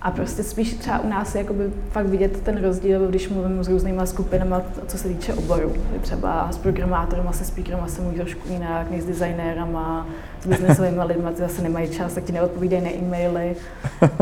a 0.04 0.12
prostě 0.12 0.44
spíš 0.44 0.74
třeba 0.74 1.00
u 1.00 1.10
nás 1.10 1.36
je 1.36 1.46
fakt 1.90 2.06
vidět 2.06 2.42
ten 2.42 2.62
rozdíl, 2.62 3.08
když 3.08 3.30
mluvím 3.30 3.64
s 3.64 3.68
různýma 3.68 4.06
skupinama, 4.06 4.62
co 4.88 4.98
se 4.98 5.08
týče 5.08 5.34
oboru. 5.34 5.74
Třeba 6.02 6.52
s 6.52 6.58
programátorem, 6.58 7.30
se 7.32 7.46
speakerem 7.46 7.88
se 7.88 8.02
mluví 8.02 8.16
trošku 8.18 8.48
jinak, 8.50 8.92
než 8.92 9.04
s 9.04 9.06
designérama, 9.06 10.08
s 10.42 10.48
biznesovými 10.48 11.04
lidmi, 11.06 11.30
ty 11.30 11.42
zase 11.42 11.62
nemají 11.62 11.90
čas, 11.90 12.14
tak 12.14 12.24
ti 12.24 12.32
neodpovídají 12.32 12.84
na 12.84 12.90
e-maily. 12.90 13.56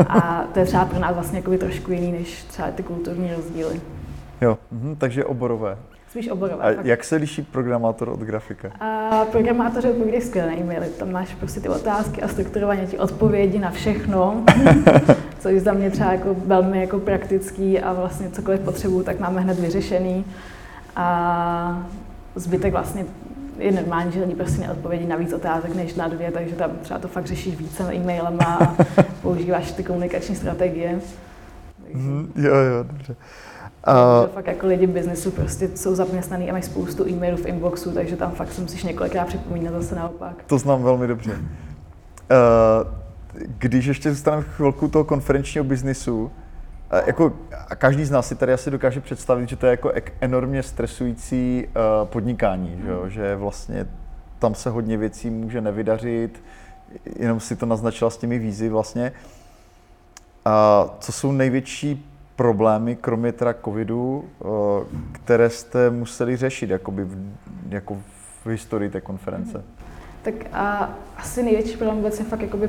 A 0.08 0.44
to 0.54 0.58
je 0.58 0.66
třeba 0.66 0.84
pro 0.84 0.98
nás 0.98 1.14
vlastně 1.14 1.42
trošku 1.42 1.92
jiný, 1.92 2.12
než 2.12 2.42
třeba 2.42 2.68
ty 2.70 2.82
kulturní 2.82 3.34
rozdíly. 3.34 3.80
Jo, 4.40 4.58
mhm, 4.70 4.96
takže 4.96 5.24
oborové. 5.24 5.76
Spíš 6.12 6.28
oborové. 6.28 6.62
A 6.62 6.74
fakt. 6.74 6.86
jak 6.86 7.04
se 7.04 7.16
liší 7.16 7.42
programátor 7.42 8.08
od 8.08 8.20
grafika? 8.20 8.68
A 8.80 9.24
programátor 9.24 9.86
odpovídá 9.86 10.20
skvěle 10.20 10.52
e-maily. 10.52 10.88
Tam 10.88 11.12
máš 11.12 11.34
prostě 11.34 11.60
ty 11.60 11.68
otázky 11.68 12.22
a 12.22 12.28
strukturovaně 12.28 12.86
ti 12.86 12.98
odpovědi 12.98 13.58
na 13.58 13.70
všechno, 13.70 14.44
což 15.38 15.60
za 15.60 15.72
mě 15.72 15.90
třeba 15.90 16.12
jako 16.12 16.36
velmi 16.46 16.80
jako 16.80 16.98
praktický 16.98 17.80
a 17.80 17.92
vlastně 17.92 18.30
cokoliv 18.30 18.60
potřebuju, 18.60 19.02
tak 19.02 19.20
máme 19.20 19.40
hned 19.40 19.58
vyřešený. 19.58 20.24
A 20.96 21.86
zbytek 22.34 22.72
vlastně 22.72 23.06
je 23.58 23.72
normální, 23.72 24.12
že 24.12 24.20
lidi 24.20 24.34
prostě 24.34 24.60
neodpovědí 24.60 25.06
na 25.06 25.16
víc 25.16 25.32
otázek 25.32 25.74
než 25.74 25.94
na 25.94 26.08
dvě, 26.08 26.30
takže 26.30 26.54
tam 26.54 26.70
třeba 26.82 27.00
to 27.00 27.08
fakt 27.08 27.26
řešíš 27.26 27.56
více 27.56 27.94
e-mailem 27.94 28.38
a 28.46 28.76
používáš 29.22 29.72
ty 29.72 29.82
komunikační 29.82 30.36
strategie. 30.36 31.00
Mm, 31.94 32.32
jo, 32.36 32.54
jo, 32.54 32.82
dobře. 32.82 33.16
Uh, 33.88 34.28
fakt 34.28 34.46
jako 34.46 34.66
lidi 34.66 34.86
biznesu 34.86 35.30
prostě 35.30 35.68
jsou 35.74 35.94
zaměstnaný 35.94 36.48
a 36.48 36.52
mají 36.52 36.62
spoustu 36.62 37.08
e-mailů 37.08 37.36
v 37.36 37.46
inboxu, 37.46 37.92
takže 37.92 38.16
tam 38.16 38.30
fakt 38.32 38.52
se 38.52 38.60
musíš 38.60 38.82
několikrát 38.82 39.26
připomínat 39.26 39.74
zase 39.74 39.94
naopak. 39.94 40.42
To 40.46 40.58
znám 40.58 40.82
velmi 40.82 41.06
dobře. 41.06 41.32
Uh, 41.32 41.38
když 43.58 43.86
ještě 43.86 44.10
zůstaneme 44.10 44.42
chvilku 44.42 44.88
toho 44.88 45.04
konferenčního 45.04 45.64
biznisu, 45.64 46.30
jako 47.06 47.32
každý 47.78 48.04
z 48.04 48.10
nás 48.10 48.28
si 48.28 48.34
tady 48.34 48.52
asi 48.52 48.70
dokáže 48.70 49.00
představit, 49.00 49.48
že 49.48 49.56
to 49.56 49.66
je 49.66 49.70
jako 49.70 49.92
enormně 50.20 50.62
stresující 50.62 51.66
uh, 51.66 52.08
podnikání, 52.08 52.80
že, 52.82 52.90
jo? 52.90 53.08
že 53.08 53.36
vlastně 53.36 53.86
tam 54.38 54.54
se 54.54 54.70
hodně 54.70 54.96
věcí 54.96 55.30
může 55.30 55.60
nevydařit, 55.60 56.42
jenom 57.18 57.40
si 57.40 57.56
to 57.56 57.66
naznačila 57.66 58.10
s 58.10 58.16
těmi 58.16 58.38
vízy 58.38 58.68
vlastně. 58.68 59.12
A 60.44 60.84
co 61.00 61.12
jsou 61.12 61.32
největší 61.32 62.11
problémy, 62.42 62.96
kromě 62.96 63.32
teda 63.32 63.54
covidu, 63.64 64.24
uh, 64.38 64.50
které 65.12 65.50
jste 65.50 65.90
museli 65.90 66.36
řešit 66.36 66.70
jakoby 66.70 67.04
v, 67.04 67.16
jako 67.68 67.98
v 68.44 68.46
historii 68.46 68.90
té 68.90 69.00
konference? 69.00 69.64
Tak 70.22 70.34
a 70.52 70.94
asi 71.16 71.42
největší 71.42 71.76
problém 71.76 71.96
vůbec 71.96 72.18
je 72.18 72.24
fakt 72.24 72.40
jakoby 72.40 72.68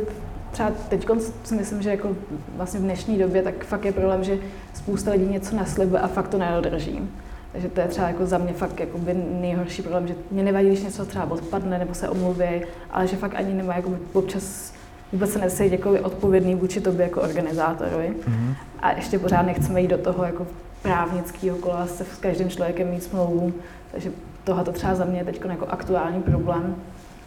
třeba 0.51 0.71
teď 0.89 1.07
si 1.43 1.55
myslím, 1.55 1.81
že 1.81 1.89
jako 1.89 2.15
vlastně 2.57 2.79
v 2.79 2.83
dnešní 2.83 3.17
době, 3.17 3.41
tak 3.41 3.65
fakt 3.65 3.85
je 3.85 3.91
problém, 3.91 4.23
že 4.23 4.37
spousta 4.73 5.11
lidí 5.11 5.25
něco 5.25 5.55
naslibuje 5.55 6.01
a 6.01 6.07
fakt 6.07 6.27
to 6.27 6.37
nedodrží. 6.37 7.09
Takže 7.51 7.69
to 7.69 7.81
je 7.81 7.87
třeba 7.87 8.07
jako 8.07 8.25
za 8.25 8.37
mě 8.37 8.53
fakt 8.53 8.79
jako 8.79 8.97
by 8.97 9.13
nejhorší 9.13 9.81
problém, 9.81 10.07
že 10.07 10.15
mě 10.31 10.43
nevadí, 10.43 10.67
když 10.67 10.83
něco 10.83 11.05
třeba 11.05 11.31
odpadne 11.31 11.79
nebo 11.79 11.93
se 11.93 12.09
omluví, 12.09 12.61
ale 12.91 13.07
že 13.07 13.17
fakt 13.17 13.35
ani 13.35 13.53
nemá 13.53 13.75
jako 13.75 13.97
občas 14.13 14.73
vůbec 15.13 15.31
se 15.31 15.39
nesejí 15.39 15.71
jako 15.71 15.91
odpovědný 15.91 16.55
vůči 16.55 16.81
tobě 16.81 17.03
jako 17.03 17.21
organizátorovi. 17.21 18.09
Mm-hmm. 18.09 18.55
A 18.79 18.91
ještě 18.91 19.19
pořád 19.19 19.41
nechceme 19.41 19.81
jít 19.81 19.87
do 19.87 19.97
toho 19.97 20.23
jako 20.23 20.47
právnického 20.81 21.57
kola 21.57 21.87
se 21.87 22.03
s 22.03 22.17
každým 22.17 22.49
člověkem 22.49 22.89
mít 22.89 23.03
smlouvu, 23.03 23.53
takže 23.91 24.11
tohle 24.43 24.63
to 24.63 24.71
třeba 24.71 24.95
za 24.95 25.05
mě 25.05 25.19
je 25.19 25.25
teď 25.25 25.41
jako 25.45 25.65
aktuální 25.65 26.21
problém 26.21 26.75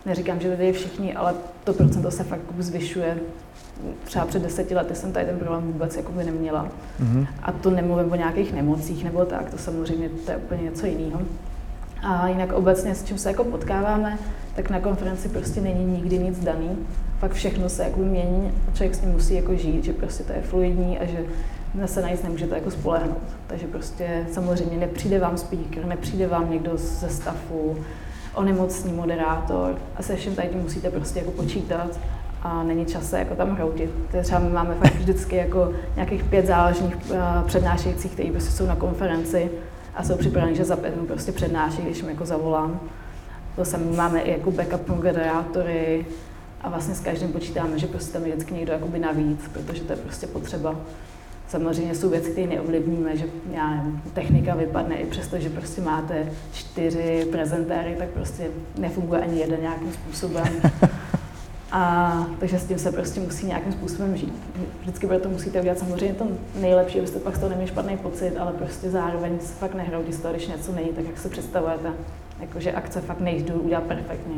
neříkám, 0.07 0.41
že 0.41 0.51
lidé 0.51 0.73
všichni, 0.73 1.15
ale 1.15 1.35
to 1.65 1.73
procento 1.73 2.11
se 2.11 2.25
fakt 2.25 2.41
zvyšuje. 2.59 3.19
Třeba 4.05 4.25
před 4.25 4.43
deseti 4.43 4.75
lety 4.75 4.95
jsem 4.95 5.13
tady 5.13 5.27
ten 5.27 5.39
problém 5.39 5.63
vůbec 5.63 5.97
jako 5.97 6.13
by 6.13 6.25
neměla. 6.25 6.69
Mm-hmm. 7.01 7.27
A 7.43 7.53
to 7.53 7.71
nemluvím 7.71 8.13
o 8.13 8.17
nějakých 8.17 8.53
nemocích 8.53 9.05
nebo 9.05 9.25
tak, 9.25 9.51
to 9.51 9.59
samozřejmě 9.59 10.09
to 10.09 10.31
je 10.31 10.37
úplně 10.37 10.63
něco 10.63 10.87
jiného. 10.87 11.21
A 12.09 12.29
jinak 12.29 12.53
obecně, 12.53 12.95
s 12.95 13.05
čím 13.05 13.19
se 13.19 13.29
jako 13.29 13.45
potkáváme, 13.45 14.19
tak 14.55 14.71
na 14.71 14.81
konferenci 14.81 15.29
prostě 15.29 15.61
není 15.61 15.85
nikdy 15.85 16.19
nic 16.19 16.45
daný. 16.45 16.71
Pak 17.21 17.33
všechno 17.33 17.69
se 17.69 17.85
jako 17.85 18.01
mění 18.01 18.53
a 18.69 18.77
člověk 18.77 18.95
s 18.95 18.99
tím 18.99 19.11
musí 19.11 19.35
jako 19.35 19.55
žít, 19.55 19.85
že 19.85 19.93
prostě 19.93 20.25
to 20.25 20.33
je 20.33 20.43
fluidní 20.43 20.99
a 20.99 21.05
že 21.05 21.25
se 21.87 22.03
na 22.03 22.11
nic 22.11 22.23
nemůžete 22.23 22.55
jako 22.55 22.71
spolehnout. 22.71 23.23
Takže 23.47 23.67
prostě 23.67 24.27
samozřejmě 24.33 24.77
nepřijde 24.77 25.19
vám 25.19 25.37
speaker, 25.37 25.85
nepřijde 25.87 26.27
vám 26.27 26.51
někdo 26.51 26.71
ze 26.75 27.09
stafu, 27.09 27.77
onemocní 28.35 28.93
moderátor 28.93 29.79
a 29.97 30.03
se 30.03 30.17
všem 30.17 30.35
tady 30.35 30.49
musíte 30.63 30.91
prostě 30.91 31.19
jako 31.19 31.31
počítat 31.31 31.99
a 32.43 32.63
není 32.63 32.87
čas 32.87 33.11
se 33.11 33.19
jako 33.19 33.35
tam 33.35 33.55
hroutit. 33.55 33.91
Třeba 34.23 34.41
my 34.41 34.51
máme 34.51 34.75
fakt 34.75 34.95
vždycky 34.95 35.37
jako 35.37 35.73
nějakých 35.95 36.25
pět 36.25 36.47
záležných 36.47 36.97
uh, 37.11 37.17
přednášejících, 37.47 38.13
kteří 38.13 38.31
prostě 38.31 38.51
jsou 38.51 38.67
na 38.67 38.77
konferenci 38.77 39.51
a 39.97 40.03
jsou 40.03 40.17
připraveni, 40.17 40.57
že 40.57 40.65
za 40.65 40.77
pět 40.77 40.95
minut 40.95 41.07
prostě 41.07 41.33
přednáší, 41.33 41.83
když 41.83 41.99
jim 41.99 42.09
jako 42.09 42.27
zavolám. 42.27 42.81
To 43.57 43.65
sami 43.65 43.97
máme 43.97 44.21
i 44.21 44.31
jako 44.31 44.51
backup 44.51 44.89
moderátory 44.89 46.07
a 46.61 46.69
vlastně 46.69 46.95
s 46.95 47.01
každým 47.01 47.33
počítáme, 47.33 47.79
že 47.79 47.87
prostě 47.87 48.13
tam 48.13 48.27
je 48.27 48.33
vždycky 48.33 48.55
někdo 48.55 48.73
jakoby 48.73 48.99
navíc, 48.99 49.41
protože 49.53 49.83
to 49.83 49.93
je 49.93 49.97
prostě 49.97 50.27
potřeba. 50.27 50.77
Samozřejmě 51.49 51.95
jsou 51.95 52.11
věci, 52.11 52.31
které 52.31 52.47
neovlivníme, 52.47 53.17
že 53.17 53.25
já 53.53 53.71
nevím, 53.71 54.03
technika 54.15 54.55
vypadne 54.55 54.97
i 54.97 55.07
přesto, 55.07 55.39
že 55.39 55.51
prostě 55.51 55.81
máte 55.81 56.33
čtyři 56.53 57.27
prezentéry, 57.31 57.95
tak 57.99 58.09
prostě 58.09 58.51
nefunguje 58.79 59.21
ani 59.21 59.39
jeden 59.39 59.61
nějakým 59.61 59.93
způsobem. 59.93 60.47
A, 61.77 62.27
takže 62.41 62.59
s 62.59 62.67
tím 62.67 62.79
se 62.79 62.93
prostě 62.93 63.21
musí 63.21 63.47
nějakým 63.47 63.73
způsobem 63.73 64.17
žít. 64.17 64.33
Vždycky 64.81 65.07
to 65.07 65.29
musíte 65.29 65.61
udělat 65.61 65.79
samozřejmě 65.79 66.15
to 66.15 66.27
nejlepší, 66.61 66.99
abyste 66.99 67.19
pak 67.19 67.37
z 67.37 67.39
toho 67.39 67.51
neměli 67.51 67.71
špatný 67.71 67.97
pocit, 67.97 68.37
ale 68.37 68.53
prostě 68.53 68.91
zároveň 68.91 69.41
se 69.41 69.55
fakt 69.55 69.75
nehroudí 69.75 70.13
z 70.13 70.21
toho, 70.21 70.35
když 70.35 70.49
něco 70.49 70.73
není 70.73 70.89
tak, 70.89 71.05
jak 71.05 71.19
se 71.19 71.29
představujete. 71.29 71.93
Jakože 72.41 72.73
akce 72.73 73.01
fakt 73.01 73.21
nejdu 73.21 73.55
udělat 73.55 73.83
perfektně. 73.83 74.35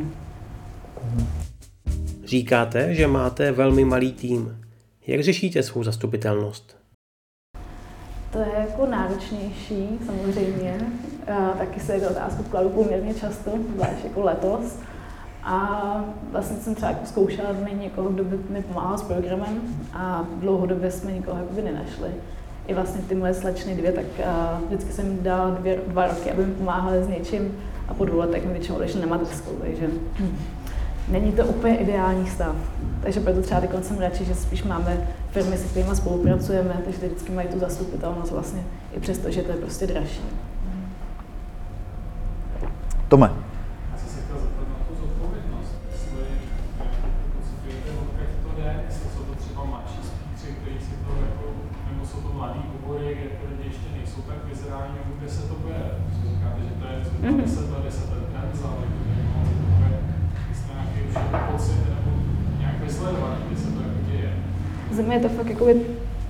Říkáte, 2.25 2.95
že 2.95 3.07
máte 3.07 3.51
velmi 3.51 3.85
malý 3.85 4.11
tým. 4.11 4.65
Jak 5.07 5.23
řešíte 5.23 5.63
svou 5.63 5.83
zastupitelnost? 5.83 6.77
To 8.31 8.39
je 8.39 8.51
jako 8.59 8.85
náročnější, 8.85 9.87
samozřejmě. 10.05 10.77
A 11.33 11.49
taky 11.49 11.79
se 11.79 11.99
do 11.99 12.09
otázku 12.09 12.43
kladu 12.43 12.69
poměrně 12.69 13.13
často, 13.13 13.51
zvlášť 13.75 14.03
jako 14.03 14.21
letos. 14.21 14.79
A 15.43 16.03
vlastně 16.31 16.57
jsem 16.57 16.75
třeba 16.75 16.91
jako 16.91 17.05
zkoušela 17.05 17.49
najít 17.63 17.81
někoho, 17.81 18.09
kdo 18.09 18.23
by 18.23 18.37
mi 18.49 18.61
pomáhal 18.61 18.97
s 18.97 19.01
programem 19.01 19.61
a 19.93 20.23
dlouhodobě 20.39 20.91
jsme 20.91 21.11
nikoho 21.11 21.37
jakoby 21.37 21.61
nenašli. 21.61 22.09
I 22.67 22.73
vlastně 22.73 23.01
ty 23.01 23.15
moje 23.15 23.33
slečny 23.33 23.75
dvě, 23.75 23.91
tak 23.91 24.05
uh, 24.19 24.67
vždycky 24.67 24.91
jsem 24.93 25.23
dala 25.23 25.49
dvě, 25.49 25.79
dva 25.87 26.07
roky, 26.07 26.31
aby 26.31 26.45
mi 26.45 26.53
pomáhali 26.53 27.03
s 27.03 27.07
něčím 27.07 27.57
a 27.87 27.93
po 27.93 28.05
dvou 28.05 28.17
letech 28.17 28.45
mi 28.45 28.53
většinou 28.53 28.77
odešli 28.77 29.01
na 29.01 29.07
mateřskou, 29.07 29.51
takže 29.61 29.87
není 31.07 31.31
to 31.31 31.45
úplně 31.45 31.77
ideální 31.77 32.27
stav. 32.27 32.55
Takže 33.03 33.19
proto 33.19 33.41
třeba 33.41 33.61
teď 33.61 33.69
jsem 33.81 33.99
radši, 33.99 34.25
že 34.25 34.35
spíš 34.35 34.63
máme 34.63 35.07
firmy, 35.31 35.57
se 35.57 35.67
kterými 35.67 35.95
spolupracujeme, 35.95 36.81
takže 36.85 37.07
vždycky 37.07 37.31
mají 37.31 37.47
tu 37.47 37.59
zastupitelnost 37.59 38.31
vlastně, 38.31 38.63
i 38.93 38.99
přesto, 38.99 39.31
že 39.31 39.41
to 39.41 39.51
je 39.51 39.57
prostě 39.57 39.87
dražší. 39.87 40.21
Tome. 43.07 43.48
Zemi 64.99 65.13
je 65.13 65.19
to 65.19 65.29
fakt 65.29 65.49
jako 65.49 65.67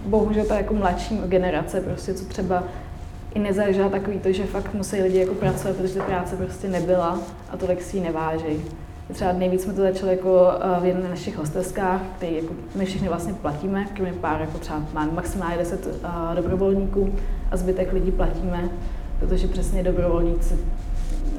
bohužel 0.06 0.46
ta 0.46 0.58
jako 0.58 0.74
mladší 0.74 1.18
generace, 1.26 1.82
prostě, 1.82 2.14
co 2.14 2.26
třeba 2.26 2.64
i 3.34 3.40
nezažila 3.40 3.90
takový 3.90 4.20
to, 4.20 4.32
že 4.32 4.46
fakt 4.46 4.74
musí 4.74 5.02
lidi 5.02 5.20
jako 5.20 5.34
pracovat, 5.34 5.76
protože 5.78 5.94
ta 5.94 6.04
práce 6.04 6.36
prostě 6.36 6.68
nebyla 6.68 7.20
a 7.50 7.58
tolik 7.58 7.82
si 7.82 7.98
ji 7.98 8.04
neváží. 8.04 8.62
Třeba 9.14 9.32
nejvíc 9.32 9.64
jsme 9.64 9.74
to 9.74 9.82
začali 9.82 10.12
jako 10.12 10.52
eh, 10.54 10.82
v 10.82 10.86
jedné 10.86 11.10
našich 11.10 11.38
hosteskách, 11.38 12.02
který 12.18 12.36
jako 12.36 12.54
my 12.76 12.86
všichni 12.86 13.08
vlastně 13.08 13.34
platíme, 13.34 13.86
kromě 13.96 14.14
pár, 14.14 14.42
jako 14.42 14.58
třeba 14.58 14.84
máme 14.94 15.12
maximálně 15.12 15.58
10 15.58 15.86
uh, 15.86 16.36
dobrovolníků 16.36 17.16
a 17.52 17.58
zbytek 17.58 17.94
lidí 17.94 18.12
platíme, 18.12 18.70
protože 19.20 19.48
přesně 19.48 19.84
dobrovolníci, 19.84 20.60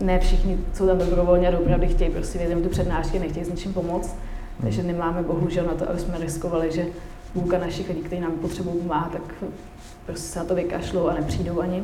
ne 0.01 0.19
všichni 0.19 0.59
jsou 0.75 0.87
tam 0.87 0.99
dobrovolně 0.99 1.49
a 1.49 1.59
opravdu 1.59 1.87
chtějí 1.87 2.11
prostě 2.11 2.39
vědět 2.39 2.63
tu 2.63 2.69
přednášky, 2.69 3.19
nechtějí 3.19 3.45
s 3.45 3.51
ničím 3.51 3.73
pomoct, 3.73 4.17
takže 4.61 4.83
nemáme 4.83 5.23
bohužel 5.23 5.67
na 5.67 5.75
to, 5.75 5.91
aby 5.91 5.99
jsme 5.99 6.19
riskovali, 6.19 6.73
že 6.73 6.87
půlka 7.33 7.59
našich 7.59 7.89
lidí, 7.89 8.01
kteří 8.01 8.21
nám 8.21 8.33
potřebují 8.33 8.83
pomáhat, 8.83 9.13
tak 9.13 9.23
prostě 10.07 10.29
se 10.29 10.39
na 10.39 10.45
to 10.45 10.55
vykašlou 10.55 11.07
a 11.07 11.15
nepřijdou 11.15 11.61
ani. 11.61 11.83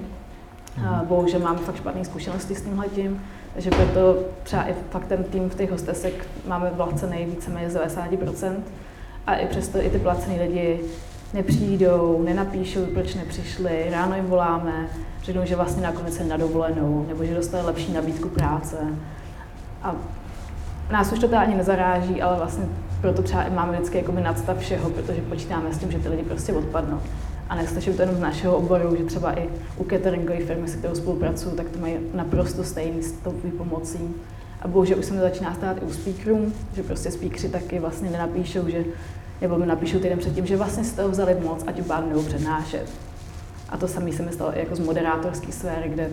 A 0.76 0.96
mhm. 0.96 1.06
bohužel 1.06 1.40
máme 1.40 1.58
fakt 1.58 1.76
špatné 1.76 2.04
zkušenosti 2.04 2.54
s 2.54 2.62
tímhle 2.62 2.88
tím, 2.88 3.22
takže 3.54 3.70
proto 3.70 4.24
třeba 4.42 4.62
i 4.62 4.74
fakt 4.90 5.06
ten 5.06 5.24
tým 5.24 5.50
v 5.50 5.54
těch 5.54 5.70
hostesek 5.70 6.26
máme 6.48 6.70
vlacený 6.74 7.24
víceméně 7.24 7.70
z 7.70 7.76
90%. 7.76 8.56
A 9.26 9.34
i 9.34 9.46
přesto 9.46 9.78
i 9.78 9.90
ty 9.90 9.98
placený 9.98 10.40
lidi 10.40 10.80
nepřijdou, 11.34 12.22
nenapíšou, 12.22 12.86
proč 12.86 13.14
nepřišli, 13.14 13.86
ráno 13.90 14.16
jim 14.16 14.26
voláme, 14.26 14.88
řeknou, 15.22 15.44
že 15.44 15.56
vlastně 15.56 15.82
nakonec 15.82 16.14
se 16.14 16.24
na 16.24 16.36
dovolenou, 16.36 17.04
nebo 17.08 17.24
že 17.24 17.34
dostali 17.34 17.66
lepší 17.66 17.92
nabídku 17.92 18.28
práce. 18.28 18.76
A 19.82 19.94
nás 20.92 21.12
už 21.12 21.18
to 21.18 21.28
teda 21.28 21.40
ani 21.40 21.54
nezaráží, 21.54 22.22
ale 22.22 22.36
vlastně 22.36 22.64
proto 23.06 23.22
třeba 23.22 23.42
i 23.42 23.50
máme 23.50 23.72
vždycky 23.72 23.98
jakoby 23.98 24.20
nadstav 24.20 24.58
všeho, 24.58 24.90
protože 24.90 25.20
počítáme 25.20 25.74
s 25.74 25.78
tím, 25.78 25.90
že 25.90 25.98
ty 25.98 26.08
lidi 26.08 26.22
prostě 26.22 26.52
odpadnou. 26.52 27.00
A 27.48 27.54
nestačí 27.54 27.90
to 27.90 28.02
jenom 28.02 28.16
z 28.16 28.20
našeho 28.20 28.56
oboru, 28.56 28.96
že 28.96 29.04
třeba 29.04 29.38
i 29.38 29.48
u 29.76 29.84
cateringové 29.84 30.40
firmy, 30.40 30.68
se 30.68 30.76
kterou 30.76 30.94
spolupracuju, 30.94 31.56
tak 31.56 31.68
to 31.68 31.78
mají 31.78 31.96
naprosto 32.14 32.64
stejný 32.64 33.02
s 33.02 33.12
tou 33.12 33.30
pomocí. 33.58 34.14
A 34.62 34.68
bohužel 34.68 34.98
už 34.98 35.04
se 35.04 35.14
mi 35.14 35.20
začíná 35.20 35.54
stát 35.54 35.76
i 35.76 35.80
u 35.80 35.92
speakerů, 35.92 36.52
že 36.74 36.82
prostě 36.82 37.10
speakeři 37.10 37.48
taky 37.48 37.78
vlastně 37.78 38.10
nenapíšou, 38.10 38.68
že, 38.68 38.84
nebo 39.40 39.58
mi 39.58 39.66
napíšou 39.66 39.98
týden 39.98 40.18
předtím, 40.18 40.46
že 40.46 40.56
vlastně 40.56 40.84
z 40.84 40.92
toho 40.92 41.08
vzali 41.08 41.36
moc 41.42 41.64
a 41.66 41.72
tím 41.72 41.84
pádem 41.84 42.08
nebudou 42.08 42.26
přednášet. 42.26 42.86
A 43.68 43.76
to 43.76 43.88
samé 43.88 44.12
se 44.12 44.22
mi 44.22 44.32
stalo 44.32 44.56
i 44.56 44.58
jako 44.58 44.76
z 44.76 44.80
moderátorské 44.80 45.52
sféry, 45.52 45.88
kde 45.88 46.10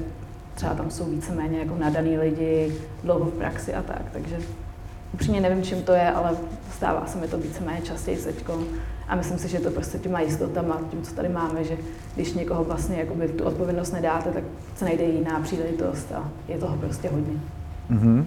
třeba 0.56 0.74
tam 0.74 0.92
jsou 0.92 1.06
víceméně 1.06 1.60
jako 1.60 1.76
nadaný 1.76 2.18
lidi, 2.18 2.76
dlouho 3.04 3.26
v 3.26 3.34
praxi 3.34 3.74
a 3.74 3.82
tak, 3.82 4.02
takže 4.14 4.38
upřímně 5.14 5.42
nevím, 5.42 5.64
čím 5.64 5.84
to 5.84 5.92
je, 5.92 6.12
ale 6.12 6.38
stává 6.76 7.06
se 7.06 7.18
mi 7.18 7.28
to 7.28 7.38
víceméně 7.38 7.82
častěji 7.82 8.18
teďko. 8.18 8.64
A 9.08 9.16
myslím 9.16 9.38
si, 9.38 9.48
že 9.48 9.60
to 9.60 9.72
prostě 9.72 10.00
těma 10.00 10.20
jistotama, 10.22 10.82
tím, 10.92 11.02
co 11.02 11.16
tady 11.16 11.30
máme, 11.30 11.64
že 11.64 11.78
když 12.16 12.34
někoho 12.34 12.64
vlastně 12.64 12.96
jakoby 12.96 13.28
tu 13.28 13.44
odpovědnost 13.44 13.92
nedáte, 13.92 14.32
tak 14.32 14.44
se 14.76 14.86
najde 14.86 15.04
jiná 15.04 15.40
příležitost 15.40 16.12
a 16.12 16.30
je 16.48 16.58
toho 16.58 16.78
prostě 16.78 17.10
hodně. 17.10 17.40
Mm-hmm. 17.92 18.26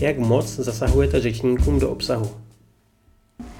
Jak 0.00 0.18
moc 0.18 0.56
zasahujete 0.56 1.20
řečníkům 1.20 1.78
do 1.78 1.90
obsahu? 1.90 2.30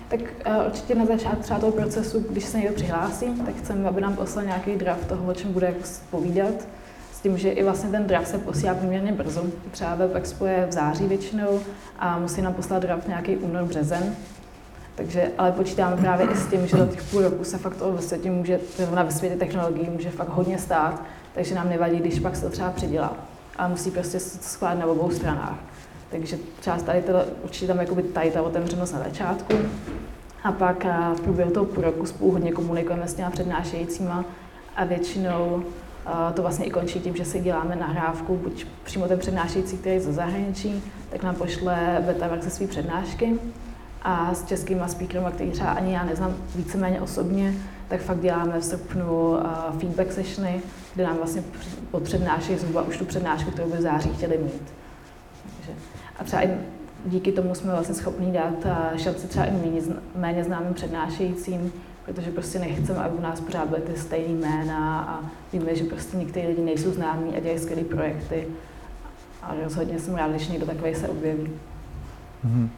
Tak 0.09 0.21
uh, 0.21 0.67
určitě 0.67 0.95
na 0.95 1.07
začátku 1.07 1.43
třeba 1.43 1.59
toho 1.59 1.73
procesu, 1.73 2.27
když 2.31 2.45
se 2.45 2.59
někdo 2.59 2.75
přihlásí, 2.75 3.27
tak 3.47 3.57
chceme, 3.57 3.89
aby 3.89 4.01
nám 4.01 4.17
poslal 4.17 4.45
nějaký 4.45 4.77
draft 4.77 5.07
toho, 5.07 5.31
o 5.31 5.35
čem 5.35 5.53
bude 5.53 5.67
jako 5.67 5.81
povídat. 6.11 6.55
S 7.17 7.21
tím, 7.21 7.39
že 7.39 7.51
i 7.51 7.63
vlastně 7.63 7.91
ten 7.91 8.07
draft 8.07 8.29
se 8.29 8.39
posílá 8.39 8.75
poměrně 8.75 9.13
brzo. 9.13 9.43
Třeba 9.71 9.95
Web 9.95 10.17
Expo 10.17 10.47
je 10.47 10.67
v 10.67 10.73
září 10.73 11.07
většinou 11.07 11.61
a 11.99 12.19
musí 12.19 12.43
nám 12.43 12.55
poslat 12.55 12.83
draft 12.83 13.09
nějaký 13.09 13.37
únor, 13.37 13.65
březen. 13.65 14.15
Takže, 14.95 15.31
ale 15.39 15.53
počítáme 15.53 15.97
právě 15.97 16.27
i 16.27 16.37
s 16.37 16.47
tím, 16.47 16.67
že 16.67 16.77
za 16.77 16.87
těch 16.87 17.03
půl 17.03 17.23
roku 17.23 17.45
se 17.45 17.59
fakt 17.59 17.77
ve 17.81 18.03
světě 18.03 18.31
může, 18.31 18.61
zrovna 18.77 19.03
ve 19.03 19.11
světě 19.11 19.37
technologií 19.37 19.91
může 19.91 20.11
fakt 20.11 20.29
hodně 20.29 20.59
stát, 20.59 21.03
takže 21.35 21.55
nám 21.55 21.69
nevadí, 21.69 21.97
když 21.97 22.21
pak 22.21 22.37
se 22.37 22.43
to 22.43 22.51
třeba 22.51 22.71
přidělá. 22.71 23.13
A 23.57 23.69
musí 23.69 23.91
prostě 23.91 24.21
schválit 24.21 24.81
na 24.81 24.87
obou 24.87 25.11
stranách. 25.11 25.59
Takže 26.11 26.39
třeba 26.61 26.77
tady 26.77 27.03
to, 27.03 27.13
určitě 27.45 27.67
tam 27.67 27.79
jakoby 27.79 28.03
tady 28.03 28.31
ta 28.31 28.43
otevřenost 28.43 28.93
na 28.93 28.99
začátku. 28.99 29.55
A 30.45 30.53
pak 30.53 30.85
a 30.85 31.15
v 31.15 31.21
průběhu 31.21 31.51
toho 31.51 31.67
půl 31.67 31.85
roku 31.85 32.07
spolu 32.07 32.31
hodně 32.31 32.53
komunikujeme 32.53 33.09
s 33.09 33.15
těma 33.15 33.31
přednášejícíma 33.31 34.25
a 34.77 34.85
většinou 34.85 35.63
to 36.35 36.43
vlastně 36.43 36.67
i 36.67 36.71
končí 36.71 37.01
tím, 37.01 37.17
že 37.17 37.25
si 37.25 37.41
děláme 37.41 37.77
nahrávku, 37.77 38.37
buď 38.37 38.67
přímo 38.85 39.09
ten 39.09 39.19
přednášející, 39.19 39.77
který 39.77 39.95
je 39.95 40.01
ze 40.01 40.13
zahraničí, 40.13 40.83
tak 41.11 41.23
nám 41.23 41.35
pošle 41.35 42.03
beta 42.07 42.29
verze 42.29 42.51
své 42.51 42.67
přednášky 42.67 43.39
a 44.03 44.35
s 44.35 44.45
českýma 44.45 44.89
speakerama, 44.89 45.31
který 45.31 45.51
třeba 45.51 45.71
ani 45.71 45.93
já 45.95 46.05
neznám 46.05 46.37
víceméně 46.55 47.01
osobně, 47.01 47.55
tak 47.89 48.01
fakt 48.01 48.21
děláme 48.21 48.61
v 48.61 48.65
srpnu 48.65 49.37
feedback 49.81 50.13
sessiony, 50.13 50.61
kde 50.95 51.05
nám 51.05 51.17
vlastně 51.17 51.43
přednášejí 52.03 52.59
zhruba 52.59 52.83
už 52.83 52.99
tu 52.99 53.05
přednášku, 53.05 53.51
kterou 53.51 53.71
by 53.71 53.77
v 53.77 53.81
září 53.81 54.11
chtěli 54.17 54.39
mít. 54.39 54.73
Takže, 55.57 55.73
a 56.19 56.25
třeba 56.25 56.43
i 56.43 56.51
díky 57.07 57.33
tomu 57.33 57.55
jsme 57.55 57.73
vlastně 57.73 57.95
schopni 57.95 58.33
dát 58.33 58.67
šance 58.97 59.29
třeba 59.29 59.45
i 59.45 59.53
méně 60.17 60.45
známým 60.45 60.75
přednášejícím, 60.75 61.73
protože 62.07 62.31
prostě 62.31 62.59
nechceme, 62.59 62.99
aby 62.99 63.17
u 63.17 63.21
nás 63.21 63.41
pořád 63.41 63.69
byly 63.69 63.81
ty 63.81 63.97
stejné 63.99 64.49
jména 64.49 65.01
a 65.01 65.21
víme, 65.53 65.77
že 65.77 65.85
prostě 65.85 66.17
někteří 66.17 66.47
lidi 66.47 66.63
nejsou 66.63 66.91
známí 66.91 67.37
a 67.37 67.41
dělají 67.41 67.59
skvělé 67.59 67.85
projekty. 67.85 68.47
A 69.43 69.55
rozhodně 69.65 69.99
jsem 69.99 70.15
ráda, 70.15 70.33
když 70.33 70.49
někdo 70.49 70.67
takový 70.67 70.95
se 70.95 71.09
objeví. 71.09 71.51
Mm-hmm. 72.47 72.69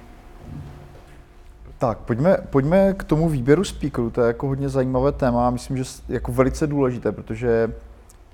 Tak, 1.78 1.98
pojďme, 1.98 2.36
pojďme 2.50 2.94
k 2.94 3.04
tomu 3.04 3.28
výběru 3.28 3.64
speakerů, 3.64 4.10
to 4.10 4.20
je 4.20 4.26
jako 4.26 4.46
hodně 4.46 4.68
zajímavé 4.68 5.12
téma 5.12 5.48
a 5.48 5.50
myslím, 5.50 5.76
že 5.76 5.84
jako 6.08 6.32
velice 6.32 6.66
důležité, 6.66 7.12
protože 7.12 7.72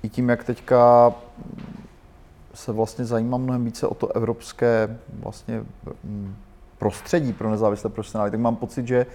i 0.03 0.09
tím, 0.09 0.29
jak 0.29 0.43
teďka 0.43 1.13
se 2.53 2.71
vlastně 2.71 3.05
zajímám 3.05 3.41
mnohem 3.41 3.65
více 3.65 3.87
o 3.87 3.93
to 3.93 4.15
evropské 4.15 4.97
vlastně 5.23 5.63
mm, 6.03 6.35
prostředí 6.79 7.33
pro 7.33 7.51
nezávislé 7.51 7.89
profesionály, 7.89 8.31
tak 8.31 8.39
mám 8.39 8.55
pocit, 8.55 8.87
že 8.87 9.05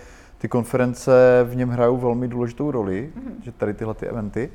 ty 0.41 0.49
konference 0.49 1.13
v 1.51 1.57
něm 1.57 1.69
hrajou 1.69 1.97
velmi 1.97 2.29
důležitou 2.29 2.71
roli, 2.71 3.11
mm-hmm. 3.17 3.33
že 3.45 3.53
tady 3.53 3.75
tyhle 3.75 3.95
ty 3.95 4.07
eventy. 4.07 4.51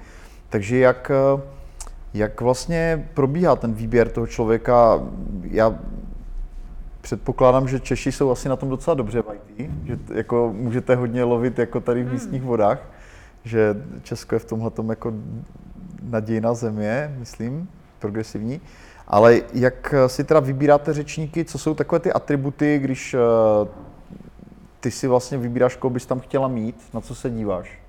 Takže 0.49 0.77
jak, 0.77 1.11
jak 2.13 2.41
vlastně 2.41 3.09
probíhá 3.13 3.55
ten 3.55 3.73
výběr 3.73 4.09
toho 4.09 4.27
člověka? 4.27 5.01
Já 5.43 5.75
předpokládám, 7.01 7.67
že 7.67 7.79
Češi 7.79 8.11
jsou 8.11 8.31
asi 8.31 8.49
na 8.49 8.55
tom 8.55 8.69
docela 8.69 8.93
dobře 8.93 9.21
v 9.21 9.33
IT, 9.33 9.71
že 9.83 9.99
jako 10.13 10.53
můžete 10.55 10.95
hodně 10.95 11.23
lovit 11.23 11.59
jako 11.59 11.79
tady 11.79 12.01
v 12.01 12.05
hmm. 12.05 12.13
místních 12.13 12.43
vodách, 12.43 12.79
že 13.43 13.75
Česko 14.03 14.35
je 14.35 14.39
v 14.39 14.45
tomhle 14.45 14.71
jako 14.89 15.13
nadějná 16.03 16.53
země, 16.53 17.15
myslím, 17.19 17.69
progresivní. 17.99 18.61
Ale 19.07 19.41
jak 19.53 19.95
si 20.07 20.23
teda 20.23 20.39
vybíráte 20.39 20.93
řečníky, 20.93 21.45
co 21.45 21.57
jsou 21.57 21.73
takové 21.73 21.99
ty 21.99 22.13
atributy, 22.13 22.79
když 22.79 23.13
uh, 23.13 23.67
ty 24.85 24.91
si 24.91 25.07
vlastně 25.07 25.37
vybíráš, 25.37 25.75
koho 25.75 25.91
bys 25.91 26.05
tam 26.05 26.19
chtěla 26.19 26.47
mít, 26.47 26.75
na 26.93 27.01
co 27.01 27.15
se 27.15 27.29
díváš? 27.29 27.79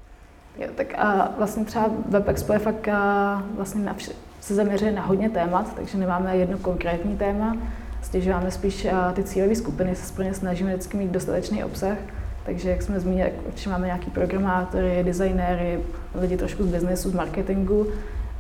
Jo, 0.59 0.69
tak 0.75 0.95
a 0.99 1.33
vlastně 1.39 1.65
třeba 1.65 1.91
WebExpo 2.09 2.53
je 2.53 2.59
fakt 2.59 2.89
a 2.89 3.43
vlastně 3.57 3.85
na 3.85 3.95
vše, 3.95 4.13
se 4.41 4.55
zaměřuje 4.55 4.93
na 4.93 5.03
hodně 5.03 5.31
témat, 5.31 5.75
takže 5.75 5.99
nemáme 5.99 6.37
jedno 6.37 6.59
konkrétní 6.59 7.17
téma 7.17 7.57
stěžováme 8.03 8.51
spíš 8.51 8.87
ty 9.15 9.25
cílové 9.25 9.55
skupiny, 9.55 9.97
se 9.97 10.07
splně 10.07 10.35
snažíme 10.35 10.71
vždycky 10.71 10.97
mít 10.97 11.11
dostatečný 11.11 11.65
obsah, 11.65 11.99
takže 12.47 12.71
jak 12.71 12.83
jsme 12.83 13.01
zmínili, 13.01 13.33
určitě 13.47 13.71
máme 13.71 13.87
nějaký 13.87 14.11
programátory, 14.11 15.03
designéry, 15.05 15.81
lidi 16.15 16.37
trošku 16.37 16.63
z 16.63 16.67
biznesu, 16.67 17.11
z 17.11 17.15
marketingu 17.15 17.87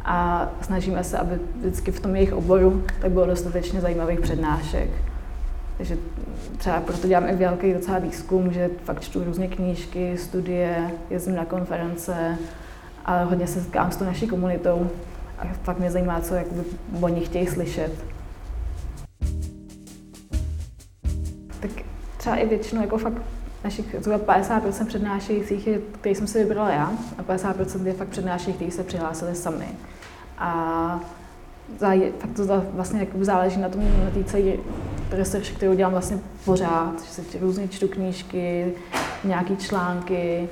a 0.04 0.48
snažíme 0.62 1.04
se, 1.04 1.18
aby 1.18 1.38
vždycky 1.56 1.90
v 1.90 2.00
tom 2.00 2.16
jejich 2.16 2.32
oboru 2.32 2.82
tak 3.00 3.10
bylo 3.10 3.26
dostatečně 3.26 3.80
zajímavých 3.80 4.20
přednášek. 4.20 4.90
Takže 5.76 5.98
třeba 6.58 6.80
proto 6.80 7.08
dělám 7.08 7.28
i 7.28 7.36
velký 7.36 7.72
docela 7.72 7.98
výzkum, 7.98 8.52
že 8.52 8.70
fakt 8.84 9.00
čtu 9.00 9.24
různé 9.24 9.48
knížky, 9.48 10.18
studie, 10.18 10.90
jezdím 11.10 11.34
na 11.34 11.44
konference 11.44 12.38
a 13.04 13.22
hodně 13.24 13.46
se 13.46 13.60
setkám 13.60 13.90
s 13.90 13.96
tou 13.96 14.04
naší 14.04 14.28
komunitou 14.28 14.90
a 15.38 15.44
fakt 15.62 15.78
mě 15.78 15.90
zajímá, 15.90 16.20
co 16.20 16.34
jakoby, 16.34 16.62
oni 17.00 17.20
chtějí 17.20 17.46
slyšet. 17.46 17.92
třeba 22.26 22.36
i 22.36 22.48
většinou 22.48 22.82
jako 22.82 22.98
fakt 22.98 23.22
našich 23.64 23.96
zhruba 24.00 24.34
50% 24.34 24.86
přednášejících, 24.86 25.66
je, 25.66 25.78
který 26.00 26.14
jsem 26.14 26.26
si 26.26 26.38
vybrala 26.38 26.70
já, 26.70 26.92
a 27.18 27.22
50% 27.22 27.86
je 27.86 27.92
fakt 27.92 28.08
přednášejících, 28.08 28.56
kteří 28.56 28.70
se 28.70 28.84
přihlásili 28.84 29.34
sami. 29.34 29.68
A 30.38 31.00
fakt 32.18 32.36
to 32.36 32.62
vlastně 32.72 33.06
záleží 33.20 33.60
na 33.60 33.68
tom, 33.68 33.82
na 34.04 34.10
té 34.10 34.24
celé 34.24 34.52
research, 35.10 35.50
kterou 35.50 35.74
dělám 35.74 35.92
vlastně 35.92 36.18
pořád, 36.44 37.02
že 37.02 37.10
se 37.10 37.22
různě 37.40 37.68
čtu 37.68 37.88
knížky, 37.88 38.74
nějaké 39.24 39.56
články, 39.56 40.48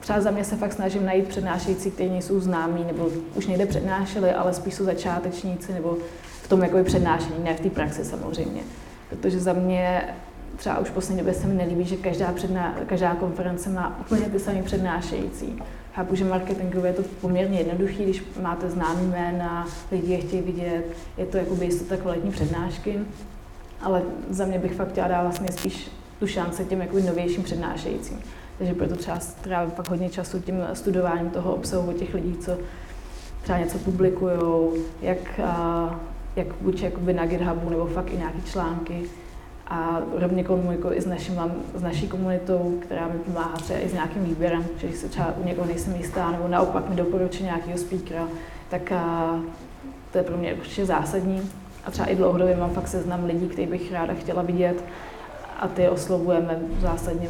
třeba 0.00 0.20
za 0.20 0.30
mě 0.30 0.44
se 0.44 0.56
fakt 0.56 0.72
snažím 0.72 1.06
najít 1.06 1.28
přednášející, 1.28 1.90
kteří 1.90 2.10
nejsou 2.10 2.40
známí, 2.40 2.84
nebo 2.84 3.08
už 3.34 3.46
někde 3.46 3.66
přednášeli, 3.66 4.32
ale 4.32 4.54
spíš 4.54 4.74
jsou 4.74 4.84
začátečníci, 4.84 5.72
nebo 5.72 5.96
v 6.42 6.48
tom 6.48 6.62
jako 6.62 6.84
přednášení, 6.84 7.44
ne 7.44 7.54
v 7.54 7.60
té 7.60 7.70
praxi 7.70 8.04
samozřejmě. 8.04 8.60
Protože 9.08 9.40
za 9.40 9.52
mě 9.52 10.14
třeba 10.56 10.78
už 10.78 10.88
v 10.88 10.92
poslední 10.92 11.18
době 11.18 11.34
se 11.34 11.46
mi 11.46 11.54
nelíbí, 11.54 11.84
že 11.84 11.96
každá, 11.96 12.32
předná, 12.32 12.74
každá 12.86 13.14
konference 13.14 13.70
má 13.70 13.98
úplně 14.00 14.22
ty 14.22 14.38
samé 14.38 14.62
přednášející. 14.62 15.62
Chápu, 15.98 16.14
že 16.14 16.24
marketingově 16.24 16.90
je 16.90 16.94
to 16.94 17.02
poměrně 17.20 17.58
jednoduchý, 17.58 18.04
když 18.04 18.24
máte 18.42 18.70
známý 18.70 19.06
jména, 19.06 19.66
lidi 19.92 20.12
je 20.12 20.18
chtějí 20.18 20.42
vidět, 20.42 20.84
je 21.16 21.26
to 21.26 21.36
jako 21.36 21.54
jistota 21.62 21.96
kvalitní 21.96 22.30
přednášky, 22.30 22.98
ale 23.82 24.02
za 24.30 24.44
mě 24.44 24.58
bych 24.58 24.74
fakt 24.74 24.88
chtěla 24.88 25.08
dát 25.08 25.22
vlastně 25.22 25.52
spíš 25.52 25.90
tu 26.18 26.26
šanci 26.26 26.64
těm 26.64 26.80
jako 26.80 26.98
novějším 26.98 27.42
přednášejícím. 27.42 28.18
Takže 28.58 28.74
proto 28.74 28.96
třeba 28.96 29.20
strávím 29.20 29.70
pak 29.70 29.90
hodně 29.90 30.10
času 30.10 30.40
tím 30.40 30.54
studováním 30.72 31.30
toho 31.30 31.54
obsahu 31.54 31.92
těch 31.92 32.14
lidí, 32.14 32.36
co 32.36 32.58
třeba 33.42 33.58
něco 33.58 33.78
publikují, 33.78 34.36
jak, 35.02 35.40
jak 36.36 36.46
buď 36.60 36.82
jakoby 36.82 37.12
na 37.12 37.26
GitHubu 37.26 37.70
nebo 37.70 37.86
fakt 37.86 38.12
i 38.12 38.16
nějaké 38.16 38.40
články, 38.40 39.02
a 39.68 40.00
rovně 40.12 40.44
komunikuji 40.44 40.98
i 40.98 41.00
s, 41.00 41.06
našim, 41.06 41.40
s 41.74 41.82
naší 41.82 42.08
komunitou, 42.08 42.78
která 42.80 43.08
mi 43.08 43.18
pomáhá 43.18 43.56
třeba 43.56 43.78
i 43.78 43.88
s 43.88 43.92
nějakým 43.92 44.24
výběrem, 44.24 44.66
že 44.76 44.86
když 44.86 44.98
se 44.98 45.08
třeba 45.08 45.34
u 45.36 45.44
někoho 45.44 45.66
nejsem 45.66 45.94
jistá, 45.96 46.30
nebo 46.30 46.48
naopak 46.48 46.88
mi 46.88 46.96
doporučí 46.96 47.42
nějakého 47.42 47.78
speakera, 47.78 48.28
tak 48.70 48.92
a, 48.92 49.40
to 50.12 50.18
je 50.18 50.24
pro 50.24 50.36
mě 50.36 50.54
určitě 50.54 50.86
zásadní. 50.86 51.50
A 51.84 51.90
třeba 51.90 52.08
i 52.08 52.16
dlouhodobě 52.16 52.56
mám 52.56 52.70
fakt 52.70 52.88
seznam 52.88 53.24
lidí, 53.24 53.48
který 53.48 53.66
bych 53.66 53.92
ráda 53.92 54.14
chtěla 54.14 54.42
vidět 54.42 54.84
a 55.58 55.68
ty 55.68 55.88
oslovujeme 55.88 56.58
zásadně 56.80 57.28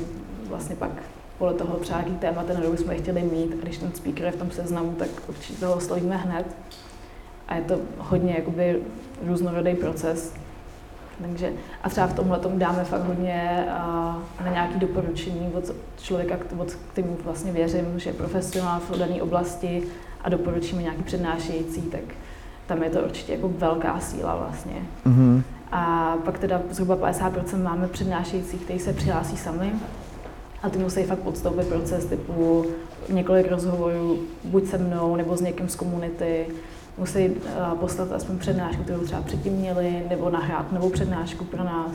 vlastně 0.49 0.77
pak 0.77 0.91
podle 1.39 1.55
toho 1.55 1.77
třeba 1.77 1.99
jaký 1.99 2.11
téma 2.11 2.43
ten 2.43 2.71
bychom 2.71 2.99
chtěli 2.99 3.23
mít 3.23 3.53
a 3.53 3.63
když 3.63 3.79
ten 3.79 3.93
speaker 3.93 4.25
je 4.25 4.33
v 4.33 4.37
tom 4.37 4.51
seznamu, 4.51 4.93
tak 4.99 5.09
určitě 5.29 5.61
toho 5.61 5.75
oslovíme 5.75 6.17
hned. 6.17 6.47
A 7.49 7.55
je 7.55 7.63
to 7.63 7.79
hodně 7.99 8.35
jakoby 8.35 8.83
různorodý 9.27 9.75
proces, 9.75 10.35
takže 11.23 11.53
a 11.83 11.89
třeba 11.89 12.07
v 12.07 12.15
tomhle 12.15 12.39
tomu 12.39 12.59
dáme 12.59 12.85
fakt 12.85 13.05
hodně 13.05 13.67
uh, 13.67 14.45
na 14.45 14.53
nějaké 14.53 14.79
doporučení 14.79 15.53
od 15.55 15.65
člověka, 16.03 16.37
od 16.59 16.73
kterému 16.75 17.17
vlastně 17.25 17.53
věřím, 17.53 17.85
že 17.97 18.11
je 18.11 18.15
profesionál 18.15 18.81
v 18.81 18.99
dané 18.99 19.23
oblasti 19.23 19.83
a 20.21 20.29
doporučíme 20.29 20.83
nějaký 20.83 21.03
přednášející, 21.03 21.83
tak 21.83 22.01
tam 22.67 22.83
je 22.83 22.91
to 22.91 23.01
určitě 23.01 23.33
jako 23.33 23.49
velká 23.49 24.01
síla 24.01 24.37
vlastně. 24.37 24.75
Mm-hmm. 25.07 25.43
A 25.73 26.15
pak 26.25 26.39
teda 26.39 26.63
zhruba 26.71 26.97
50% 26.97 27.63
máme 27.63 27.89
přednášející, 27.89 28.59
kteří 28.59 28.79
se 28.79 28.93
přihlásí 28.93 29.37
sami 29.37 29.73
a 30.63 30.71
ty 30.71 30.79
musí 30.79 31.03
fakt 31.03 31.19
podstoupit 31.19 31.69
proces 31.69 32.05
typu 32.05 32.67
několik 33.09 33.51
rozhovorů 33.51 34.19
buď 34.45 34.67
se 34.67 34.79
mnou 34.79 35.17
nebo 35.17 35.37
s 35.37 35.41
někým 35.41 35.69
z 35.69 35.77
komunity, 35.77 36.47
musí 36.99 37.31
poslat 37.81 38.13
aspoň 38.13 38.39
přednášku, 38.39 38.83
kterou 38.83 39.05
třeba 39.05 39.23
předtím 39.23 39.53
měli, 39.53 40.03
nebo 40.09 40.31
nahrát 40.31 40.73
novou 40.73 40.91
přednášku 40.91 41.45
pro 41.45 41.65
nás. 41.65 41.93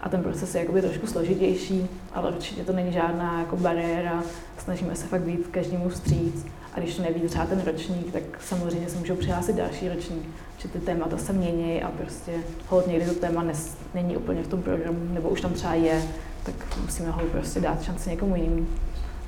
A 0.00 0.08
ten 0.08 0.22
proces 0.22 0.54
je 0.54 0.60
jakoby 0.60 0.82
trošku 0.82 1.06
složitější, 1.06 1.88
ale 2.12 2.30
určitě 2.30 2.64
to 2.64 2.72
není 2.72 2.92
žádná 2.92 3.40
jako 3.40 3.56
bariéra. 3.56 4.22
Snažíme 4.58 4.94
se 4.94 5.06
fakt 5.06 5.22
být 5.22 5.48
každému 5.50 5.88
vstříc. 5.88 6.46
A 6.74 6.80
když 6.80 6.96
to 6.96 7.02
neví 7.02 7.20
třeba 7.20 7.46
ten 7.46 7.62
ročník, 7.66 8.12
tak 8.12 8.22
samozřejmě 8.40 8.88
se 8.88 8.98
můžou 8.98 9.14
přihlásit 9.14 9.56
další 9.56 9.88
ročník. 9.88 10.28
Že 10.58 10.68
ty 10.68 10.78
témata 10.78 11.18
se 11.18 11.32
mění 11.32 11.82
a 11.82 11.90
prostě 11.90 12.32
hold 12.68 12.86
někdy 12.86 13.06
to 13.06 13.14
téma 13.14 13.42
nes, 13.42 13.76
není 13.94 14.16
úplně 14.16 14.42
v 14.42 14.48
tom 14.48 14.62
programu, 14.62 14.98
nebo 15.12 15.28
už 15.28 15.40
tam 15.40 15.52
třeba 15.52 15.74
je, 15.74 16.02
tak 16.42 16.54
musíme 16.82 17.10
ho 17.10 17.20
prostě 17.32 17.60
dát 17.60 17.82
šanci 17.82 18.10
někomu 18.10 18.36
jinému. 18.36 18.66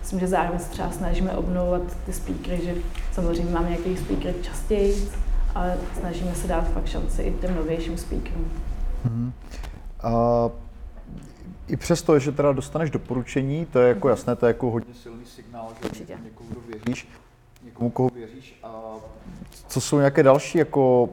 Myslím, 0.00 0.20
že 0.20 0.26
zároveň 0.26 0.60
se 0.60 0.70
třeba 0.70 0.90
snažíme 0.90 1.30
obnovovat 1.30 1.82
ty 2.06 2.12
speakery, 2.12 2.60
že 2.64 2.74
samozřejmě 3.16 3.52
máme 3.52 3.68
nějaký 3.68 3.96
speaker 3.96 4.34
častěji, 4.42 5.08
ale 5.54 5.78
snažíme 6.00 6.34
se 6.34 6.46
dát 6.46 6.68
fakt 6.68 6.86
šanci 6.86 7.22
i 7.22 7.32
těm 7.40 7.54
novějším 7.54 7.98
speakerům. 7.98 8.50
Mm-hmm. 9.06 9.32
Uh, 10.04 10.52
I 11.68 11.76
přesto, 11.76 12.18
že 12.18 12.32
teda 12.32 12.52
dostaneš 12.52 12.90
doporučení, 12.90 13.66
to 13.66 13.78
je 13.78 13.88
jako 13.88 14.08
mm-hmm. 14.08 14.10
jasné, 14.10 14.36
to 14.36 14.46
je 14.46 14.50
jako 14.50 14.70
hodně 14.70 14.94
silný 14.94 15.26
signál, 15.26 15.68
že 15.82 15.88
Určitě. 15.88 16.18
někomu, 16.24 16.50
kdo 16.50 16.60
věříš, 16.60 17.08
někomu, 17.64 17.90
koho 17.90 18.08
věříš. 18.14 18.58
A 18.62 18.94
co 19.68 19.80
jsou 19.80 19.98
nějaké 19.98 20.22
další 20.22 20.58
jako 20.58 21.08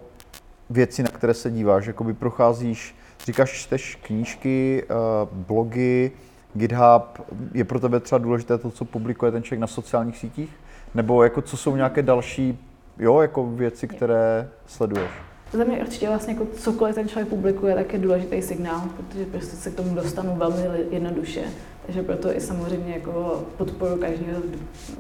věci, 0.70 1.04
na 1.04 1.10
které 1.10 1.34
se 1.34 1.52
díváš? 1.52 1.86
Jakoby 1.86 2.14
procházíš, 2.14 2.96
říkáš, 3.26 3.52
čteš 3.52 3.96
knížky, 3.96 4.84
uh, 4.84 5.38
blogy, 5.38 6.12
GitHub, 6.54 7.22
je 7.54 7.64
pro 7.64 7.80
tebe 7.80 8.00
třeba 8.00 8.20
důležité 8.20 8.58
to, 8.58 8.72
co 8.72 8.86
publikuje 8.86 9.32
ten 9.32 9.44
člověk 9.44 9.62
na 9.62 9.68
sociálních 9.68 10.18
sítích? 10.18 10.50
Nebo 10.96 11.24
jako 11.24 11.42
co 11.42 11.58
jsou 11.58 11.76
nějaké 11.76 12.02
další 12.02 12.60
jo, 13.00 13.22
jako 13.22 13.46
věci, 13.46 13.88
které 13.88 14.50
sleduješ? 14.66 15.12
Za 15.54 15.64
mě 15.64 15.78
určitě 15.78 16.08
vlastně 16.08 16.34
jako 16.34 16.46
cokoliv 16.58 16.96
ten 16.96 17.08
člověk 17.08 17.30
publikuje, 17.30 17.76
tak 17.76 17.94
je 17.94 18.00
důležitý 18.00 18.42
signál, 18.42 18.82
protože 18.98 19.26
prostě 19.26 19.56
se 19.56 19.72
k 19.72 19.76
tomu 19.76 19.96
dostanu 19.96 20.36
velmi 20.36 20.64
jednoduše. 20.92 21.42
Takže 21.86 22.04
proto 22.04 22.36
i 22.36 22.42
samozřejmě 22.42 22.94
jako 22.94 23.44
podporu 23.58 23.98
každého 23.98 24.42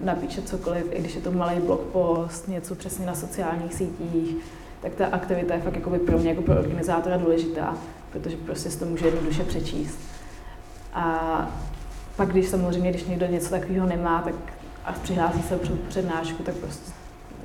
napíše 0.03 0.41
cokoliv, 0.41 0.85
i 0.91 0.99
když 0.99 1.15
je 1.15 1.21
to 1.21 1.31
malý 1.31 1.59
blog 1.59 1.79
post, 1.79 2.47
něco 2.47 2.75
přesně 2.75 3.05
na 3.05 3.15
sociálních 3.15 3.73
sítích, 3.73 4.35
tak 4.81 4.91
ta 4.95 5.05
aktivita 5.05 5.53
je 5.53 5.61
fakt 5.61 5.75
jako 5.75 5.89
pro 6.05 6.17
mě 6.17 6.29
jako 6.29 6.41
pro 6.41 6.59
organizátora 6.59 7.17
důležitá, 7.17 7.77
protože 8.11 8.37
prostě 8.37 8.69
si 8.69 8.79
to 8.79 8.85
může 8.85 9.05
jednoduše 9.05 9.43
přečíst. 9.43 9.99
A 10.93 11.51
pak 12.15 12.29
když 12.29 12.47
samozřejmě, 12.47 12.89
když 12.89 13.05
někdo 13.05 13.25
něco 13.25 13.49
takového 13.49 13.87
nemá, 13.87 14.21
tak 14.21 14.35
a 14.85 14.91
přihlásí 14.91 15.41
se 15.41 15.57
před 15.57 15.81
přednášku, 15.81 16.43
tak 16.43 16.55
prostě 16.55 16.91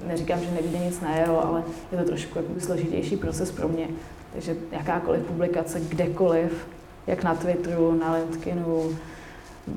neříkám, 0.07 0.41
že 0.41 0.51
nevíde 0.51 0.79
nic 0.79 1.01
na 1.01 1.17
jeho, 1.17 1.47
ale 1.47 1.63
je 1.93 1.99
to 1.99 2.05
trošku 2.05 2.39
jakoby 2.39 2.61
složitější 2.61 3.17
proces 3.17 3.51
pro 3.51 3.69
mě. 3.69 3.89
Takže 4.33 4.57
jakákoliv 4.73 5.23
publikace 5.23 5.81
kdekoliv, 5.81 6.69
jak 7.07 7.25
na 7.25 7.35
Twitteru, 7.35 7.95
na 7.95 8.15
LinkedInu, 8.15 8.91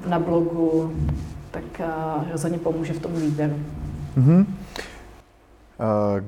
na 0.06 0.19
blogu, 0.19 0.95
tak 1.52 1.82
rozhodně 2.32 2.58
pomůže 2.58 2.93
v 2.93 3.00
tom 3.00 3.13
výběru. 3.13 3.60
Mm-hmm. 4.17 4.39
Uh, 4.39 6.24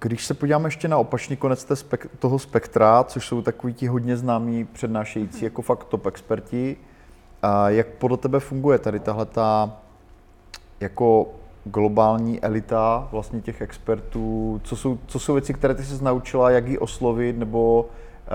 když 0.00 0.26
se 0.26 0.34
podíváme 0.34 0.66
ještě 0.66 0.88
na 0.88 0.98
opačný 0.98 1.36
konec 1.36 1.66
toho 2.18 2.38
spektra, 2.38 3.04
což 3.04 3.26
jsou 3.26 3.42
takový 3.42 3.74
ti 3.74 3.86
hodně 3.86 4.16
známí 4.16 4.64
přednášející, 4.64 5.44
jako 5.44 5.62
fakt 5.62 5.84
top 5.84 6.06
experti, 6.06 6.76
a 7.42 7.70
jak 7.70 7.86
podle 7.86 8.16
tebe 8.16 8.40
funguje 8.40 8.78
tady 8.78 9.00
tahle 9.00 9.26
ta 9.26 9.76
jako 10.80 11.26
globální 11.64 12.40
elita 12.40 13.08
vlastně 13.12 13.40
těch 13.40 13.60
expertů? 13.60 14.60
Co 14.64 14.76
jsou, 14.76 14.98
co 15.06 15.18
jsou 15.18 15.34
věci, 15.34 15.54
které 15.54 15.74
ty 15.74 15.84
jsi 15.84 16.04
naučila, 16.04 16.50
jak 16.50 16.68
ji 16.68 16.78
oslovit, 16.78 17.38
nebo 17.38 17.86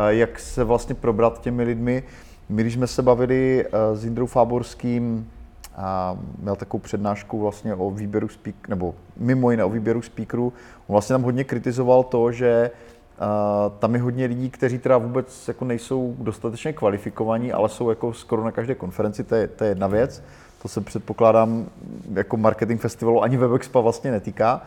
jak 0.08 0.40
se 0.40 0.64
vlastně 0.64 0.96
probrat 0.96 1.42
těmi 1.42 1.64
lidmi? 1.64 2.04
My, 2.50 2.62
když 2.62 2.74
jsme 2.74 2.88
se 2.88 3.02
bavili 3.02 3.66
s 3.94 4.04
Jindrou 4.04 4.26
Fáborským, 4.26 5.28
a 5.76 6.18
měl 6.40 6.56
takovou 6.56 6.82
přednášku 6.82 7.40
vlastně 7.40 7.76
o 7.76 7.92
výběru 7.92 8.28
speak, 8.28 8.68
nebo 8.68 8.96
mimo 9.18 9.52
jiné 9.52 9.64
o 9.64 9.70
výběru 9.70 10.02
speakerů. 10.02 10.54
On 10.88 10.94
vlastně 10.94 11.14
tam 11.14 11.24
hodně 11.24 11.44
kritizoval 11.44 12.04
to, 12.04 12.32
že 12.32 12.72
uh, 12.72 13.78
tam 13.80 13.96
je 13.96 14.02
hodně 14.02 14.26
lidí, 14.26 14.50
kteří 14.50 14.80
teda 14.80 14.98
vůbec 14.98 15.48
jako 15.48 15.66
nejsou 15.66 16.16
dostatečně 16.20 16.74
kvalifikovaní, 16.74 17.52
ale 17.52 17.70
jsou 17.70 17.90
jako 17.90 18.14
skoro 18.14 18.44
na 18.44 18.52
každé 18.52 18.76
konferenci, 18.76 19.24
to 19.24 19.36
je, 19.36 19.48
to 19.48 19.64
je 19.64 19.70
jedna 19.70 19.88
věc. 19.88 20.24
To 20.62 20.68
se 20.68 20.82
předpokládám 20.82 21.66
jako 22.14 22.38
marketing 22.38 22.82
festivalu 22.82 23.24
ani 23.24 23.38
Webexpa 23.38 23.80
vlastně 23.80 24.12
netýká. 24.12 24.62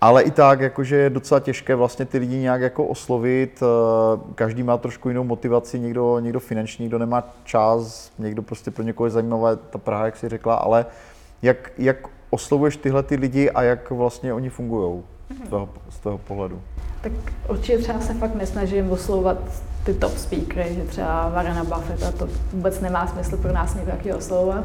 Ale 0.00 0.22
i 0.22 0.30
tak, 0.30 0.60
jakože 0.60 0.96
je 0.96 1.10
docela 1.10 1.40
těžké 1.40 1.74
vlastně 1.74 2.04
ty 2.04 2.18
lidi 2.18 2.36
nějak 2.36 2.60
jako 2.60 2.84
oslovit. 2.84 3.62
Eh, 3.62 4.20
každý 4.34 4.62
má 4.62 4.76
trošku 4.78 5.08
jinou 5.08 5.24
motivaci, 5.24 5.78
někdo, 5.78 6.18
někdo 6.20 6.40
finanční, 6.40 6.82
někdo 6.82 6.98
nemá 6.98 7.24
čas, 7.44 8.12
někdo 8.18 8.42
prostě 8.42 8.70
pro 8.70 8.84
někoho 8.84 9.06
je 9.06 9.10
zajímavá 9.10 9.56
ta 9.56 9.78
Praha, 9.78 10.04
jak 10.04 10.16
si 10.16 10.28
řekla, 10.28 10.54
ale 10.54 10.86
jak, 11.42 11.72
jak 11.78 11.96
oslovuješ 12.30 12.76
tyhle 12.76 13.02
ty 13.02 13.16
lidi 13.16 13.50
a 13.50 13.62
jak 13.62 13.90
vlastně 13.90 14.34
oni 14.34 14.50
fungují 14.50 15.02
z 15.46 15.50
toho, 15.50 15.68
z 15.90 15.98
toho 15.98 16.18
pohledu? 16.18 16.62
Tak 17.00 17.12
určitě 17.48 17.78
třeba 17.78 18.00
se 18.00 18.14
fakt 18.14 18.34
nesnažím 18.34 18.90
oslovovat 18.90 19.38
ty 19.84 19.94
top 19.94 20.18
speakery, 20.18 20.74
že 20.74 20.84
třeba 20.84 21.28
Varena 21.28 21.64
Buffetta, 21.64 22.12
to 22.12 22.28
vůbec 22.52 22.80
nemá 22.80 23.06
smysl 23.06 23.36
pro 23.36 23.52
nás 23.52 23.74
někoho 23.74 24.18
oslovovat, 24.18 24.64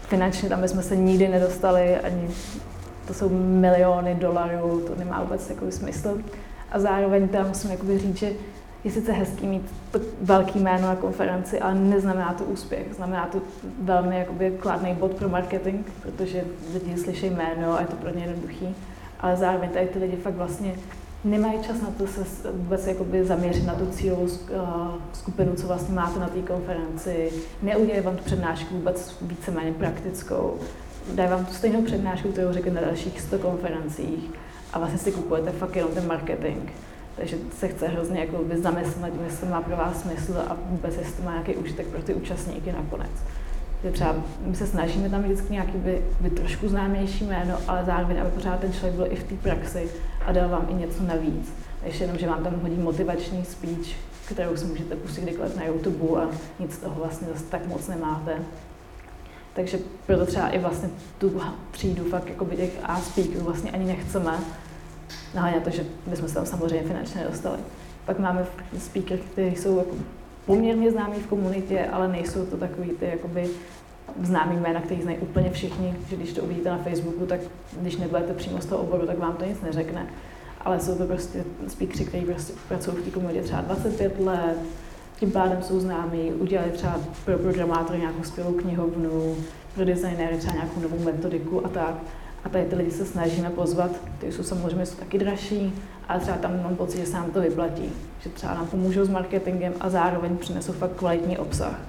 finančně 0.00 0.48
tam 0.48 0.68
jsme 0.68 0.82
se 0.82 0.96
nikdy 0.96 1.28
nedostali, 1.28 1.96
ani 1.96 2.28
to 3.06 3.14
jsou 3.14 3.28
miliony 3.32 4.14
dolarů, 4.14 4.80
to 4.86 4.94
nemá 4.98 5.22
vůbec 5.22 5.46
takový 5.46 5.72
smysl. 5.72 6.18
A 6.72 6.78
zároveň 6.78 7.28
tam 7.28 7.48
musím 7.48 7.70
říct, 7.98 8.16
že 8.16 8.32
je 8.84 8.90
sice 8.90 9.12
hezký 9.12 9.46
mít 9.46 9.74
to 9.90 10.00
velký 10.22 10.58
jméno 10.58 10.86
na 10.86 10.96
konferenci, 10.96 11.60
ale 11.60 11.74
neznamená 11.74 12.34
to 12.34 12.44
úspěch. 12.44 12.86
Znamená 12.96 13.26
to 13.26 13.42
velmi 13.82 14.18
jakoby 14.18 14.50
kladný 14.60 14.94
bod 14.94 15.12
pro 15.12 15.28
marketing, 15.28 15.86
protože 16.02 16.44
lidi 16.72 16.98
slyší 16.98 17.26
jméno 17.26 17.76
a 17.76 17.80
je 17.80 17.86
to 17.86 17.96
pro 17.96 18.14
ně 18.14 18.24
jednoduchý. 18.24 18.74
Ale 19.20 19.36
zároveň 19.36 19.70
tady 19.70 19.86
ty 19.86 19.98
lidi 19.98 20.16
fakt 20.16 20.34
vlastně 20.34 20.74
nemají 21.24 21.62
čas 21.62 21.80
na 21.82 21.90
to 21.98 22.06
se 22.06 22.50
vůbec 22.52 22.86
jakoby 22.86 23.24
zaměřit 23.24 23.66
na 23.66 23.74
tu 23.74 23.86
cílovou 23.86 24.28
eh, 24.28 24.58
skupinu, 25.12 25.54
co 25.54 25.66
vlastně 25.66 25.94
máte 25.94 26.20
na 26.20 26.28
té 26.28 26.42
konferenci. 26.42 27.32
Neudělají 27.62 28.04
vám 28.04 28.16
tu 28.16 28.24
přednášku 28.24 28.74
vůbec 28.74 29.16
víceméně 29.22 29.72
praktickou 29.72 30.58
dají 31.12 31.30
vám 31.30 31.46
tu 31.46 31.52
stejnou 31.52 31.82
přednášku, 31.82 32.32
kterou 32.32 32.52
řekli 32.52 32.70
na 32.70 32.80
dalších 32.80 33.20
100 33.20 33.38
konferencích 33.38 34.30
a 34.72 34.78
vlastně 34.78 34.98
si 34.98 35.12
kupujete 35.12 35.50
fakt 35.50 35.76
jenom 35.76 35.92
ten 35.92 36.06
marketing. 36.06 36.70
Takže 37.16 37.36
se 37.58 37.68
chce 37.68 37.88
hrozně 37.88 38.20
jako 38.20 38.44
zamyslet 38.62 39.12
jestli 39.24 39.46
to 39.46 39.46
má 39.46 39.60
pro 39.60 39.76
vás 39.76 40.02
smysl 40.02 40.44
a 40.48 40.56
vůbec 40.66 40.96
jestli 40.96 41.12
to 41.12 41.22
má 41.22 41.30
nějaký 41.30 41.54
užitek 41.54 41.86
pro 41.86 42.02
ty 42.02 42.14
účastníky 42.14 42.72
nakonec. 42.72 43.10
Že 43.84 43.90
třeba 43.90 44.14
my 44.40 44.56
se 44.56 44.66
snažíme 44.66 45.10
tam 45.10 45.22
vždycky 45.22 45.52
nějaký 45.52 45.78
by, 45.78 46.02
by 46.20 46.30
trošku 46.30 46.68
známější 46.68 47.24
jméno, 47.24 47.58
ale 47.68 47.84
zároveň, 47.84 48.20
aby 48.20 48.30
pořád 48.30 48.60
ten 48.60 48.72
člověk 48.72 48.94
byl 48.94 49.06
i 49.10 49.16
v 49.16 49.24
té 49.24 49.34
praxi 49.34 49.88
a 50.26 50.32
dal 50.32 50.48
vám 50.48 50.66
i 50.70 50.74
něco 50.74 51.02
navíc. 51.02 51.52
Ještě 51.84 52.04
jenom, 52.04 52.18
že 52.18 52.26
vám 52.26 52.44
tam 52.44 52.60
hodí 52.60 52.76
motivační 52.76 53.44
speech, 53.44 53.96
kterou 54.28 54.56
si 54.56 54.64
můžete 54.64 54.96
pustit 54.96 55.20
kdykoliv 55.20 55.56
na 55.56 55.64
YouTube 55.64 56.22
a 56.22 56.28
nic 56.58 56.74
z 56.74 56.78
toho 56.78 56.94
vlastně 57.00 57.28
zase 57.32 57.44
tak 57.44 57.66
moc 57.66 57.88
nemáte. 57.88 58.38
Takže 59.54 59.78
proto 60.06 60.26
třeba 60.26 60.48
i 60.48 60.58
vlastně 60.58 60.88
tu 61.18 61.40
třídu 61.70 62.04
fakt 62.04 62.28
jako 62.28 62.44
by 62.44 62.56
těch 62.56 62.78
A 62.82 63.00
speakerů 63.00 63.44
vlastně 63.44 63.70
ani 63.70 63.84
nechceme, 63.84 64.38
nehledě 65.34 65.56
na 65.56 65.64
to, 65.64 65.70
že 65.70 65.84
bychom 66.06 66.28
se 66.28 66.34
tam 66.34 66.46
samozřejmě 66.46 66.88
finančně 66.88 67.20
nedostali. 67.20 67.58
Pak 68.04 68.18
máme 68.18 68.46
speaker, 68.78 69.18
kteří 69.18 69.56
jsou 69.56 69.78
jako 69.78 69.96
poměrně 70.46 70.90
známí 70.90 71.14
v 71.14 71.26
komunitě, 71.26 71.86
ale 71.92 72.08
nejsou 72.08 72.46
to 72.46 72.56
takový 72.56 72.90
ty 72.90 73.06
jakoby 73.06 73.48
známý 74.22 74.56
jména, 74.56 74.80
který 74.80 75.02
znají 75.02 75.18
úplně 75.18 75.50
všichni, 75.50 75.94
že 76.08 76.16
když 76.16 76.32
to 76.32 76.42
uvidíte 76.42 76.70
na 76.70 76.78
Facebooku, 76.78 77.26
tak 77.26 77.40
když 77.80 77.96
nebudete 77.96 78.34
přímo 78.34 78.60
z 78.60 78.66
toho 78.66 78.82
oboru, 78.82 79.06
tak 79.06 79.18
vám 79.18 79.36
to 79.36 79.44
nic 79.44 79.60
neřekne. 79.60 80.06
Ale 80.60 80.80
jsou 80.80 80.94
to 80.94 81.04
prostě 81.04 81.44
speakeři, 81.68 82.04
kteří 82.04 82.24
prostě 82.24 82.52
pracují 82.68 82.96
v 82.96 83.04
té 83.04 83.10
komunitě 83.10 83.42
třeba 83.42 83.60
25 83.60 84.20
let, 84.20 84.56
tím 85.16 85.30
pádem 85.30 85.62
jsou 85.62 85.80
známí, 85.80 86.32
udělali 86.32 86.70
třeba 86.70 87.00
pro 87.24 87.38
programátory 87.38 87.98
nějakou 87.98 88.22
skvělou 88.22 88.52
knihovnu, 88.52 89.36
pro 89.74 89.84
designéry 89.84 90.36
třeba 90.36 90.54
nějakou 90.54 90.80
novou 90.80 90.98
metodiku 90.98 91.66
a 91.66 91.68
tak. 91.68 91.94
A 92.44 92.48
tady 92.48 92.64
ty 92.64 92.76
lidi 92.76 92.90
se 92.90 93.04
snažíme 93.04 93.50
pozvat, 93.50 93.90
ty 94.18 94.32
jsou 94.32 94.42
samozřejmě 94.42 94.86
jsou 94.86 94.96
taky 94.96 95.18
dražší, 95.18 95.74
ale 96.08 96.20
třeba 96.20 96.36
tam 96.36 96.62
mám 96.62 96.76
pocit, 96.76 96.98
že 96.98 97.06
se 97.06 97.16
nám 97.16 97.30
to 97.30 97.40
vyplatí, 97.40 97.92
že 98.20 98.30
třeba 98.30 98.54
nám 98.54 98.66
pomůžou 98.66 99.04
s 99.04 99.08
marketingem 99.08 99.72
a 99.80 99.90
zároveň 99.90 100.36
přinesou 100.36 100.72
fakt 100.72 100.92
kvalitní 100.96 101.38
obsah. 101.38 101.80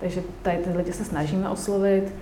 Takže 0.00 0.22
tady 0.42 0.56
ty 0.56 0.70
lidi 0.70 0.92
se 0.92 1.04
snažíme 1.04 1.48
oslovit 1.48 2.14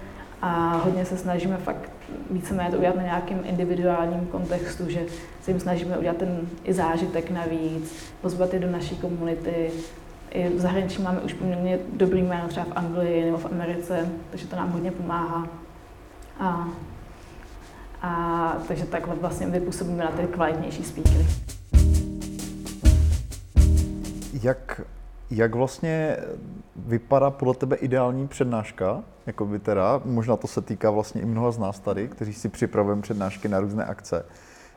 a 0.43 0.81
hodně 0.85 1.05
se 1.05 1.17
snažíme 1.17 1.57
fakt 1.57 1.91
víceméně 2.31 2.71
to 2.71 2.77
udělat 2.77 2.97
na 2.97 3.03
nějakém 3.03 3.41
individuálním 3.45 4.27
kontextu, 4.27 4.91
že 4.91 5.01
se 5.43 5.51
jim 5.51 5.61
snažíme 5.61 5.99
udělat 5.99 6.17
ten 6.17 6.41
i 6.65 6.73
zážitek 6.73 7.31
navíc, 7.31 7.95
pozvat 8.21 8.55
je 8.55 8.61
do 8.61 8.71
naší 8.71 8.97
komunity, 8.97 9.71
i 10.31 10.49
v 10.49 10.61
zahraničí 10.61 11.03
máme 11.03 11.21
už 11.21 11.33
poměrně 11.33 11.79
dobrý 11.93 12.23
jméno 12.23 12.49
třeba 12.49 12.67
v 12.67 12.77
Anglii 12.77 13.25
nebo 13.25 13.39
v 13.39 13.47
Americe, 13.47 14.09
takže 14.31 14.47
to 14.47 14.57
nám 14.57 14.71
hodně 14.71 14.91
pomáhá. 14.91 15.49
A, 16.41 16.69
A 18.07 18.57
takže 18.69 18.85
takhle 18.85 19.15
vlastně 19.15 19.47
vypůsobíme 19.47 20.05
na 20.05 20.11
ty 20.11 20.27
kvalitnější 20.27 20.85
speakery. 20.85 21.27
Jak, 24.43 24.81
jak 25.31 25.55
vlastně 25.55 26.17
vypadá 26.77 27.31
podle 27.31 27.55
tebe 27.55 27.77
ideální 27.77 28.29
přednáška? 28.29 29.03
Jakoby 29.27 29.59
teda, 29.59 30.01
možná 30.05 30.37
to 30.37 30.47
se 30.47 30.61
týká 30.61 30.91
vlastně 30.91 31.21
i 31.21 31.25
mnoha 31.25 31.51
z 31.51 31.59
nás 31.59 31.79
tady, 31.79 32.09
kteří 32.09 32.33
si 32.33 32.49
připravujeme 32.49 33.03
přednášky 33.03 33.49
na 33.49 33.61
různé 33.61 33.85
akce. 33.85 34.25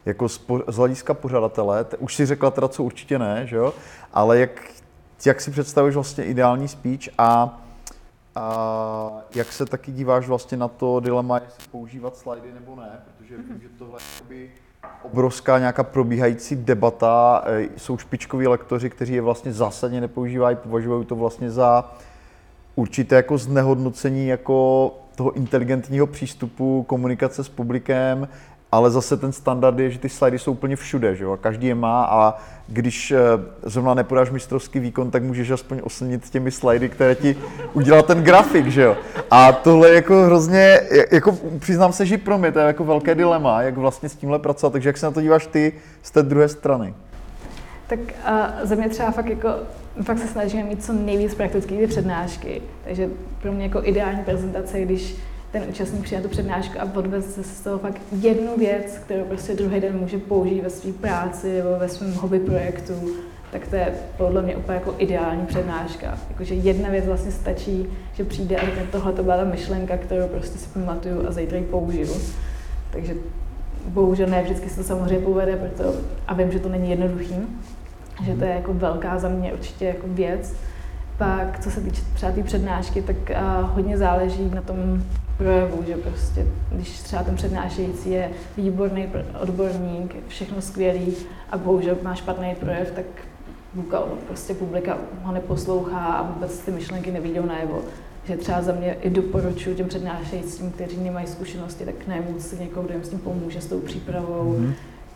Jako 0.06 0.30
z, 0.30 0.38
po, 0.38 0.64
z 0.68 0.76
hlediska 0.76 1.14
pořadatele, 1.14 1.84
t- 1.84 1.98
už 1.98 2.16
si 2.16 2.26
řekla 2.26 2.52
teda, 2.52 2.68
co 2.68 2.84
určitě 2.84 3.20
ne, 3.20 3.48
že 3.48 3.56
jo? 3.56 3.74
Ale 4.14 4.40
jak, 4.40 4.52
jak 5.26 5.42
si 5.42 5.52
představuješ 5.52 5.96
vlastně 5.96 6.24
ideální 6.24 6.68
speech 6.68 7.10
a, 7.18 7.62
a 8.36 9.22
jak 9.36 9.52
se 9.52 9.66
taky 9.66 9.92
díváš 9.92 10.28
vlastně 10.28 10.58
na 10.58 10.68
to 10.68 11.00
dilema, 11.00 11.36
jestli 11.38 11.64
používat 11.72 12.18
slajdy 12.18 12.54
nebo 12.54 12.76
ne, 12.76 13.00
protože 13.18 13.38
vím, 13.38 13.60
že 13.62 13.70
tohle 13.78 14.00
je 14.30 14.48
obrovská 15.04 15.60
nějaká 15.60 15.84
probíhající 15.84 16.56
debata. 16.56 17.44
E, 17.46 17.68
Jsou 17.78 17.98
špičkoví 17.98 18.48
lektoři, 18.48 18.90
kteří 18.90 19.14
je 19.14 19.22
vlastně 19.22 19.54
zásadně 19.54 20.02
nepoužívají, 20.02 20.56
považují 20.56 21.06
to 21.06 21.16
vlastně 21.16 21.52
za 21.52 21.92
určité 22.76 23.16
jako 23.16 23.38
znehodnocení 23.38 24.28
jako 24.28 24.92
toho 25.16 25.32
inteligentního 25.32 26.08
přístupu 26.08 26.84
komunikace 26.84 27.44
s 27.44 27.50
publikem, 27.50 28.28
ale 28.72 28.92
zase 28.92 29.18
ten 29.18 29.32
standard 29.32 29.80
je, 29.80 29.92
že 29.92 30.00
ty 30.00 30.10
slajdy 30.10 30.40
jsou 30.40 30.52
úplně 30.52 30.76
všude, 30.76 31.16
že 31.16 31.24
jo? 31.24 31.38
každý 31.42 31.68
je 31.68 31.76
má 31.76 32.04
a 32.06 32.38
když 32.68 33.12
e, 33.12 33.18
zrovna 33.64 33.94
nepodáš 33.94 34.30
mistrovský 34.32 34.80
výkon, 34.80 35.12
tak 35.12 35.24
můžeš 35.24 35.52
aspoň 35.52 35.82
oslnit 35.84 36.30
těmi 36.30 36.52
slajdy, 36.52 36.90
které 36.90 37.16
ti 37.16 37.36
udělal 37.74 38.04
ten 38.04 38.24
grafik, 38.24 38.68
že 38.68 38.82
jo. 38.82 38.98
A 39.32 39.52
tohle 39.52 39.90
je 39.90 39.96
jako 39.96 40.24
hrozně, 40.24 40.82
jako 41.12 41.38
přiznám 41.60 41.94
se, 41.94 42.06
že 42.06 42.18
pro 42.18 42.38
mě 42.38 42.52
to 42.52 42.60
je 42.60 42.66
jako 42.66 42.84
velké 42.84 43.16
dilema, 43.16 43.62
jak 43.62 43.78
vlastně 43.78 44.10
s 44.10 44.16
tímhle 44.16 44.40
pracovat, 44.40 44.74
takže 44.74 44.90
jak 44.90 44.98
se 44.98 45.06
na 45.06 45.12
to 45.12 45.22
díváš 45.22 45.48
ty 45.48 45.74
z 46.02 46.12
té 46.12 46.24
druhé 46.24 46.48
strany? 46.50 46.94
Tak 47.88 48.00
a 48.26 48.52
za 48.64 48.76
mě 48.76 48.90
třeba 48.90 49.12
fakt 49.12 49.30
jako, 49.30 49.50
fakt 50.04 50.20
se 50.20 50.28
snažíme 50.28 50.64
mít 50.64 50.84
co 50.84 50.94
nejvíc 50.94 51.36
praktické 51.36 51.76
ty 51.76 51.88
přednášky. 51.88 52.62
Takže 52.84 53.10
pro 53.42 53.52
mě 53.52 53.64
jako 53.64 53.82
ideální 53.84 54.24
prezentace, 54.24 54.82
když 54.82 55.16
ten 55.52 55.64
účastník 55.70 56.04
přijde 56.04 56.22
tu 56.24 56.30
přednášku 56.30 56.80
a 56.80 56.96
odveze 56.96 57.44
z 57.44 57.62
toho 57.62 57.78
fakt 57.78 58.02
jednu 58.22 58.58
věc, 58.58 58.98
kterou 58.98 59.24
prostě 59.24 59.54
druhý 59.54 59.80
den 59.80 60.00
může 60.00 60.18
použít 60.18 60.62
ve 60.62 60.70
své 60.70 60.94
práci 60.94 61.58
nebo 61.58 61.70
ve 61.80 61.90
svém 61.90 62.14
hobby 62.14 62.40
projektu, 62.40 62.94
tak 63.52 63.68
to 63.68 63.76
je 63.76 63.94
podle 64.18 64.42
mě 64.42 64.58
úplně 64.58 64.76
jako 64.76 64.96
ideální 64.98 65.46
přednáška. 65.46 66.18
Jakože 66.30 66.54
jedna 66.54 66.90
věc 66.90 67.06
vlastně 67.06 67.32
stačí, 67.32 67.88
že 68.14 68.24
přijde 68.24 68.58
a 68.58 68.66
řekne, 68.66 68.84
tohle 68.92 69.14
to 69.14 69.24
byla 69.24 69.38
ta 69.38 69.44
myšlenka, 69.44 69.98
kterou 69.98 70.28
prostě 70.28 70.58
si 70.58 70.70
pamatuju 70.70 71.28
a 71.28 71.32
zítra 71.32 71.58
ji 71.58 71.64
použiju. 71.64 72.14
Takže 72.92 73.14
bohužel 73.88 74.28
ne 74.28 74.44
vždycky 74.44 74.70
se 74.70 74.76
to 74.76 74.84
samozřejmě 74.84 75.26
povede, 75.26 75.56
proto, 75.56 75.94
a 76.28 76.34
vím, 76.34 76.52
že 76.52 76.60
to 76.60 76.70
není 76.70 76.90
jednoduchý, 76.90 77.36
že 78.26 78.36
to 78.36 78.44
je 78.44 78.52
jako 78.52 78.74
velká 78.74 79.20
za 79.20 79.30
mě 79.30 79.54
určitě 79.54 79.86
jako 79.86 80.08
věc. 80.08 80.54
Pak, 81.18 81.60
co 81.60 81.72
se 81.72 81.82
týče 81.82 82.02
třeba 82.14 82.32
té 82.32 82.44
přednášky, 82.44 83.02
tak 83.02 83.16
uh, 83.30 83.70
hodně 83.70 83.98
záleží 83.98 84.52
na 84.56 84.62
tom 84.62 85.04
projevu, 85.40 85.84
že 85.88 85.98
prostě, 85.98 86.46
když 86.72 87.00
třeba 87.00 87.24
ten 87.24 87.36
přednášející 87.36 88.12
je 88.12 88.32
výborný 88.58 89.08
odborník, 89.42 90.16
všechno 90.28 90.62
skvělý 90.62 91.16
a 91.50 91.58
bohužel 91.58 91.98
má 92.04 92.16
špatný 92.16 92.56
projev, 92.60 92.92
tak 92.92 93.06
prostě 94.28 94.54
publika 94.54 94.98
ho 95.24 95.34
neposlouchá 95.34 96.06
a 96.06 96.32
vůbec 96.32 96.60
ty 96.60 96.72
myšlenky 96.72 97.12
nevidí 97.12 97.40
najevo. 97.48 97.82
Že 98.24 98.38
třeba 98.38 98.62
za 98.62 98.72
mě 98.72 98.98
i 99.02 99.10
doporučuji 99.10 99.76
těm 99.76 99.88
přednášejícím, 99.88 100.72
kteří 100.72 100.98
nemají 100.98 101.28
zkušenosti, 101.28 101.86
tak 101.86 102.08
najmout 102.08 102.42
si 102.42 102.60
někoho, 102.60 102.86
kdo 102.86 102.94
jim 102.94 103.04
s 103.04 103.10
tím 103.10 103.20
pomůže, 103.20 103.62
s 103.62 103.66
tou 103.66 103.80
přípravou. 103.80 104.54
Mm-hmm. 104.54 104.74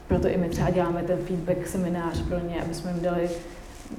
Proto 0.08 0.28
i 0.28 0.38
my 0.38 0.50
třeba 0.50 0.70
děláme 0.70 1.04
ten 1.04 1.18
feedback 1.18 1.68
seminář 1.68 2.22
pro 2.22 2.40
ně, 2.40 2.62
aby 2.62 2.74
jsme 2.74 2.92
jim 2.92 3.02
dali 3.02 3.30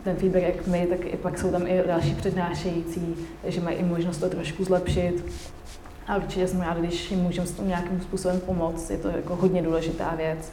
ten 0.04 0.16
feedback 0.16 0.42
jak 0.42 0.66
my, 0.66 0.86
tak 0.86 1.04
i 1.04 1.16
pak 1.16 1.38
jsou 1.38 1.50
tam 1.50 1.66
i 1.66 1.82
další 1.86 2.14
přednášející, 2.14 3.14
takže 3.42 3.60
mají 3.60 3.76
i 3.76 3.84
možnost 3.84 4.18
to 4.18 4.28
trošku 4.28 4.64
zlepšit. 4.64 5.24
A 6.06 6.16
určitě 6.16 6.48
jsem 6.48 6.60
ráda, 6.60 6.80
když 6.80 7.10
jim 7.10 7.20
můžeme 7.20 7.46
s 7.46 7.52
tím 7.52 7.68
nějakým 7.68 8.00
způsobem 8.00 8.40
pomoct, 8.40 8.90
je 8.90 8.98
to 8.98 9.08
jako 9.08 9.36
hodně 9.36 9.62
důležitá 9.62 10.14
věc. 10.16 10.52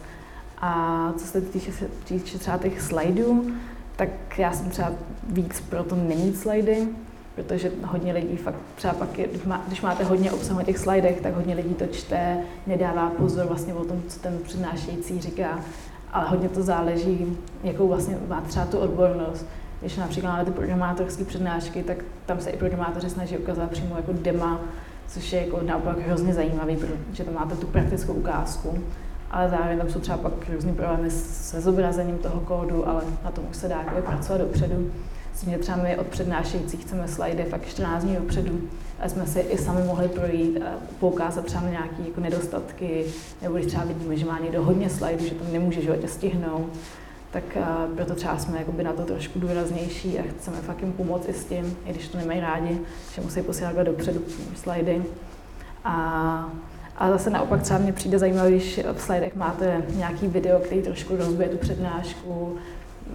A 0.57 1.13
co 1.17 1.25
se 1.25 1.41
týče, 1.41 1.71
týče 2.03 2.39
třeba 2.39 2.57
těch 2.57 2.81
slajdů, 2.81 3.51
tak 3.95 4.09
já 4.37 4.53
jsem 4.53 4.69
třeba 4.69 4.91
víc 5.29 5.61
pro 5.61 5.83
to 5.83 5.95
nemít 5.95 6.37
slajdy, 6.37 6.87
protože 7.35 7.71
hodně 7.85 8.13
lidí 8.13 8.37
fakt 8.37 8.55
třeba 8.75 8.93
pak, 8.93 9.19
je, 9.19 9.27
když 9.67 9.81
máte 9.81 10.03
hodně 10.03 10.31
obsahu 10.31 10.59
na 10.59 10.65
těch 10.65 10.77
slajdech, 10.77 11.21
tak 11.21 11.35
hodně 11.35 11.55
lidí 11.55 11.73
to 11.73 11.85
čte, 11.87 12.37
nedává 12.67 13.09
pozor 13.09 13.45
vlastně 13.45 13.73
o 13.73 13.85
tom, 13.85 14.01
co 14.07 14.19
ten 14.19 14.39
přednášející 14.43 15.21
říká, 15.21 15.59
ale 16.11 16.29
hodně 16.29 16.49
to 16.49 16.63
záleží, 16.63 17.37
jakou 17.63 17.87
vlastně 17.87 18.17
má 18.27 18.41
třeba 18.41 18.65
tu 18.65 18.77
odbornost. 18.77 19.45
Když 19.79 19.97
například 19.97 20.31
máte 20.31 20.45
ty 20.45 20.51
programátorské 20.51 21.23
přednášky, 21.23 21.83
tak 21.83 21.97
tam 22.25 22.39
se 22.39 22.49
i 22.49 22.57
programátoři 22.57 23.09
snaží 23.09 23.37
ukázat 23.37 23.71
přímo 23.71 23.95
jako 23.95 24.13
dema, 24.13 24.61
což 25.13 25.33
je 25.33 25.45
jako 25.45 25.59
naopak 25.65 25.99
hrozně 25.99 26.33
zajímavý, 26.33 26.75
protože 26.75 27.23
tam 27.23 27.33
máte 27.33 27.55
tu 27.55 27.67
praktickou 27.67 28.13
ukázku, 28.13 28.83
ale 29.31 29.49
zároveň 29.49 29.77
tam 29.77 29.89
jsou 29.89 29.99
třeba 29.99 30.17
pak 30.17 30.33
různý 30.53 30.73
problémy 30.73 31.11
se 31.11 31.61
zobrazením 31.61 32.17
toho 32.17 32.39
kódu, 32.39 32.87
ale 32.87 33.01
na 33.23 33.31
tom 33.31 33.43
už 33.49 33.55
se 33.57 33.67
dá 33.67 33.81
jako 33.81 34.01
pracovat 34.01 34.41
dopředu. 34.41 34.91
Myslím, 35.31 35.53
že 35.53 35.59
třeba 35.59 35.77
my 35.77 35.97
od 35.97 36.07
přednášejících 36.07 36.81
chceme 36.81 37.07
slajdy 37.07 37.43
fakt 37.43 37.65
14 37.65 38.03
dní 38.03 38.15
dopředu, 38.15 38.61
a 38.99 39.09
jsme 39.09 39.27
si 39.27 39.39
i 39.39 39.57
sami 39.57 39.83
mohli 39.83 40.07
projít 40.07 40.61
a 40.61 40.69
poukázat 40.99 41.45
třeba 41.45 41.63
na 41.63 41.69
nějaké 41.69 42.03
jako 42.07 42.21
nedostatky, 42.21 43.05
nebo 43.41 43.55
když 43.55 43.65
třeba 43.65 43.83
vidíme, 43.83 44.17
že 44.17 44.25
má 44.25 44.39
někdo 44.39 44.63
hodně 44.63 44.89
slajdů, 44.89 45.25
že 45.25 45.35
to 45.35 45.51
nemůže 45.51 45.81
životě 45.81 46.07
stihnout, 46.07 46.69
tak 47.31 47.43
uh, 47.55 47.95
proto 47.95 48.15
třeba 48.15 48.37
jsme 48.37 48.57
jakoby 48.57 48.83
na 48.83 48.93
to 48.93 49.01
trošku 49.01 49.39
důraznější 49.39 50.19
a 50.19 50.23
chceme 50.29 50.57
fakt 50.57 50.81
jim 50.81 50.93
pomoct 50.93 51.29
i 51.29 51.33
s 51.33 51.45
tím, 51.45 51.77
i 51.85 51.93
když 51.93 52.07
to 52.07 52.17
nemají 52.17 52.39
rádi, 52.39 52.79
že 53.15 53.21
musí 53.21 53.41
posílat 53.41 53.75
dopředu 53.75 54.21
slajdy. 54.55 55.03
A, 55.83 56.49
a 56.97 57.09
zase 57.09 57.29
naopak 57.29 57.61
třeba 57.61 57.79
mě 57.79 57.93
přijde 57.93 58.19
zajímavé, 58.19 58.51
když 58.51 58.79
v 58.93 59.01
slidech 59.01 59.35
máte 59.35 59.83
nějaký 59.95 60.27
video, 60.27 60.59
který 60.59 60.81
trošku 60.81 61.15
rozbije 61.15 61.49
tu 61.49 61.57
přednášku, 61.57 62.57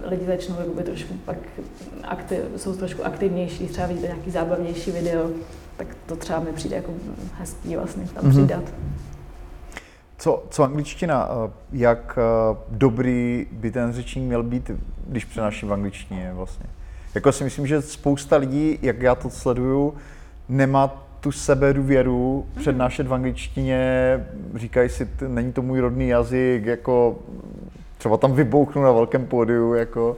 lidi 0.03 0.25
začnou 0.25 0.55
jakoby 0.59 0.83
trošku 0.83 1.13
pak 1.25 1.37
aktiv, 2.03 2.39
jsou 2.55 2.73
trošku 2.73 3.05
aktivnější, 3.05 3.67
třeba 3.67 3.87
vidíte 3.87 4.07
nějaký 4.07 4.31
zábavnější 4.31 4.91
video, 4.91 5.29
tak 5.77 5.87
to 6.05 6.15
třeba 6.15 6.39
mi 6.39 6.51
přijde 6.53 6.75
jako 6.75 6.93
hezký 7.33 7.75
vlastně 7.75 8.07
tam 8.13 8.25
mm-hmm. 8.25 8.29
přidat. 8.29 8.63
Co, 10.27 10.43
co 10.49 10.63
angličtina? 10.63 11.29
Eh, 11.29 11.51
jak 11.71 12.19
eh, 12.21 12.57
dobrý 12.69 13.47
by 13.51 13.71
ten 13.71 13.93
řečník 13.93 14.25
měl 14.27 14.43
být, 14.43 14.71
když 15.07 15.25
přenáší 15.25 15.65
v 15.65 15.73
angličtině 15.73 16.31
vlastně? 16.35 16.65
Jako 17.15 17.31
si 17.31 17.43
myslím, 17.43 17.67
že 17.67 17.81
spousta 17.81 18.37
lidí, 18.37 18.79
jak 18.81 19.01
já 19.01 19.15
to 19.15 19.29
sleduju, 19.29 19.93
nemá 20.49 21.05
tu 21.19 21.31
sebedůvěru 21.31 22.45
mm-hmm. 22.45 22.59
přednášet 22.59 23.07
v 23.07 23.13
angličtině, 23.13 23.79
říkají 24.55 24.89
si, 24.89 25.09
není 25.27 25.53
to 25.53 25.61
můj 25.61 25.79
rodný 25.79 26.07
jazyk, 26.07 26.65
jako 26.65 27.19
třeba 27.97 28.17
tam 28.17 28.33
vybouchnu 28.33 28.83
na 28.83 28.91
velkém 28.91 29.25
pódiu, 29.25 29.73
jako 29.73 30.17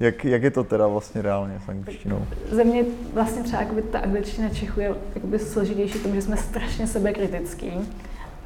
jak, 0.00 0.24
jak 0.24 0.42
je 0.42 0.50
to 0.50 0.64
teda 0.64 0.86
vlastně 0.86 1.22
reálně 1.22 1.60
s 1.66 1.68
angličtinou? 1.68 2.26
Ze 2.50 2.64
mě 2.64 2.84
vlastně 3.14 3.42
třeba 3.42 3.62
jakoby 3.62 3.82
ta 3.82 3.98
angličtina 3.98 4.48
Čechu 4.48 4.80
je 4.80 4.94
jakoby 5.14 5.38
složitější 5.38 5.98
v 5.98 6.02
tom, 6.02 6.14
že 6.14 6.22
jsme 6.22 6.36
strašně 6.36 6.86
sebekritický 6.86 7.72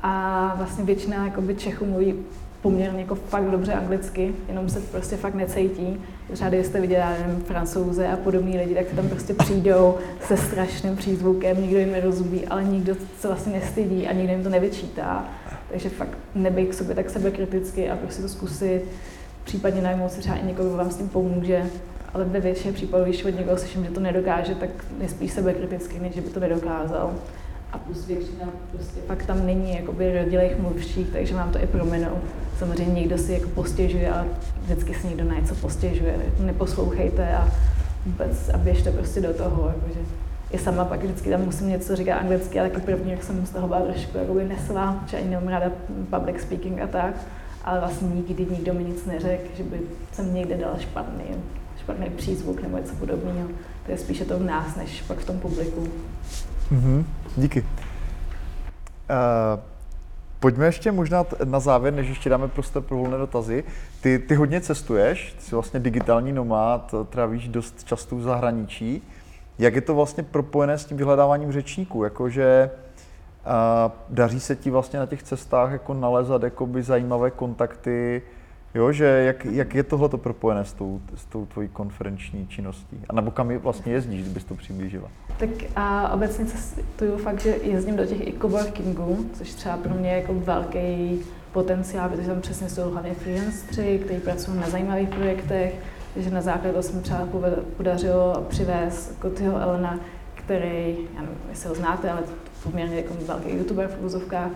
a 0.07 0.55
vlastně 0.57 0.85
většina 0.85 1.25
jakoby 1.25 1.55
Čechů 1.55 1.87
mluví 1.87 2.15
poměrně 2.63 3.01
jako 3.01 3.15
fakt 3.15 3.51
dobře 3.51 3.73
anglicky, 3.73 4.35
jenom 4.49 4.69
se 4.69 4.81
prostě 4.81 5.17
fakt 5.17 5.35
necítí. 5.35 6.01
Třeba 6.33 6.51
když 6.51 6.67
jste 6.67 6.81
viděli, 6.81 7.03
nevím, 7.21 7.45
francouze 7.45 8.09
a 8.09 8.17
podobní 8.17 8.59
lidi, 8.59 8.75
tak 8.75 8.87
tam 8.87 9.09
prostě 9.09 9.35
přijdou 9.35 9.95
se 10.27 10.37
strašným 10.37 10.97
přízvukem, 10.97 11.63
nikdo 11.63 11.79
jim 11.79 11.93
nerozumí, 11.93 12.47
ale 12.47 12.65
nikdo 12.65 12.95
se 13.21 13.29
vlastně 13.29 13.53
nestydí 13.53 14.07
a 14.09 14.13
nikdo 14.13 14.33
jim 14.33 14.43
to 14.43 14.49
nevyčítá. 14.49 15.25
Takže 15.71 15.89
fakt 15.89 16.19
nebej 16.35 16.67
k 16.67 16.75
sobě 16.75 16.95
tak 16.95 17.11
sebekriticky 17.11 17.91
a 17.91 17.97
prostě 17.97 18.23
to 18.23 18.29
zkusit 18.29 18.83
případně 19.45 19.83
najmout 19.83 20.13
si 20.13 20.21
třeba 20.21 20.37
i 20.37 20.47
někoho, 20.47 20.69
kdo 20.69 20.79
vám 20.79 20.91
s 20.91 20.97
tím 20.97 21.09
pomůže, 21.09 21.67
ale 22.15 22.25
ve 22.25 22.41
většině 22.41 22.73
případů, 22.73 23.05
když 23.05 23.25
od 23.25 23.39
někoho 23.39 23.59
slyším, 23.59 23.85
že 23.85 23.91
to 23.91 24.01
nedokáže, 24.01 24.55
tak 24.55 24.71
je 25.01 25.09
spíš 25.09 25.33
sebekritický, 25.33 25.99
než 25.99 26.15
že 26.15 26.21
by 26.21 26.31
to 26.31 26.41
nedokázal. 26.41 27.15
A 27.75 27.79
plus 27.79 28.07
většina 28.07 28.49
prostě 28.73 29.01
fakt 29.07 29.27
tam 29.27 29.47
není 29.47 29.75
jakoby 29.77 30.23
rodilých 30.23 30.59
mluvčích, 30.59 31.09
takže 31.13 31.35
vám 31.35 31.51
to 31.53 31.59
i 31.59 31.67
prominou. 31.67 32.19
Samozřejmě 32.59 33.01
někdo 33.01 33.19
si 33.19 33.33
jako 33.33 33.49
postěžuje, 33.49 34.11
ale 34.11 34.27
vždycky 34.63 34.95
si 34.95 35.07
někdo 35.07 35.25
na 35.25 35.35
něco 35.35 35.55
postěžuje. 35.55 36.17
Neposlouchejte 36.41 37.37
a 37.37 37.49
vůbec 38.07 38.49
a 38.55 38.59
běžte 38.59 38.91
prostě 38.91 39.21
do 39.21 39.35
toho. 39.35 39.69
Jakože 39.69 40.01
je 40.53 40.59
sama 40.59 40.85
pak 40.85 41.03
vždycky 41.03 41.31
tam 41.31 41.45
musím 41.45 41.69
něco 41.69 41.97
říkat 41.97 42.17
anglicky, 42.17 42.61
ale 42.61 42.71
taky 42.71 42.87
první, 42.87 43.11
jak 43.11 43.23
jsem 43.23 43.47
z 43.47 43.51
toho 43.51 43.69
byla 43.69 43.81
trošku 43.81 44.19
jakoby 44.19 44.45
nesla, 44.45 45.05
že 45.07 45.17
ani 45.17 45.29
nemám 45.29 45.49
ráda 45.49 45.71
public 46.11 46.41
speaking 46.41 46.81
a 46.81 46.87
tak 46.87 47.15
ale 47.65 47.81
vlastně 47.81 48.09
nikdy 48.09 48.47
nikdo 48.51 48.75
mi 48.75 48.85
nic 48.85 49.07
neřekl, 49.07 49.49
že 49.57 49.63
by 49.63 49.81
jsem 50.13 50.35
někde 50.35 50.57
dala 50.57 50.79
špatný, 50.79 51.25
špatný 51.81 52.11
přízvuk 52.11 52.63
nebo 52.63 52.79
něco 52.79 52.95
podobného. 52.95 53.49
To 53.87 53.93
je 53.93 53.99
spíše 53.99 54.25
to 54.25 54.39
v 54.39 54.43
nás, 54.43 54.77
než 54.77 55.03
pak 55.03 55.19
v 55.19 55.27
tom 55.27 55.39
publiku. 55.39 55.89
Mm-hmm. 56.75 57.05
Díky. 57.37 57.61
Uh, 57.61 57.67
Pojďme 60.41 60.67
ještě 60.67 60.93
možná 60.93 61.27
na 61.45 61.61
závěr, 61.61 61.95
než 61.95 62.09
ještě 62.09 62.31
dáme 62.31 62.49
prostor 62.49 62.83
pro 62.83 62.97
volné 62.97 63.19
dotazy. 63.19 63.65
Ty, 64.01 64.19
ty 64.19 64.35
hodně 64.35 64.61
cestuješ, 64.61 65.33
ty 65.39 65.45
jsi 65.45 65.55
vlastně 65.55 65.81
digitální 65.81 66.33
nomád, 66.33 66.95
trávíš 67.11 67.49
dost 67.49 67.85
často 67.85 68.17
v 68.17 68.23
zahraničí. 68.23 69.03
Jak 69.59 69.75
je 69.75 69.81
to 69.81 69.95
vlastně 69.95 70.23
propojené 70.23 70.79
s 70.79 70.85
tím 70.85 70.97
vyhledáváním 70.97 71.53
řečníků? 71.53 72.05
Jakože 72.05 72.71
a 73.45 73.91
daří 74.09 74.41
se 74.41 74.57
ti 74.57 74.71
vlastně 74.71 74.99
na 74.99 75.07
těch 75.07 75.23
cestách 75.23 75.73
jako 75.73 75.95
nalézat 75.95 76.43
jakoby 76.43 76.83
zajímavé 76.83 77.31
kontakty, 77.31 78.23
jo, 78.75 78.93
že 78.93 79.05
jak, 79.05 79.45
jak 79.45 79.75
je 79.75 79.83
tohle 79.83 80.09
propojené 80.09 80.65
s 80.65 80.73
tou, 80.73 81.01
s 81.15 81.25
tou 81.25 81.47
tvojí 81.47 81.69
konferenční 81.69 82.47
činností? 82.47 83.01
A 83.09 83.13
nebo 83.13 83.31
kam 83.31 83.59
vlastně 83.59 83.93
jezdíš, 83.93 84.23
kdybys 84.23 84.45
to 84.45 84.55
přiblížila? 84.55 85.09
Tak 85.39 85.51
a 85.77 86.13
obecně 86.13 86.47
cestuju 86.47 87.17
fakt, 87.17 87.41
že 87.41 87.57
jezdím 87.63 87.97
do 87.97 88.07
těch 88.07 88.29
i 88.29 88.35
coworkingů, 88.41 89.27
což 89.33 89.55
třeba 89.55 89.77
pro 89.77 89.95
mě 89.95 90.11
je 90.11 90.17
jako 90.17 90.35
velký 90.35 91.21
potenciál, 91.53 92.09
protože 92.09 92.29
tam 92.29 92.41
přesně 92.41 92.69
jsou 92.69 92.91
hlavně 92.91 93.15
freelanceri, 93.15 93.99
kteří 93.99 94.21
pracují 94.21 94.61
na 94.61 94.71
zajímavých 94.71 95.09
projektech, 95.09 95.75
takže 96.15 96.31
na 96.31 96.41
základě 96.41 96.73
toho 96.73 96.83
se 96.83 96.93
mi 96.93 97.03
třeba 97.03 97.29
podařilo 97.77 98.47
přivést 98.49 99.17
Kotyho 99.19 99.59
Elena, 99.59 100.01
který, 100.35 100.97
já 101.15 101.21
nevím, 101.21 101.37
jestli 101.51 101.69
ho 101.69 101.75
znáte, 101.75 102.11
ale 102.11 102.23
poměrně 102.63 102.97
jako 102.97 103.15
velký 103.27 103.51
youtuber 103.57 103.89
v 103.89 104.05
úzovkách, 104.05 104.51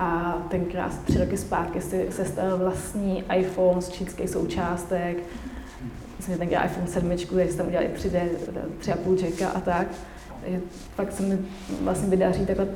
a 0.00 0.38
tenkrát 0.48 0.98
tři 1.04 1.18
roky 1.18 1.36
zpátky 1.36 1.80
si 1.80 2.06
sestavil 2.10 2.56
vlastní 2.56 3.24
iPhone 3.38 3.82
z 3.82 3.88
čínských 3.88 4.30
součástek, 4.30 5.18
myslím, 6.16 6.34
že 6.34 6.38
tenkrát 6.38 6.64
iPhone 6.64 6.86
7, 6.86 7.10
kde 7.10 7.46
tam 7.46 7.66
udělali 7.66 7.90
3D, 7.96 8.20
3,5 8.80 9.24
jacka 9.24 9.48
a 9.48 9.60
tak. 9.60 9.86
Takže 10.42 10.60
fakt 10.94 11.12
se 11.12 11.22
mi 11.22 11.38
vlastně 11.82 12.08
vydaří 12.08 12.46
takhle 12.46 12.66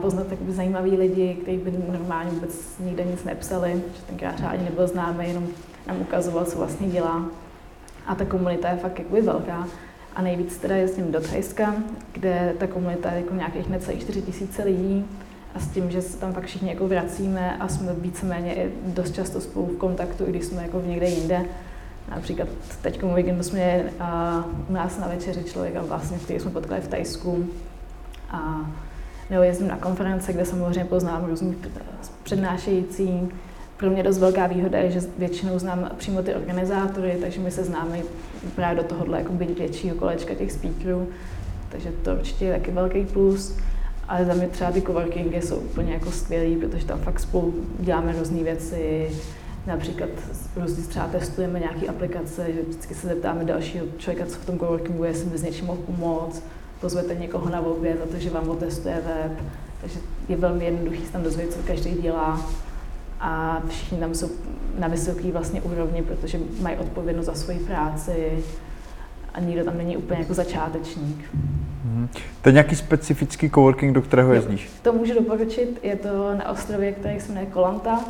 poznat 0.00 0.26
takové 0.26 0.52
zajímavý 0.52 0.96
lidi, 0.96 1.34
kteří 1.42 1.56
by 1.56 1.72
normálně 1.92 2.30
vůbec 2.30 2.78
nikde 2.80 3.04
nic 3.04 3.24
nepsali, 3.24 3.82
že 3.96 4.02
tenkrát 4.02 4.40
ani 4.44 4.64
nebyl 4.64 4.86
známý, 4.86 5.28
jenom 5.28 5.48
nám 5.86 6.00
ukazoval, 6.00 6.44
co 6.44 6.58
vlastně 6.58 6.88
dělá. 6.88 7.26
A 8.06 8.14
ta 8.14 8.24
komunita 8.24 8.70
je 8.70 8.76
fakt 8.76 8.98
jakoby 8.98 9.20
velká. 9.20 9.68
A 10.16 10.22
nejvíc 10.22 10.56
teda 10.56 10.76
jezdím 10.76 11.12
do 11.12 11.20
Thajska, 11.20 11.74
kde 12.12 12.54
ta 12.58 12.66
komunita 12.66 13.12
je 13.12 13.20
jako 13.20 13.34
nějakých 13.34 13.68
necelých 13.68 14.00
4 14.00 14.22
tisíce 14.22 14.64
lidí. 14.64 15.04
A 15.54 15.60
s 15.60 15.68
tím, 15.68 15.90
že 15.90 16.02
se 16.02 16.16
tam 16.16 16.32
fakt 16.32 16.46
všichni 16.46 16.68
jako 16.68 16.88
vracíme 16.88 17.56
a 17.56 17.68
jsme 17.68 17.94
víceméně 17.94 18.54
i 18.54 18.70
dost 18.86 19.14
často 19.14 19.40
spolu 19.40 19.66
v 19.66 19.76
kontaktu, 19.76 20.24
i 20.26 20.30
když 20.30 20.44
jsme 20.44 20.62
jako 20.62 20.82
někde 20.86 21.08
jinde. 21.08 21.44
Například 22.10 22.48
teď 22.82 23.02
o 23.02 23.14
víkendu 23.14 23.42
jsme 23.42 23.82
uh, 23.82 24.70
u 24.70 24.72
nás 24.72 24.98
na 24.98 25.08
večeři 25.08 25.44
člověka, 25.44 25.82
vlastně, 25.82 26.18
který 26.18 26.40
jsme 26.40 26.50
potkali 26.50 26.80
v 26.80 26.88
Tajsku. 26.88 27.46
A 28.30 28.70
nebo 29.30 29.42
jezdím 29.42 29.68
na 29.68 29.76
konference, 29.76 30.32
kde 30.32 30.44
samozřejmě 30.44 30.84
poznám 30.84 31.24
různý 31.24 31.56
přednášející. 32.22 33.28
Pro 33.76 33.90
mě 33.90 34.02
dost 34.02 34.18
velká 34.18 34.46
výhoda 34.46 34.78
je, 34.78 34.90
že 34.90 35.00
většinou 35.18 35.58
znám 35.58 35.90
přímo 35.96 36.22
ty 36.22 36.34
organizátory, 36.34 37.18
takže 37.20 37.40
my 37.40 37.50
se 37.50 37.64
známe 37.64 37.98
právě 38.54 38.82
do 38.82 38.88
tohohle 38.88 39.18
jako 39.18 39.32
většího 39.32 39.96
kolečka 39.96 40.34
těch 40.34 40.52
speakerů. 40.52 41.08
Takže 41.68 41.92
to 41.92 42.14
určitě 42.14 42.44
je 42.44 42.52
taky 42.52 42.70
velký 42.70 43.04
plus. 43.04 43.56
Ale 44.08 44.24
za 44.24 44.34
mě 44.34 44.48
třeba 44.48 44.70
ty 44.72 44.82
coworkingy 44.82 45.42
jsou 45.42 45.56
úplně 45.56 45.92
jako 45.92 46.10
skvělý, 46.10 46.56
protože 46.56 46.86
tam 46.86 46.98
fakt 46.98 47.20
spolu 47.20 47.54
děláme 47.80 48.12
různé 48.18 48.42
věci, 48.42 49.10
Například 49.66 50.10
různě 50.56 50.84
třeba 50.84 51.06
testujeme 51.06 51.60
nějaké 51.60 51.86
aplikace, 51.86 52.52
že 52.52 52.62
vždycky 52.62 52.94
se 52.94 53.06
zeptáme 53.06 53.44
dalšího 53.44 53.86
člověka, 53.98 54.30
co 54.30 54.38
v 54.38 54.46
tom 54.46 54.58
coworkingu 54.58 55.04
je, 55.04 55.10
jestli 55.10 55.30
by 55.30 55.38
s 55.38 55.42
něčím 55.42 55.66
mohl 55.66 55.80
pomoct, 55.86 56.42
pozvete 56.80 57.14
někoho 57.14 57.50
na 57.50 57.60
oběd 57.60 57.98
za 57.98 58.06
to, 58.06 58.18
že 58.18 58.30
vám 58.30 58.48
otestuje 58.48 58.94
web, 58.94 59.32
takže 59.80 59.98
je 60.28 60.36
velmi 60.36 60.64
jednoduchý 60.64 61.06
se 61.06 61.12
tam 61.12 61.22
dozvědět, 61.22 61.54
co 61.54 61.62
každý 61.66 61.90
dělá. 61.90 62.50
A 63.20 63.62
všichni 63.68 63.98
tam 63.98 64.14
jsou 64.14 64.28
na 64.78 64.88
vysoké 64.88 65.32
vlastně 65.32 65.62
úrovni, 65.62 66.02
protože 66.02 66.38
mají 66.60 66.76
odpovědnost 66.76 67.26
za 67.26 67.34
svoji 67.34 67.58
práci 67.58 68.44
a 69.34 69.40
nikdo 69.40 69.64
tam 69.64 69.78
není 69.78 69.96
úplně 69.96 70.20
jako 70.20 70.34
začátečník. 70.34 71.30
Mm-hmm. 71.34 72.08
To 72.42 72.48
je 72.48 72.52
nějaký 72.52 72.76
specifický 72.76 73.50
coworking, 73.50 73.94
do 73.94 74.02
kterého 74.02 74.32
jezdíš? 74.32 74.70
To 74.82 74.92
můžu 74.92 75.14
doporučit, 75.14 75.78
je 75.82 75.96
to 75.96 76.34
na 76.34 76.48
ostrově, 76.48 76.92
který 76.92 77.20
se 77.20 77.28
jmenuje 77.28 77.46
Kolanta 77.46 78.04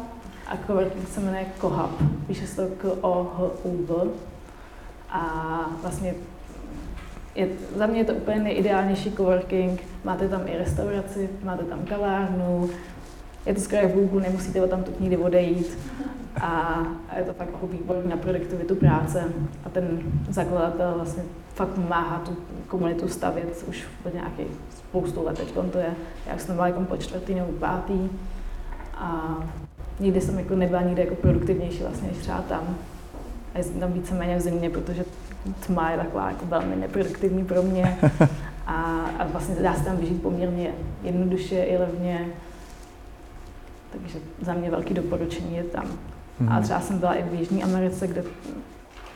a 0.47 0.57
coworking 0.66 1.09
se 1.09 1.20
jmenuje 1.20 1.47
Kohab, 1.59 1.91
píše 2.27 2.47
se 2.47 2.57
to 2.57 2.75
k 2.77 2.97
o 3.01 3.33
h 3.37 3.64
u 3.64 3.87
v 3.87 4.12
a 5.11 5.25
vlastně 5.83 6.14
je, 7.35 7.49
za 7.77 7.87
mě 7.87 8.01
je 8.01 8.05
to 8.05 8.12
úplně 8.12 8.39
nejideálnější 8.39 9.12
coworking. 9.12 9.81
Máte 10.05 10.29
tam 10.29 10.41
i 10.47 10.59
restauraci, 10.59 11.31
máte 11.45 11.64
tam 11.64 11.79
kavárnu, 11.79 12.70
je 13.47 13.55
to 13.55 13.61
skoro 13.61 13.89
v 13.89 13.93
Google, 13.93 14.23
nemusíte 14.23 14.62
o 14.62 14.66
tam 14.68 14.85
nikdy 15.01 15.16
odejít 15.16 15.79
a, 16.43 16.82
je 17.18 17.24
to 17.24 17.32
fakt 17.32 17.49
jako 17.53 17.66
výborný 17.66 18.11
na 18.11 18.16
produktivitu 18.16 18.74
práce 18.74 19.24
a 19.64 19.68
ten 19.68 20.01
zakladatel 20.28 20.93
vlastně 20.97 21.22
fakt 21.55 21.68
pomáhá 21.68 22.18
tu 22.18 22.36
komunitu 22.68 23.09
stavět 23.09 23.64
už 23.68 23.84
od 24.07 24.14
nějakých 24.14 24.47
spoustu 24.76 25.24
let, 25.24 25.36
teď 25.36 25.53
to 25.72 25.78
je, 25.78 25.95
jak 26.26 26.40
jsem 26.40 26.55
byla 26.55 26.66
jako 26.66 26.80
po 26.80 26.97
čtvrtý 26.97 27.34
nebo 27.34 27.53
pátý 27.53 28.11
a 28.95 29.36
nikdy 30.01 30.20
jsem 30.20 30.38
jako 30.38 30.57
nebyla 30.57 30.82
nikdy 30.82 31.03
jako 31.03 31.14
produktivnější 31.14 31.82
vlastně 31.82 32.09
než 32.09 32.16
třeba 32.16 32.40
tam. 32.40 32.76
A 33.55 33.62
jsem 33.62 33.80
tam 33.80 33.93
víceméně 33.93 34.36
v 34.36 34.40
zimě, 34.40 34.70
protože 34.70 35.05
tma 35.66 35.90
je 35.90 35.99
taková 35.99 36.28
jako 36.28 36.47
velmi 36.47 36.76
neproduktivní 36.76 37.45
pro 37.45 37.62
mě 37.62 37.99
a, 38.66 38.72
a 39.18 39.26
vlastně 39.26 39.55
dá 39.55 39.74
se 39.74 39.84
tam 39.84 39.97
vyžít 39.97 40.22
poměrně 40.22 40.74
jednoduše 41.03 41.62
i 41.62 41.78
levně. 41.78 42.26
Takže 43.93 44.18
za 44.40 44.55
mě 44.55 44.70
velký 44.70 44.95
doporučení 44.95 45.57
je 45.57 45.64
tam. 45.64 45.86
Mm-hmm. 46.41 46.51
A 46.51 46.55
mhm. 46.55 46.62
třeba 46.62 46.80
jsem 46.80 46.99
byla 46.99 47.14
i 47.14 47.22
v 47.22 47.35
Jižní 47.35 47.62
Americe, 47.62 48.07
kde 48.07 48.24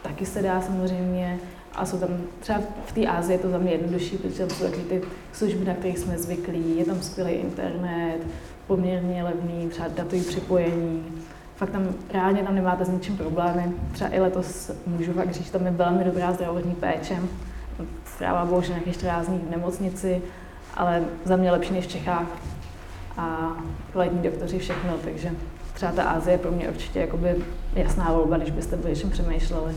taky 0.02 0.26
se 0.26 0.42
dá 0.42 0.60
samozřejmě. 0.60 1.38
A 1.74 1.86
jsou 1.86 1.98
tam 1.98 2.08
třeba 2.40 2.60
v 2.86 2.92
té 2.92 3.06
Ázii 3.06 3.34
je 3.34 3.38
to 3.38 3.50
za 3.50 3.58
mě 3.58 3.72
jednodušší, 3.72 4.16
protože 4.16 4.38
tam 4.38 4.50
jsou 4.50 4.64
taky 4.64 4.80
ty 4.80 5.02
služby, 5.32 5.64
na 5.64 5.74
kterých 5.74 5.98
jsme 5.98 6.18
zvyklí, 6.18 6.78
je 6.78 6.84
tam 6.84 7.02
skvělý 7.02 7.32
internet, 7.32 8.18
poměrně 8.66 9.24
levný, 9.24 9.68
třeba 9.68 9.88
datový 9.88 10.22
připojení. 10.22 11.04
Fakt 11.56 11.70
tam 11.70 11.88
reálně 12.12 12.42
tam 12.42 12.54
nemáte 12.54 12.84
s 12.84 12.88
ničím 12.88 13.16
problémy. 13.16 13.72
Třeba 13.92 14.10
i 14.10 14.20
letos 14.20 14.70
můžu 14.86 15.12
fakt 15.12 15.34
říct, 15.34 15.50
tam 15.50 15.66
je 15.66 15.72
velmi 15.72 16.04
dobrá 16.04 16.32
zdravotní 16.32 16.74
péče. 16.74 17.18
Strává 18.04 18.44
bohužel 18.44 18.74
nějakých 18.74 18.94
14 18.94 19.26
dní 19.26 19.38
v 19.38 19.50
nemocnici, 19.50 20.22
ale 20.74 21.04
za 21.24 21.36
mě 21.36 21.52
lepší 21.52 21.72
než 21.72 21.84
v 21.84 21.90
Čechách. 21.90 22.26
A 23.16 23.56
kvalitní 23.92 24.22
doktoři 24.22 24.58
všechno, 24.58 24.92
takže 25.04 25.30
třeba 25.76 25.92
ta 25.92 26.02
Ázie 26.02 26.34
je 26.34 26.38
pro 26.38 26.50
mě 26.50 26.68
určitě 26.68 27.00
jakoby 27.00 27.36
jasná 27.74 28.12
volba, 28.12 28.36
když 28.36 28.50
byste 28.50 28.76
o 28.76 28.88
něčem 28.88 29.10
přemýšleli. 29.10 29.74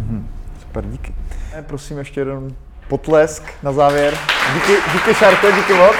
Mm-hmm. 0.00 0.22
Super, 0.60 0.84
díky. 0.86 1.14
Prosím 1.66 1.98
ještě 1.98 2.20
jeden 2.20 2.54
potlesk 2.88 3.42
na 3.62 3.72
závěr. 3.72 4.14
Díky, 4.54 4.72
díky 4.92 5.14
Šárko, 5.14 5.50
díky 5.50 5.72
moc. 5.72 5.96